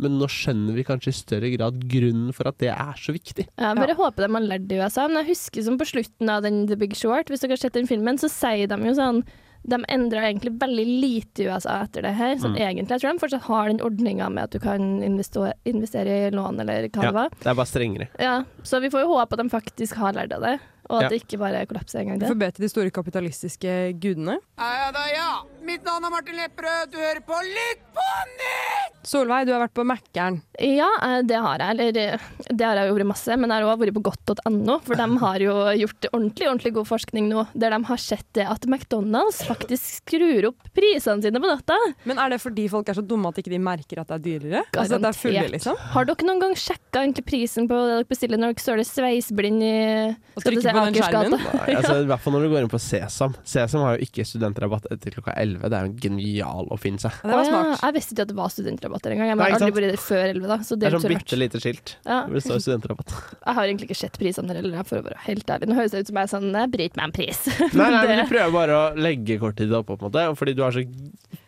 Men 0.00 0.16
nå 0.18 0.26
skjønner 0.32 0.72
vi 0.74 0.84
kanskje 0.88 1.12
i 1.12 1.18
større 1.18 1.50
grad 1.52 1.82
grunnen 1.92 2.32
for 2.34 2.48
at 2.48 2.56
det 2.62 2.70
er 2.72 2.96
så 2.96 3.12
viktig. 3.12 3.44
Jeg 3.60 3.76
bare 3.76 3.94
håper 3.98 4.24
de 4.24 4.32
har 4.32 4.46
lært 4.48 4.66
det 4.70 4.78
i 4.78 4.82
USA. 4.82 5.04
Men 5.06 5.20
jeg 5.20 5.34
husker 5.34 5.62
som 5.68 5.76
på 5.78 5.84
slutten 5.92 6.32
av 6.32 6.42
den 6.42 6.62
The 6.66 6.76
Big 6.80 6.96
Short, 6.96 7.28
hvis 7.28 7.44
dere 7.44 7.52
har 7.58 7.60
sett 7.60 7.76
den 7.76 7.86
filmen, 7.90 8.16
så 8.18 8.32
sier 8.32 8.66
de 8.72 8.80
jo 8.88 8.96
sånn 8.98 9.22
De 9.62 9.76
endra 9.94 10.24
egentlig 10.26 10.58
veldig 10.58 10.84
lite 11.04 11.44
i 11.44 11.46
USA 11.46 11.84
etter 11.84 12.02
det 12.02 12.16
her. 12.18 12.32
Så 12.34 12.48
Mm. 12.50 12.56
egentlig, 12.58 12.88
Jeg 12.90 13.00
tror 13.00 13.12
de 13.12 13.18
fortsatt 13.22 13.42
har 13.46 13.68
den 13.68 13.78
ordninga 13.78 14.28
med 14.28 14.42
at 14.42 14.50
du 14.50 14.58
kan 14.58 15.00
investere, 15.00 15.52
investere 15.64 16.26
i 16.26 16.30
lån, 16.34 16.58
eller 16.58 16.88
hva 16.88 16.96
Ja, 16.98 17.10
det 17.10 17.14
var. 17.14 17.28
det 17.30 17.46
er 17.46 17.54
bare 17.54 17.66
strengere. 17.70 18.08
Ja, 18.18 18.42
så 18.64 18.80
vi 18.82 18.88
får 18.90 19.02
jo 19.06 19.14
håpe 19.14 19.34
at 19.34 19.38
de 19.38 19.48
faktisk 19.48 19.94
har 19.94 20.14
lært 20.14 20.32
av 20.34 20.40
det. 20.42 20.58
Og 20.90 20.96
at 20.98 21.02
Ja. 21.02 21.08
det 21.12 21.22
ikke 21.22 21.38
bare 21.38 21.66
kollapser 21.66 22.00
en 22.00 22.08
gang 22.12 22.20
til. 22.20 22.28
får 22.32 22.38
be 22.38 22.50
til 22.52 22.62
de 22.66 22.68
store 22.72 22.90
kapitalistiske 22.90 23.72
gudene. 24.00 24.38
Ja 24.58 24.90
da, 24.92 25.04
ja. 25.12 25.30
Mitt 25.62 25.84
navn 25.86 26.04
er 26.04 26.10
Martin 26.10 26.34
Lepperød. 26.36 26.90
Du 26.90 26.98
hører 26.98 27.20
på 27.22 27.36
Lytt 27.46 27.82
på 27.94 28.06
nytt! 28.36 28.96
Solveig, 29.06 29.46
du 29.46 29.52
har 29.52 29.60
vært 29.64 29.74
på 29.74 29.82
Mækkern. 29.86 30.40
Ja, 30.62 30.88
eh, 31.02 31.22
det 31.26 31.38
har 31.42 31.58
jeg. 31.58 31.70
Eller 31.74 31.96
eh, 32.14 32.18
det 32.52 32.64
har 32.66 32.76
jeg 32.78 32.88
jo 32.90 32.94
vært 32.96 33.06
masse, 33.10 33.36
men 33.38 33.50
jeg 33.50 33.62
har 33.62 33.70
òg 33.72 33.80
vært 33.82 33.94
på 33.94 34.02
godt.no, 34.02 34.76
for 34.82 34.94
de 34.98 35.06
har 35.22 35.38
jo 35.42 35.54
gjort 35.82 36.06
ordentlig 36.12 36.46
ordentlig 36.50 36.72
god 36.76 36.86
forskning 36.90 37.28
nå, 37.30 37.46
der 37.54 37.70
de 37.74 37.80
har 37.88 37.96
sett 38.02 38.26
det 38.38 38.46
at 38.46 38.66
McDonald's 38.66 39.42
faktisk 39.46 40.02
skrur 40.02 40.48
opp 40.52 40.68
prisene 40.74 41.22
sine 41.22 41.42
på 41.42 41.50
natta. 41.50 41.78
Men 42.06 42.18
er 42.22 42.30
det 42.34 42.40
fordi 42.42 42.68
folk 42.70 42.88
er 42.88 42.94
så 42.98 43.02
dumme 43.06 43.30
at 43.32 43.38
ikke 43.42 43.50
de 43.54 43.58
merker 43.62 44.02
at 44.02 44.08
det 44.08 44.18
er 44.18 44.24
dyrere? 44.26 44.62
Altså 44.74 44.98
at 44.98 45.02
det 45.02 45.10
er 45.10 45.18
fulle, 45.18 45.34
Garantert. 45.34 45.56
liksom? 45.56 45.76
Har 45.94 46.04
dere 46.10 46.28
noen 46.28 46.40
gang 46.42 46.54
sjekka 46.58 47.02
egentlig 47.02 47.26
prisen 47.26 47.68
på 47.70 47.74
det 47.82 47.96
dere 47.96 48.10
bestiller 48.10 48.38
når 48.38 48.54
dere 48.54 48.66
står 48.66 48.82
der 48.82 48.90
sveisblind 48.92 49.62
i 49.62 49.74
skal 50.42 50.54
du 50.54 50.62
på 50.72 50.84
den 50.86 50.96
skjermen? 50.98 51.36
Nei, 51.42 51.74
altså, 51.78 51.96
I 52.02 52.06
hvert 52.10 52.22
fall 52.24 52.34
når 52.36 52.46
du 52.46 52.50
går 52.54 52.64
inn 52.66 52.70
på 52.72 52.80
Sesam. 52.82 53.34
Sesam 53.44 53.84
har 53.86 53.96
jo 53.98 54.06
ikke 54.08 54.24
studentrabatt 54.28 54.88
etter 54.94 55.14
klokka 55.16 55.34
11. 55.38 55.62
Det 55.68 55.78
er 55.78 55.86
jo 55.86 55.90
en 55.92 55.98
genial 56.06 56.70
oppfinnelse. 56.74 57.12
Det 57.22 57.32
var 57.32 57.44
smart. 57.48 57.70
ja. 57.72 57.78
Jeg 57.88 57.96
visste 57.98 58.16
ikke 58.16 58.26
at 58.26 58.32
det 58.32 58.38
var 58.38 58.52
studentrabatter 58.54 59.14
engang. 59.16 59.30
Jeg 59.32 59.38
har 59.42 59.56
aldri 59.58 59.72
vært 59.78 59.94
der 59.96 60.02
før 60.06 60.24
11, 60.32 60.48
da. 60.52 60.58
Så 60.66 60.76
det 60.78 60.80
Det 60.86 60.92
er 60.92 60.98
sånn 61.06 61.14
bitte 61.16 61.38
lite 61.40 61.60
skilt 61.62 61.94
Ja. 62.08 62.20
hvor 62.26 62.34
det 62.38 62.44
står 62.46 62.62
studentrabatt. 62.66 63.14
Jeg 63.46 63.54
har 63.58 63.64
egentlig 63.68 63.88
ikke 63.90 64.00
sett 64.02 64.18
prisene 64.20 64.48
der 64.52 64.60
heller, 64.62 64.84
for 64.88 65.00
å 65.00 65.06
være 65.06 65.18
helt 65.26 65.46
ærlig. 65.52 65.68
Nå 65.70 65.74
høres 65.78 65.92
det 65.94 66.02
ut 66.04 66.10
som 66.12 66.18
jeg 66.22 66.28
er 66.28 66.32
sånn 66.32 66.70
bryt 66.72 66.96
meg 66.96 67.04
en 67.08 67.12
pris. 67.16 67.40
Nei, 67.78 67.88
nei, 67.92 68.02
men 68.08 68.22
Du 68.24 68.30
prøver 68.32 68.52
bare 68.54 68.76
å 68.78 68.84
legge 68.96 69.38
kortet 69.42 69.66
ditt 69.68 69.76
oppå, 69.76 69.96
på 69.98 70.06
en 70.06 70.10
måte, 70.12 70.24
fordi 70.38 70.54
du 70.56 70.62
er 70.66 70.72
så 70.78 70.84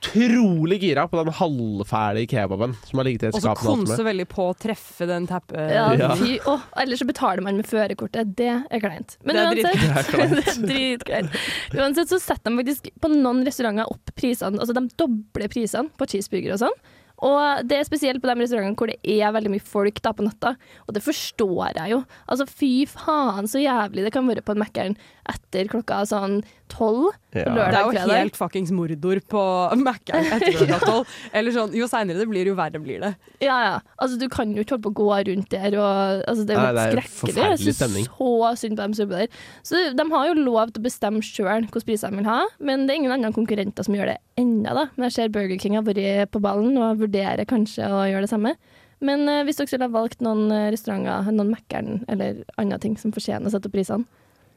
utrolig 0.05 0.81
gira 0.83 1.07
på 1.09 1.17
den 1.23 1.33
halvferdige 1.35 2.29
kebaben 2.35 2.75
som 2.85 2.99
har 3.01 3.07
ligget 3.09 3.23
i 3.23 3.29
et 3.31 3.35
Og 3.35 3.41
så 3.41 3.47
skap. 3.55 3.63
med 3.63 3.71
alt 3.71 3.89
konse 3.89 4.05
veldig 4.07 4.27
på 4.31 4.47
å 4.51 4.55
treffe 4.59 5.07
den 5.09 5.27
tappe... 5.31 5.65
Ja, 5.73 5.87
Ja. 5.95 6.11
fy, 6.19 6.37
å, 6.51 6.59
ellers 6.83 7.01
så 7.03 7.07
betaler 7.09 7.43
man 7.45 7.57
med 7.57 7.67
førerkortet. 7.71 8.35
Det 8.37 8.51
er 8.71 8.81
kleint. 8.83 9.14
Men 9.23 9.39
Det 9.39 9.65
er 9.65 9.85
uansett, 10.19 10.65
dritkleint. 10.65 11.39
Uansett 11.79 12.11
så 12.11 12.19
setter 12.23 12.51
de 12.51 12.61
faktisk 12.63 12.91
på 13.01 13.11
noen 13.13 13.45
restauranter 13.47 13.91
opp 13.91 14.13
prisene. 14.19 14.59
Altså 14.59 14.77
de 14.77 14.85
dobler 15.01 15.53
prisene 15.53 15.93
på 15.99 16.09
cheeseburger 16.11 16.57
og 16.57 16.65
sånn. 16.67 16.79
Og 17.23 17.63
det 17.71 17.79
er 17.79 17.87
spesielt 17.87 18.21
på 18.21 18.27
de 18.27 18.35
restaurantene 18.43 18.75
hvor 18.77 18.91
det 18.91 18.99
er 19.07 19.31
veldig 19.33 19.53
mye 19.55 19.63
folk 19.65 20.01
da 20.03 20.11
på 20.17 20.25
natta. 20.27 20.55
Og 20.89 20.97
det 20.97 21.03
forstår 21.05 21.77
jeg 21.79 21.93
jo. 21.95 22.01
Altså 22.27 22.47
fy 22.51 22.73
faen 22.91 23.47
så 23.49 23.63
jævlig 23.63 24.05
det 24.05 24.13
kan 24.13 24.27
være 24.29 24.43
på 24.45 24.53
en 24.57 24.61
Mækkern 24.65 24.97
etter 25.31 25.71
klokka 25.71 26.03
sånn 26.11 26.41
tolv. 26.69 27.13
Ja. 27.33 27.45
på 27.47 27.55
Det 27.55 27.79
er 27.79 27.87
jo 27.87 28.17
helt 28.19 28.37
fuckings 28.37 28.73
mordor 28.75 29.21
på 29.31 29.45
Mækkern 29.81 30.27
etter 30.37 30.57
klokka 30.59 30.81
tolv. 30.83 31.15
Eller 31.33 31.55
sånn, 31.55 31.73
jo 31.79 31.89
seinere 31.89 32.25
det 32.25 32.29
blir, 32.29 32.51
jo 32.51 32.59
verre 32.59 32.83
blir 32.83 33.01
det. 33.07 33.15
Ja, 33.45 33.57
ja. 33.69 33.79
Altså, 33.97 34.19
du 34.21 34.27
kan 34.33 34.53
jo 34.53 34.67
ikke 34.67 34.77
holde 34.77 34.89
på 34.89 34.93
å 34.93 34.99
gå 35.05 35.23
rundt 35.31 35.51
der 35.55 35.79
og 35.79 36.27
altså, 36.29 36.45
Det 36.51 36.59
er 36.59 36.61
jo 36.61 36.67
helt 36.67 36.77
det 36.77 36.87
skrekkelig. 36.91 37.17
forferdelig 37.23 37.71
Jeg 37.71 37.79
stemning. 37.79 38.11
så 38.11 38.53
synd 38.65 38.77
på 38.77 38.83
dem 38.83 38.99
som 38.99 39.07
jobber 39.07 39.25
der. 39.25 39.41
Så 39.65 39.87
de 39.97 40.09
har 40.17 40.29
jo 40.33 40.37
lov 40.43 40.75
til 40.75 40.83
å 40.83 40.89
bestemme 40.91 41.25
sjøl 41.25 41.65
hvilke 41.65 41.87
priser 41.87 42.11
de 42.11 42.21
vil 42.21 42.29
ha, 42.29 42.43
men 42.61 42.85
det 42.89 42.97
er 42.97 43.05
ingen 43.05 43.15
andre 43.17 43.33
konkurrenter 43.37 43.87
som 43.87 43.95
gjør 43.97 44.13
det 44.17 44.21
ennå, 44.41 44.71
da. 44.75 44.89
Men 44.95 45.09
jeg 45.09 45.17
ser 45.17 45.35
Burger 45.35 45.61
King 45.61 45.77
har 45.79 45.87
vært 45.87 46.33
på 46.35 46.43
ballen 46.43 46.79
og 46.81 47.03
vurderer 47.03 47.47
kanskje 47.49 47.87
å 47.91 48.05
gjøre 48.09 48.27
det 48.27 48.33
samme. 48.33 48.57
Men 49.05 49.29
eh, 49.29 49.45
hvis 49.47 49.61
dere 49.61 49.71
skulle 49.71 49.89
ha 49.89 49.95
valgt 49.95 50.23
noen 50.25 50.51
eh, 50.55 50.69
restauranter, 50.75 51.33
noen 51.35 51.55
Mækkern 51.55 52.05
eller 52.11 52.45
andre 52.61 52.81
ting 52.83 52.99
som 53.01 53.15
fortjener 53.15 53.49
å 53.49 53.55
sette 53.55 53.69
opp 53.69 53.75
prisene 53.77 54.07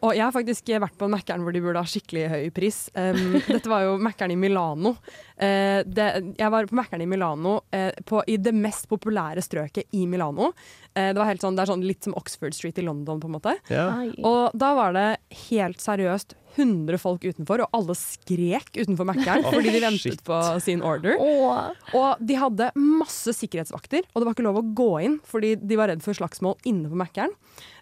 Og 0.06 0.14
jeg 0.14 0.24
har 0.24 0.36
faktisk 0.36 0.70
vært 0.84 0.98
på 1.00 1.08
en 1.08 1.16
Mækkern 1.16 1.46
hvor 1.46 1.56
de 1.56 1.64
burde 1.64 1.82
ha 1.82 1.90
skikkelig 1.90 2.28
høy 2.32 2.46
pris. 2.56 2.84
Um, 2.94 3.40
dette 3.54 3.72
var 3.72 3.88
jo 3.88 3.98
Mækkern 4.04 4.36
i 4.36 4.40
Milano. 4.40 4.94
Uh, 5.36 5.82
det, 5.84 6.08
jeg 6.38 6.54
var 6.54 6.70
på 6.70 6.78
Mækkern 6.78 7.04
i 7.04 7.10
Milano 7.10 7.58
uh, 7.74 7.90
på, 8.08 8.22
i 8.30 8.38
det 8.40 8.54
mest 8.56 8.88
populære 8.92 9.44
strøket 9.46 9.98
i 9.98 10.06
Milano. 10.10 10.52
Eh, 10.98 11.14
det, 11.14 11.20
var 11.22 11.30
helt 11.30 11.44
sånn, 11.46 11.58
det 11.58 11.66
er 11.66 11.72
sånn 11.74 11.86
litt 11.86 12.08
som 12.08 12.18
Oxford 12.18 12.58
Street 12.58 12.82
i 12.82 12.86
London, 12.88 13.22
på 13.22 13.30
en 13.30 13.38
måte. 13.38 13.56
Ja. 13.70 13.88
Og 14.26 14.58
da 14.58 14.74
var 14.78 14.98
det 14.98 15.08
helt 15.48 15.84
seriøst 15.84 16.38
100 16.58 16.98
folk 16.98 17.22
utenfor, 17.22 17.62
og 17.62 17.76
alle 17.78 17.94
skrek 17.98 18.72
utenfor 18.80 19.06
Mækkern 19.06 19.46
oh, 19.46 19.52
fordi 19.54 19.76
de 19.76 19.82
ventet 19.84 20.18
shit. 20.18 20.24
på 20.26 20.38
sin 20.64 20.82
order. 20.82 21.20
Oh. 21.22 21.70
Og 21.94 22.24
de 22.24 22.38
hadde 22.40 22.72
masse 22.80 23.36
sikkerhetsvakter, 23.38 24.08
og 24.10 24.22
det 24.22 24.26
var 24.26 24.34
ikke 24.34 24.48
lov 24.48 24.62
å 24.64 24.68
gå 24.78 24.92
inn 25.06 25.20
fordi 25.28 25.54
de 25.62 25.78
var 25.78 25.92
redd 25.92 26.02
for 26.06 26.18
slagsmål 26.18 26.58
inne 26.68 26.90
på 26.90 26.98
Mækkern. 26.98 27.36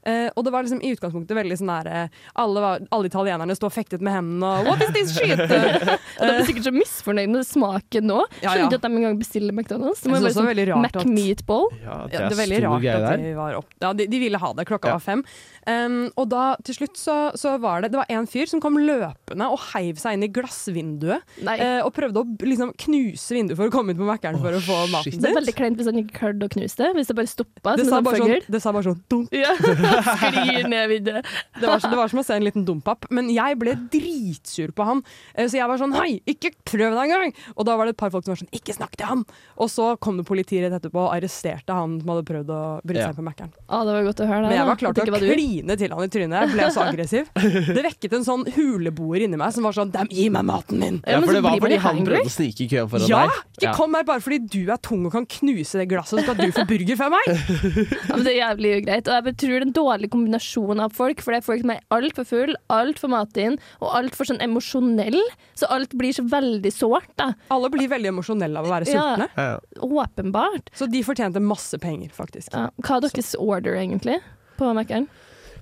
Uh, 0.05 0.27
og 0.37 0.43
det 0.45 0.51
var 0.53 0.65
liksom 0.67 0.83
i 0.85 0.91
utgangspunktet 0.93 1.33
veldig 1.33 1.55
sånn 1.57 1.71
der 1.71 1.87
eh, 1.89 2.17
alle, 2.37 2.61
var, 2.61 2.83
alle 2.93 3.09
italienerne 3.09 3.55
sto 3.57 3.65
og 3.71 3.73
fektet 3.73 4.03
med 4.05 4.13
hendene 4.13 4.51
og 4.59 4.67
What 4.69 4.83
is 4.85 4.91
this 4.93 5.15
shit? 5.15 5.39
uh, 5.41 5.95
Og 6.19 6.21
de 6.21 6.29
er 6.29 6.45
sikkert 6.45 6.67
så 6.67 6.73
misfornøyd 6.75 7.31
med 7.33 7.47
smaken 7.47 8.05
nå. 8.11 8.19
Ja, 8.43 8.51
Skjønner 8.51 8.61
ja. 8.61 8.67
ikke 8.69 8.77
at 8.77 8.85
de 8.85 8.99
engang 8.99 9.17
bestiller 9.23 9.55
McDonald's. 9.55 10.03
Det 10.03 10.11
må 10.11 10.19
også 10.19 10.29
det 10.29 10.43
er 10.43 10.51
veldig 10.51 10.67
rart 10.69 10.85
rart 10.85 10.99
at- 11.01 11.09
Mac-meatball. 11.09 11.65
Ja, 11.79 11.97
det 12.05 12.19
Ja, 12.19 12.19
er, 12.19 12.29
det 12.29 12.37
er 12.37 12.41
veldig 12.43 12.59
stor 12.59 12.67
rart 12.67 12.85
greie 12.85 13.04
der. 13.09 13.23
de 13.23 13.33
var 13.37 13.57
opp. 13.61 13.69
Ja, 13.81 13.93
de, 13.93 14.07
de 14.11 14.19
ville 14.21 14.39
ha 14.41 14.51
det. 14.57 14.65
Klokka 14.69 14.89
Ja. 14.91 14.97
var 14.99 15.03
fem. 15.05 15.23
Um, 15.65 16.11
og 16.15 16.29
da 16.29 16.43
til 16.65 16.75
slutt 16.77 16.97
så, 16.99 17.15
så 17.33 17.55
var 17.57 17.81
det 17.81 17.89
Det 17.91 17.97
var 17.97 18.05
en 18.13 18.27
fyr 18.29 18.45
som 18.45 18.61
kom 18.61 18.75
løpende 18.77 19.47
og 19.49 19.57
heiv 19.73 19.97
seg 19.97 20.13
inn 20.17 20.25
i 20.27 20.29
glassvinduet. 20.29 21.23
Eh, 21.41 21.79
og 21.81 21.89
prøvde 21.95 22.21
å 22.21 22.25
liksom 22.45 22.73
knuse 22.85 23.33
vinduet 23.33 23.57
for 23.57 23.69
å 23.69 23.73
komme 23.73 23.95
ut 23.95 23.97
på 23.97 24.05
Mækkern 24.05 24.37
for 24.41 24.53
å 24.53 24.61
få 24.61 24.77
shit. 24.85 24.93
maten 24.93 25.21
Det 25.23 25.31
er 25.31 25.39
veldig 25.39 25.55
kleint 25.57 25.79
hvis 25.79 25.89
han 25.89 26.01
ikke 26.03 26.19
klarte 26.19 26.45
å 26.49 26.53
knuse 26.53 26.77
det. 26.81 26.91
Hvis 26.99 27.09
det 27.09 27.17
bare 27.17 27.31
stoppa. 27.31 27.75
Det 27.79 27.87
som 27.87 28.05
en 28.05 28.21
sånn, 28.21 28.35
det 28.55 28.61
sa 28.61 28.73
bare 28.75 28.87
sånn 28.89 29.01
dunk. 29.09 29.33
Ja, 29.35 29.53
sklir 30.19 30.69
ned 30.69 30.89
vinduet. 30.91 31.25
Det 31.59 31.67
var, 31.69 31.79
det 31.81 31.97
var 31.97 32.11
som 32.11 32.21
å 32.21 32.25
se 32.27 32.37
en 32.37 32.45
liten 32.45 32.65
dompap. 32.67 33.07
Men 33.13 33.29
jeg 33.33 33.57
ble 33.61 33.75
dritsur 33.93 34.73
på 34.75 34.85
han. 34.87 35.03
Uh, 35.37 35.45
Så 35.47 35.57
jeg 35.59 35.67
var 35.69 35.81
sånn 35.81 35.93
Hei, 35.95 36.19
ikke 36.29 36.51
prøv 36.67 36.93
deg 36.95 37.01
engang! 37.09 37.33
Og 37.55 37.65
da 37.67 37.75
var 37.79 37.87
det 37.87 37.95
et 37.95 38.01
par 38.01 38.11
folk 38.13 38.25
som 38.25 38.33
var 38.33 38.39
sånn 38.41 38.51
Ikke 38.55 38.73
snakk 38.75 38.95
til 38.99 39.07
han! 39.09 39.23
Og 39.61 39.69
så 39.71 39.93
kom 40.01 40.17
det 40.19 40.25
politi 40.27 40.59
rett 40.63 40.73
etterpå 40.75 41.05
og 41.07 41.13
arresterte 41.15 41.75
han 41.75 41.99
som 42.01 42.11
hadde 42.11 42.25
prøvd 42.27 42.51
å 42.51 42.61
bryte 42.87 43.03
seg 43.03 43.13
inn 43.13 43.19
på 43.19 43.25
Mækkern. 43.25 43.51
Ah, 43.67 43.83
det 43.87 43.95
var 43.95 44.05
godt 44.09 44.21
å 44.23 44.27
høre. 44.29 44.41
det, 44.45 44.49
Men 44.51 44.57
jeg 44.59 44.67
var 44.69 44.79
klar 44.81 44.93
til 44.97 45.15
å 45.15 45.21
kline 45.21 45.77
til 45.81 45.95
han 45.95 46.05
i 46.05 46.11
trynet. 46.15 46.35
Jeg 46.45 46.53
ble 46.55 46.69
så 46.75 46.83
aggressiv. 46.85 47.29
Det 47.75 47.83
vekket 47.85 48.15
en 48.19 48.25
sånn 48.27 48.45
huleboer 48.55 49.25
inni 49.25 49.39
meg 49.41 49.53
som 49.55 49.65
var 49.67 49.75
sånn 49.77 49.91
Dem, 49.95 50.09
gi 50.11 50.27
meg 50.33 50.45
maten 50.47 50.79
min! 50.81 51.01
Ja, 51.07 51.19
for 51.23 51.33
det 51.37 51.43
var 51.45 51.57
fordi 51.61 51.77
han 51.83 52.01
prøvde 52.05 52.29
å 52.29 52.33
snike 52.33 52.65
i 52.65 52.69
køen 52.71 52.89
foran 52.91 53.09
Ja! 53.09 53.23
deg. 53.29 53.41
Ikke 53.61 53.73
kom 53.77 53.95
her 53.95 54.03
bare 54.07 54.23
fordi 54.23 54.39
du 54.51 54.71
er 54.73 54.79
tung 54.83 55.05
og 55.07 55.13
kan 55.15 55.25
knuse 55.29 55.79
det 55.79 55.85
glasset, 55.91 56.19
så 56.19 56.25
skal 56.25 56.39
du 56.41 56.51
få 56.55 56.65
burger 56.69 56.97
fra 56.99 57.07
meg! 57.13 57.29
Ja, 57.29 58.15
men 58.15 58.25
det 58.25 58.33
er 58.33 58.39
jævlig 58.41 58.71
ugreit. 58.81 59.07
Og 59.11 59.29
jeg 59.29 59.37
tror 59.41 59.53
det 59.55 59.59
er 59.61 59.65
en 59.67 59.75
dårlig 59.77 60.09
kombinasjon 60.13 60.81
av 60.83 60.93
folk. 60.95 61.21
For 61.23 61.33
det 61.35 61.41
er 61.41 61.45
folk 61.47 61.63
som 61.63 61.71
er 61.75 61.81
altfor 61.95 62.27
full, 62.27 62.55
altfor 62.73 63.11
matinn 63.13 63.57
og 63.79 63.89
altfor 63.97 64.29
sånn 64.29 64.41
emosjonell. 64.45 65.17
Så 65.57 65.69
alt 65.71 65.93
blir 65.97 66.13
så 66.15 66.25
veldig 66.29 66.71
sårt, 66.75 67.09
da. 67.19 67.31
Alle 67.53 67.69
blir 67.73 67.87
veldig 67.91 68.11
emosjonelle 68.11 68.59
av 68.59 68.67
å 68.67 68.73
være 68.73 68.89
sultne. 68.89 69.29
Ja, 69.37 69.47
ja. 69.55 69.85
Åpenbart. 69.85 70.69
Så 70.75 70.87
de 70.91 71.01
fortjente 71.05 71.39
masse 71.43 71.79
penger, 71.81 72.11
faktisk. 72.15 72.51
Ja. 72.53 72.67
Hva 72.83 72.97
er 72.97 73.05
deres 73.07 73.35
order, 73.39 73.75
egentlig, 73.79 74.19
på 74.59 74.73
Mækkern? 74.75 75.07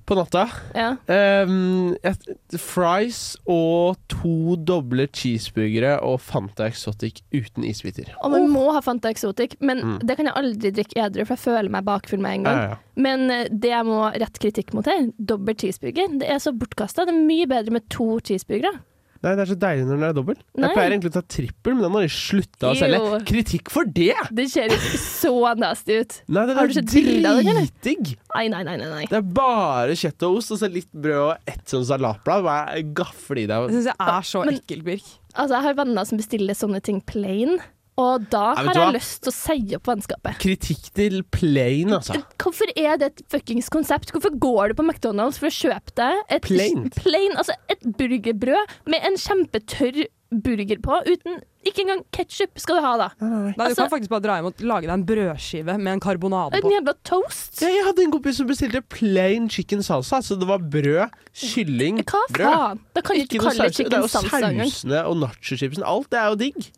På 0.05 0.17
natta 0.19 0.49
Ja. 0.75 0.97
Um, 1.07 1.93
et, 2.03 2.25
fries 2.59 3.37
og 3.47 3.95
to 4.11 4.57
doble 4.59 5.05
cheeseburgere 5.15 5.93
og 6.03 6.17
Fanta 6.19 6.65
Exotic 6.67 7.21
uten 7.31 7.63
isbiter. 7.63 8.09
Og 8.21 8.33
man 8.33 8.49
må 8.51 8.65
ha 8.75 8.81
Fanta 8.83 9.07
Exotic, 9.13 9.55
men 9.61 9.79
Mm. 9.79 9.99
det 10.05 10.17
kan 10.17 10.25
jeg 10.27 10.35
aldri 10.35 10.71
drikke 10.75 10.99
edru, 11.05 11.23
for 11.25 11.35
jeg 11.37 11.45
føler 11.45 11.69
meg 11.71 11.85
bakfull 11.85 12.19
med 12.19 12.33
en 12.35 12.43
gang. 12.43 12.57
Ja, 12.57 12.67
ja. 12.73 12.75
Men 12.97 13.31
eh, 13.31 13.47
det 13.47 13.69
jeg 13.71 13.85
må 13.85 14.01
rette 14.11 14.39
kritikk 14.43 14.73
mot 14.73 14.85
her, 14.85 15.07
dobbel 15.17 15.55
cheeseburger, 15.55 16.19
det 16.19 16.27
er 16.29 16.39
så 16.43 16.51
bortkasta. 16.51 17.05
Det 17.07 17.15
er 17.15 17.23
mye 17.25 17.47
bedre 17.47 17.71
med 17.71 17.87
to 17.89 18.19
cheeseburgere. 18.19 18.81
Nei, 19.23 19.31
det 19.37 19.43
er 19.45 19.49
så 19.53 19.55
deilig 19.55 19.85
når 19.87 19.95
den 19.95 20.05
er 20.09 20.15
dobbel. 20.17 20.39
Jeg 20.59 20.75
pleier 20.75 20.91
egentlig 20.91 21.11
å 21.13 21.15
ta 21.15 21.21
trippel, 21.31 21.75
men 21.77 21.85
den 21.85 21.93
har 21.95 22.03
de 22.03 22.11
slutta 22.11 22.71
å 22.73 22.75
selge. 22.75 23.19
Kritikk 23.29 23.71
for 23.71 23.87
det! 23.87 24.17
Det 24.35 24.45
ser 24.51 24.73
ikke 24.75 24.99
så 24.99 25.31
nasty 25.61 26.01
ut. 26.01 26.17
Nei, 26.27 26.43
den 26.49 26.59
Har 26.59 26.67
er 26.67 26.87
dritdigg! 26.91 28.11
Nei, 28.33 28.45
nei, 28.51 28.63
nei. 28.67 28.75
nei. 28.83 29.05
Det 29.07 29.21
er 29.21 29.29
bare 29.39 29.95
kjøtt 29.95 30.25
og 30.27 30.41
ost, 30.41 30.51
og 30.51 30.59
så 30.59 30.67
litt 30.73 30.91
brød 30.91 31.21
og 31.21 31.53
ett 31.53 31.63
sånn 31.71 31.87
salatblad. 31.87 32.43
Bare 32.43 32.83
gafle 32.99 33.45
i 33.45 33.47
Det 33.47 33.61
Jeg 33.63 33.77
syns 33.77 33.89
jeg 33.93 34.11
er 34.17 34.27
så 34.27 34.43
ekkelt, 34.51 34.87
Birk. 34.89 35.07
Altså, 35.33 35.55
jeg 35.55 35.65
har 35.69 35.79
venner 35.79 36.09
som 36.09 36.19
bestiller 36.19 36.57
sånne 36.59 36.83
ting 36.83 36.99
plain, 37.07 37.55
og 37.97 38.25
da 38.31 38.55
har 38.55 38.71
jeg 38.73 38.81
hva? 38.81 38.93
lyst 38.95 39.21
til 39.23 39.31
å 39.31 39.35
si 39.35 39.75
opp 39.77 39.85
vennskapet. 39.91 40.39
Kritikk 40.41 40.87
til 40.97 41.19
plain, 41.29 41.93
altså. 41.93 42.17
Hvorfor 42.41 42.71
er 42.75 42.97
det 42.97 43.11
et 43.11 43.23
fuckings 43.29 43.69
konsept? 43.69 44.11
Hvorfor 44.11 44.33
går 44.41 44.69
du 44.73 44.79
på 44.81 44.85
McDonald's 44.87 45.37
for 45.37 45.47
å 45.47 45.53
kjøpe 45.53 45.93
deg 45.95 46.23
et 46.29 46.41
Plain. 46.41 46.89
plain 46.97 47.31
altså 47.37 47.53
et 47.69 47.79
burgerbrød 47.97 48.77
med 48.89 48.99
en 49.05 49.15
kjempetørr 49.15 50.05
burger 50.33 50.79
på, 50.81 50.95
uten 51.05 51.35
ikke 51.63 51.83
engang 51.83 51.99
ketsjup 52.11 52.57
skal 52.57 52.79
du 52.79 52.81
ha, 52.81 52.93
da. 52.97 53.07
Nei, 53.21 53.53
Du 53.53 53.61
Altså- 53.61 53.75
kan 53.83 53.89
faktisk 53.91 54.09
bare 54.09 54.21
dra 54.25 54.35
hjem 54.41 54.47
og 54.49 54.53
lage 54.65 54.81
deg 54.89 54.89
en 54.95 55.05
brødskive 55.05 55.75
med 55.79 55.93
en 55.93 55.99
karbonade 56.01 56.55
En 56.57 56.61
på. 56.65 56.71
jævla 56.73 56.93
toast. 57.05 57.61
Ja, 57.61 57.67
jeg 57.69 57.85
hadde 57.85 58.01
en 58.01 58.11
kompis 58.11 58.35
som 58.41 58.47
bestilte 58.47 58.81
plain 58.89 59.47
chicken 59.47 59.79
salsa. 59.85 60.17
Så 60.25 60.35
det 60.39 60.47
var 60.47 60.57
brød, 60.57 61.11
kylling, 61.37 62.01
Hva 62.03 62.19
brød. 62.33 62.49
faen? 62.49 62.79
Da 62.95 63.01
kan 63.01 63.15
du 63.15 63.21
ikke 63.21 63.37
noe 63.37 63.51
kalle 63.51 63.69
det 63.69 63.75
saus. 63.75 63.77
Det 63.77 63.93
er 63.93 64.01
jo 64.01 64.07
sausene 64.09 65.05
og 65.05 65.17
nachochipsen. 65.21 65.83
Alt 65.85 66.09
det 66.09 66.19
er 66.19 66.29
jo 66.29 66.35
digg. 66.35 66.71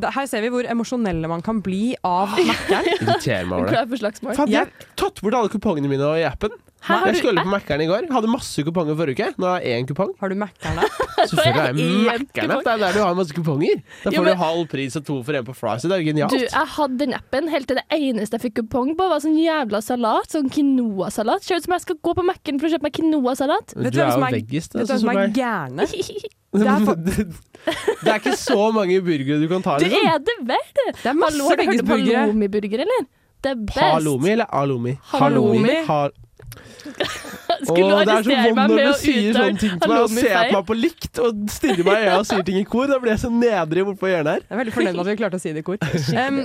Da- 0.00 0.10
Her 0.14 0.26
ser 0.26 0.40
vi 0.40 0.48
hvor 0.54 0.64
emosjonelle 0.64 1.28
man 1.28 1.42
kan 1.44 1.60
bli 1.60 1.94
av 2.04 2.30
Mac-en. 2.48 2.86
Irriterer 2.96 3.44
meg 3.50 3.58
over 3.58 3.68
det. 3.68 4.36
Faen, 4.38 4.48
jeg 4.48 4.64
har 4.64 4.86
tatt 4.96 5.20
bort 5.20 5.34
alle 5.36 5.52
kupongene 5.52 5.90
mine 5.90 6.12
i 6.20 6.24
appen. 6.24 6.54
Jeg 6.88 7.16
skulle 7.20 7.42
på 7.44 7.50
Mækkern 7.52 7.80
i 7.84 7.86
går. 7.86 8.06
Hadde 8.10 8.28
masse 8.30 8.62
kuponger 8.66 8.96
forrige 8.98 9.14
uke. 9.22 9.34
Nå 9.38 9.46
har 9.52 9.60
jeg 9.62 9.82
én 9.82 9.86
kupong. 9.86 10.10
Har 10.20 10.28
du 10.32 10.34
Mækkern 10.40 10.80
der? 10.80 10.88
Selvfølgelig 11.30 11.60
har 11.60 11.68
jeg 11.68 11.76
Mækkern 11.78 12.50
app. 12.56 12.64
Det 12.66 12.72
er 12.72 12.80
der 12.82 12.92
du 12.96 13.00
har 13.04 13.14
masse 13.14 13.34
kuponger. 13.36 13.82
Da 14.04 14.10
Jo, 14.10 14.16
får 14.18 14.24
men- 14.26 14.32
du 14.32 14.42
halv 14.42 14.66
pris 14.72 14.96
og 14.98 15.04
to 15.06 15.22
for 15.22 15.38
en 15.38 15.44
på 15.46 15.54
Fries. 15.54 15.82
Det 15.86 15.92
er 15.92 16.02
jo 16.02 16.28
Du, 16.32 16.36
jeg 16.42 16.66
hadde 16.76 16.98
den 16.98 17.14
appen 17.14 17.48
helt 17.48 17.68
til 17.70 17.78
det 17.78 17.86
eneste 17.98 18.38
jeg 18.38 18.44
fikk 18.48 18.56
kupong 18.62 18.96
på, 18.98 19.08
var 19.12 19.22
sånn 19.22 19.38
jævla 19.38 19.82
salat. 19.82 20.26
Sånn 20.34 20.50
quinoa-salat. 20.50 21.42
Ser 21.46 21.56
ut 21.62 21.64
som 21.68 21.76
jeg 21.78 21.86
skal 21.86 21.96
gå 22.02 22.14
på 22.18 22.26
Mækkern 22.26 22.58
for 22.60 22.66
å 22.66 22.74
kjøpe 22.74 22.88
meg 22.88 22.96
quinoa-salat. 22.98 23.74
Du 23.76 23.82
Vet 23.86 23.92
du 23.94 23.98
hvem 24.02 24.08
er 24.08 24.12
som 24.12 24.20
jo 24.20 24.26
er- 24.26 24.36
veggis, 24.40 24.68
da, 24.72 24.78
du 24.80 24.86
som 24.86 24.98
som 24.98 25.08
er 25.16 25.28
gærne? 25.38 25.86
Det 26.52 26.66
er 26.68 26.82
for- 26.84 26.96
det 28.04 28.10
er 28.12 28.18
ikke 28.18 28.34
så 28.36 28.58
mange 28.76 28.98
burgere 29.00 29.38
du 29.40 29.46
kan 29.48 29.62
ta. 29.64 29.78
Liksom. 29.80 30.02
er 30.04 30.18
det 30.20 30.34
vel? 30.44 30.66
Det 31.00 31.06
er 31.06 31.14
masse 31.16 31.38
veggisburgere. 31.56 31.86
har 31.88 31.96
du 31.96 32.10
hørt 32.10 32.28
om 32.28 32.42
halloumi-burger, 32.42 32.82
eller? 32.84 33.06
Det 33.42 33.50
er 33.50 33.54
best. 33.70 33.78
Halloumi 33.80 34.30
eller 34.34 34.50
alomi? 34.52 34.92
Halloumi. 35.14 35.76
Har... 35.86 36.10
Skulle 37.66 37.94
Åh, 37.94 38.00
det 38.02 38.14
er 38.14 38.24
så 38.26 38.36
vondt 38.42 38.72
når 38.72 38.80
du 38.82 38.98
sier 38.98 39.36
sånne 39.36 39.60
ting 39.60 39.74
til 39.78 39.92
meg 39.92 40.00
og 40.02 40.10
ser 40.14 40.38
på 40.38 40.56
meg 40.56 40.66
på 40.70 40.76
likt 40.78 41.20
og 41.22 41.44
stirrer 41.52 41.84
meg 41.86 41.94
i 42.00 42.08
øya 42.08 42.16
og 42.18 42.26
sier 42.28 42.46
ting 42.48 42.58
i 42.58 42.64
kor. 42.66 42.88
Da 42.90 42.98
blir 43.02 43.14
jeg 43.14 43.22
så 43.22 43.30
nedrig 43.32 43.84
bortpå 43.86 44.10
hjørnet 44.10 44.32
her. 44.32 44.44
Jeg 44.48 44.56
er 44.56 44.62
veldig 44.62 44.74
fornøyd 44.78 44.96
med 44.96 45.04
at 45.04 45.10
vi 45.12 45.16
klarte 45.20 45.38
å 45.38 45.42
si 45.42 45.54
det 45.54 45.62
i 45.62 45.66
kor. 45.66 45.78
Um, 46.22 46.40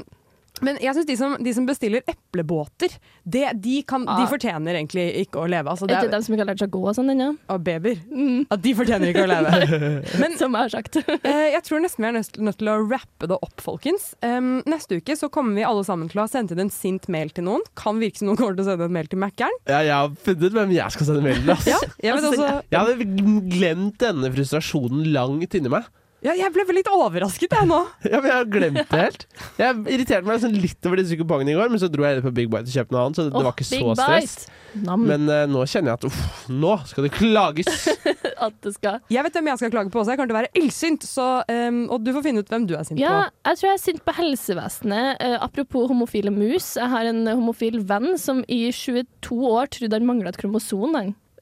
men 0.61 0.77
jeg 0.81 0.93
syns 0.95 1.05
de, 1.07 1.15
som- 1.17 1.37
de 1.43 1.53
som 1.53 1.65
bestiller 1.67 2.01
eplebåter, 2.07 2.93
det, 3.27 3.61
de, 3.61 3.81
kan, 3.83 4.05
de 4.05 4.23
Ah. 4.23 4.27
fortjener 4.27 4.75
egentlig 4.75 5.05
ikke 5.27 5.41
å 5.43 5.47
leve. 5.49 5.67
Altså, 5.69 5.85
Er 5.89 6.01
ikke 6.03 6.11
dem 6.11 6.21
som 6.23 6.33
ikke 6.35 6.43
har 6.45 6.49
lært 6.53 6.59
seg 6.63 6.69
å 6.71 6.75
gå 6.79 6.87
og 6.89 6.95
sånn 6.95 7.11
ennå? 7.13 7.37
og 7.49 7.63
babyer. 7.63 7.97
Mm. 8.11 8.47
At 8.51 8.61
de 8.61 8.73
fortjener 8.73 9.11
ikke 9.13 9.25
å 9.25 9.29
leve. 9.31 10.03
Men 10.21 10.37
Som 10.37 10.53
jeg 10.53 10.61
har 10.61 10.69
sagt. 10.69 10.97
eh, 11.23 11.51
jeg 11.53 11.63
tror 11.63 11.81
nesten 11.83 12.03
vi 12.03 12.07
er 12.09 12.17
nødt 12.19 12.37
nødt 12.39 12.57
til 12.57 12.67
å 12.67 12.77
rappe 12.89 13.27
det 13.27 13.37
opp, 13.41 13.57
folkens. 13.61 14.13
Um, 14.23 14.61
neste 14.65 14.97
uke 15.01 15.15
så 15.17 15.29
kommer 15.29 15.55
vi 15.55 15.63
alle 15.67 15.83
sammen 15.83 16.09
til 16.09 16.19
å 16.21 16.25
ha 16.25 16.27
sendt 16.31 16.51
inn 16.51 16.59
en 16.59 16.69
sint 16.73 17.07
mail 17.09 17.29
til 17.29 17.43
noen. 17.45 17.61
Kan 17.75 17.99
virke 17.99 18.17
som 18.17 18.27
noen 18.29 18.37
kommer 18.37 18.55
til 18.55 18.65
å 18.65 18.69
sende 18.71 18.85
en 18.85 18.93
mail 18.93 19.07
til 19.07 19.19
Mækkern. 19.19 19.57
Ja, 19.67 19.79
jeg 19.81 19.91
har 19.93 20.09
funnet 20.23 20.43
ut 20.43 20.53
hvem 20.53 20.73
jeg 20.75 20.91
skal 20.91 21.05
sende 21.11 21.23
mail 21.23 21.35
til. 21.41 21.53
Altså. 21.55 21.69
Ja, 21.69 21.79
jeg, 22.03 22.13
Altså, 22.17 22.63
Jeg 22.71 22.79
hadde 22.79 23.49
glemt 23.51 23.97
denne 24.01 24.31
frustrasjonen 24.33 25.11
langt 25.13 25.53
inni 25.57 25.69
meg. 25.69 25.85
Ja, 26.26 26.34
jeg 26.34 26.49
ble 26.55 26.63
vel 26.65 26.80
litt 26.80 26.89
overrasket, 26.89 27.53
jeg 27.53 27.70
nå. 27.70 27.80
Ja, 28.11 28.20
men 28.22 28.30
Jeg 28.32 28.38
har 28.38 28.47
glemt 28.51 28.80
det 28.89 29.01
helt. 29.01 29.26
Jeg 29.59 29.82
irriterte 29.93 30.26
meg 30.28 30.39
sånn 30.41 30.55
litt 30.57 30.88
over 30.89 31.01
disse 31.01 31.18
kupongene 31.20 31.53
i 31.53 31.57
går, 31.57 31.70
men 31.74 31.82
så 31.82 31.89
dro 31.93 32.05
jeg 32.07 32.24
på 32.26 32.32
Big 32.34 32.49
Bite 32.51 32.65
og 32.70 32.74
kjøpte 32.74 32.95
noe 32.95 33.03
annet, 33.05 33.20
så 33.20 33.28
det 33.28 33.36
Åh, 33.38 33.45
var 33.45 33.53
ikke 33.53 33.68
så 33.70 33.97
stress. 33.99 34.38
Nam. 34.78 35.05
Men 35.09 35.26
uh, 35.30 35.43
nå 35.49 35.63
kjenner 35.70 35.93
jeg 35.93 35.99
at 35.99 36.07
uff, 36.09 36.18
nå 36.53 36.74
skal 36.89 37.07
det 37.07 37.11
klages. 37.15 37.70
At 38.45 38.53
det 38.61 38.76
skal 38.76 38.99
Jeg 39.09 39.24
vet 39.26 39.38
hvem 39.39 39.47
jeg 39.49 39.61
skal 39.61 39.72
klage 39.74 39.89
på 39.89 40.01
også. 40.01 40.13
Jeg 40.13 40.20
kommer 40.20 40.30
til 40.30 40.36
å 40.36 40.39
være 40.43 40.51
illsint. 40.59 41.05
Så, 41.07 41.26
um, 41.49 41.80
og 41.93 42.03
du 42.05 42.11
får 42.13 42.26
finne 42.28 42.43
ut 42.43 42.51
hvem 42.51 42.68
du 42.70 42.76
er 42.78 42.86
sint 42.86 43.01
Ja, 43.01 43.13
på. 43.24 43.39
jeg 43.49 43.59
tror 43.61 43.70
jeg 43.70 43.78
er 43.78 43.82
sint 43.82 44.03
på 44.05 44.15
helsevesenet. 44.20 45.24
Uh, 45.24 45.38
apropos 45.47 45.88
homofile 45.89 46.34
mus. 46.34 46.76
Jeg 46.78 46.91
har 46.93 47.09
en 47.09 47.24
homofil 47.32 47.80
venn 47.89 48.13
som 48.22 48.43
i 48.45 48.68
22 48.70 49.39
år 49.49 49.72
trodde 49.74 49.97
han 49.97 50.05
mangla 50.09 50.34
et 50.34 50.38
kromosom. 50.43 50.93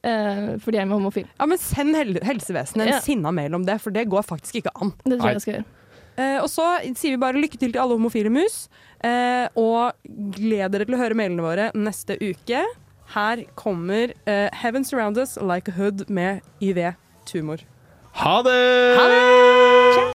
Eh, 0.06 0.52
fordi 0.62 0.78
jeg 0.78 0.86
er 0.86 0.92
homofil. 0.94 1.24
Ja, 1.40 1.46
men 1.50 1.58
Send 1.58 1.96
hel 1.98 2.14
helsevesenet 2.22 2.86
en 2.86 2.92
Ja. 2.94 3.00
sinna 3.02 3.32
mail 3.34 3.54
om 3.58 3.64
det, 3.66 3.80
for 3.82 3.90
det 3.90 4.06
går 4.08 4.22
faktisk 4.28 4.60
ikke 4.62 4.70
an. 4.80 4.92
Det 5.04 5.18
tror 5.18 5.24
Nei. 5.24 5.32
jeg 5.32 5.34
jeg 5.34 5.42
skal 5.42 5.54
gjøre. 5.54 5.64
Eh, 6.16 6.38
og 6.40 6.48
så 6.48 6.66
sier 6.96 7.10
vi 7.12 7.16
bare 7.20 7.36
lykke 7.42 7.58
til 7.58 7.72
til 7.72 7.80
alle 7.82 7.92
homofile 7.98 8.30
mus, 8.32 8.68
eh, 9.04 9.48
og 9.56 9.92
gled 10.08 10.70
dere 10.72 10.86
til 10.86 10.94
å 10.96 11.02
høre 11.02 11.18
mailene 11.18 11.42
våre 11.44 11.70
neste 11.74 12.16
uke. 12.22 12.62
Her 13.12 13.44
kommer 13.54 14.14
eh, 14.26 14.48
Heaven 14.52 14.84
Surround 14.84 15.18
Us 15.18 15.36
Like 15.36 15.68
a 15.68 15.72
Hood 15.76 16.08
med 16.08 16.40
YV 16.62 16.94
Tumor. 17.26 17.58
Ha 18.14 18.42
det! 18.42 18.96
Ha 18.96 19.08
det! 19.08 20.12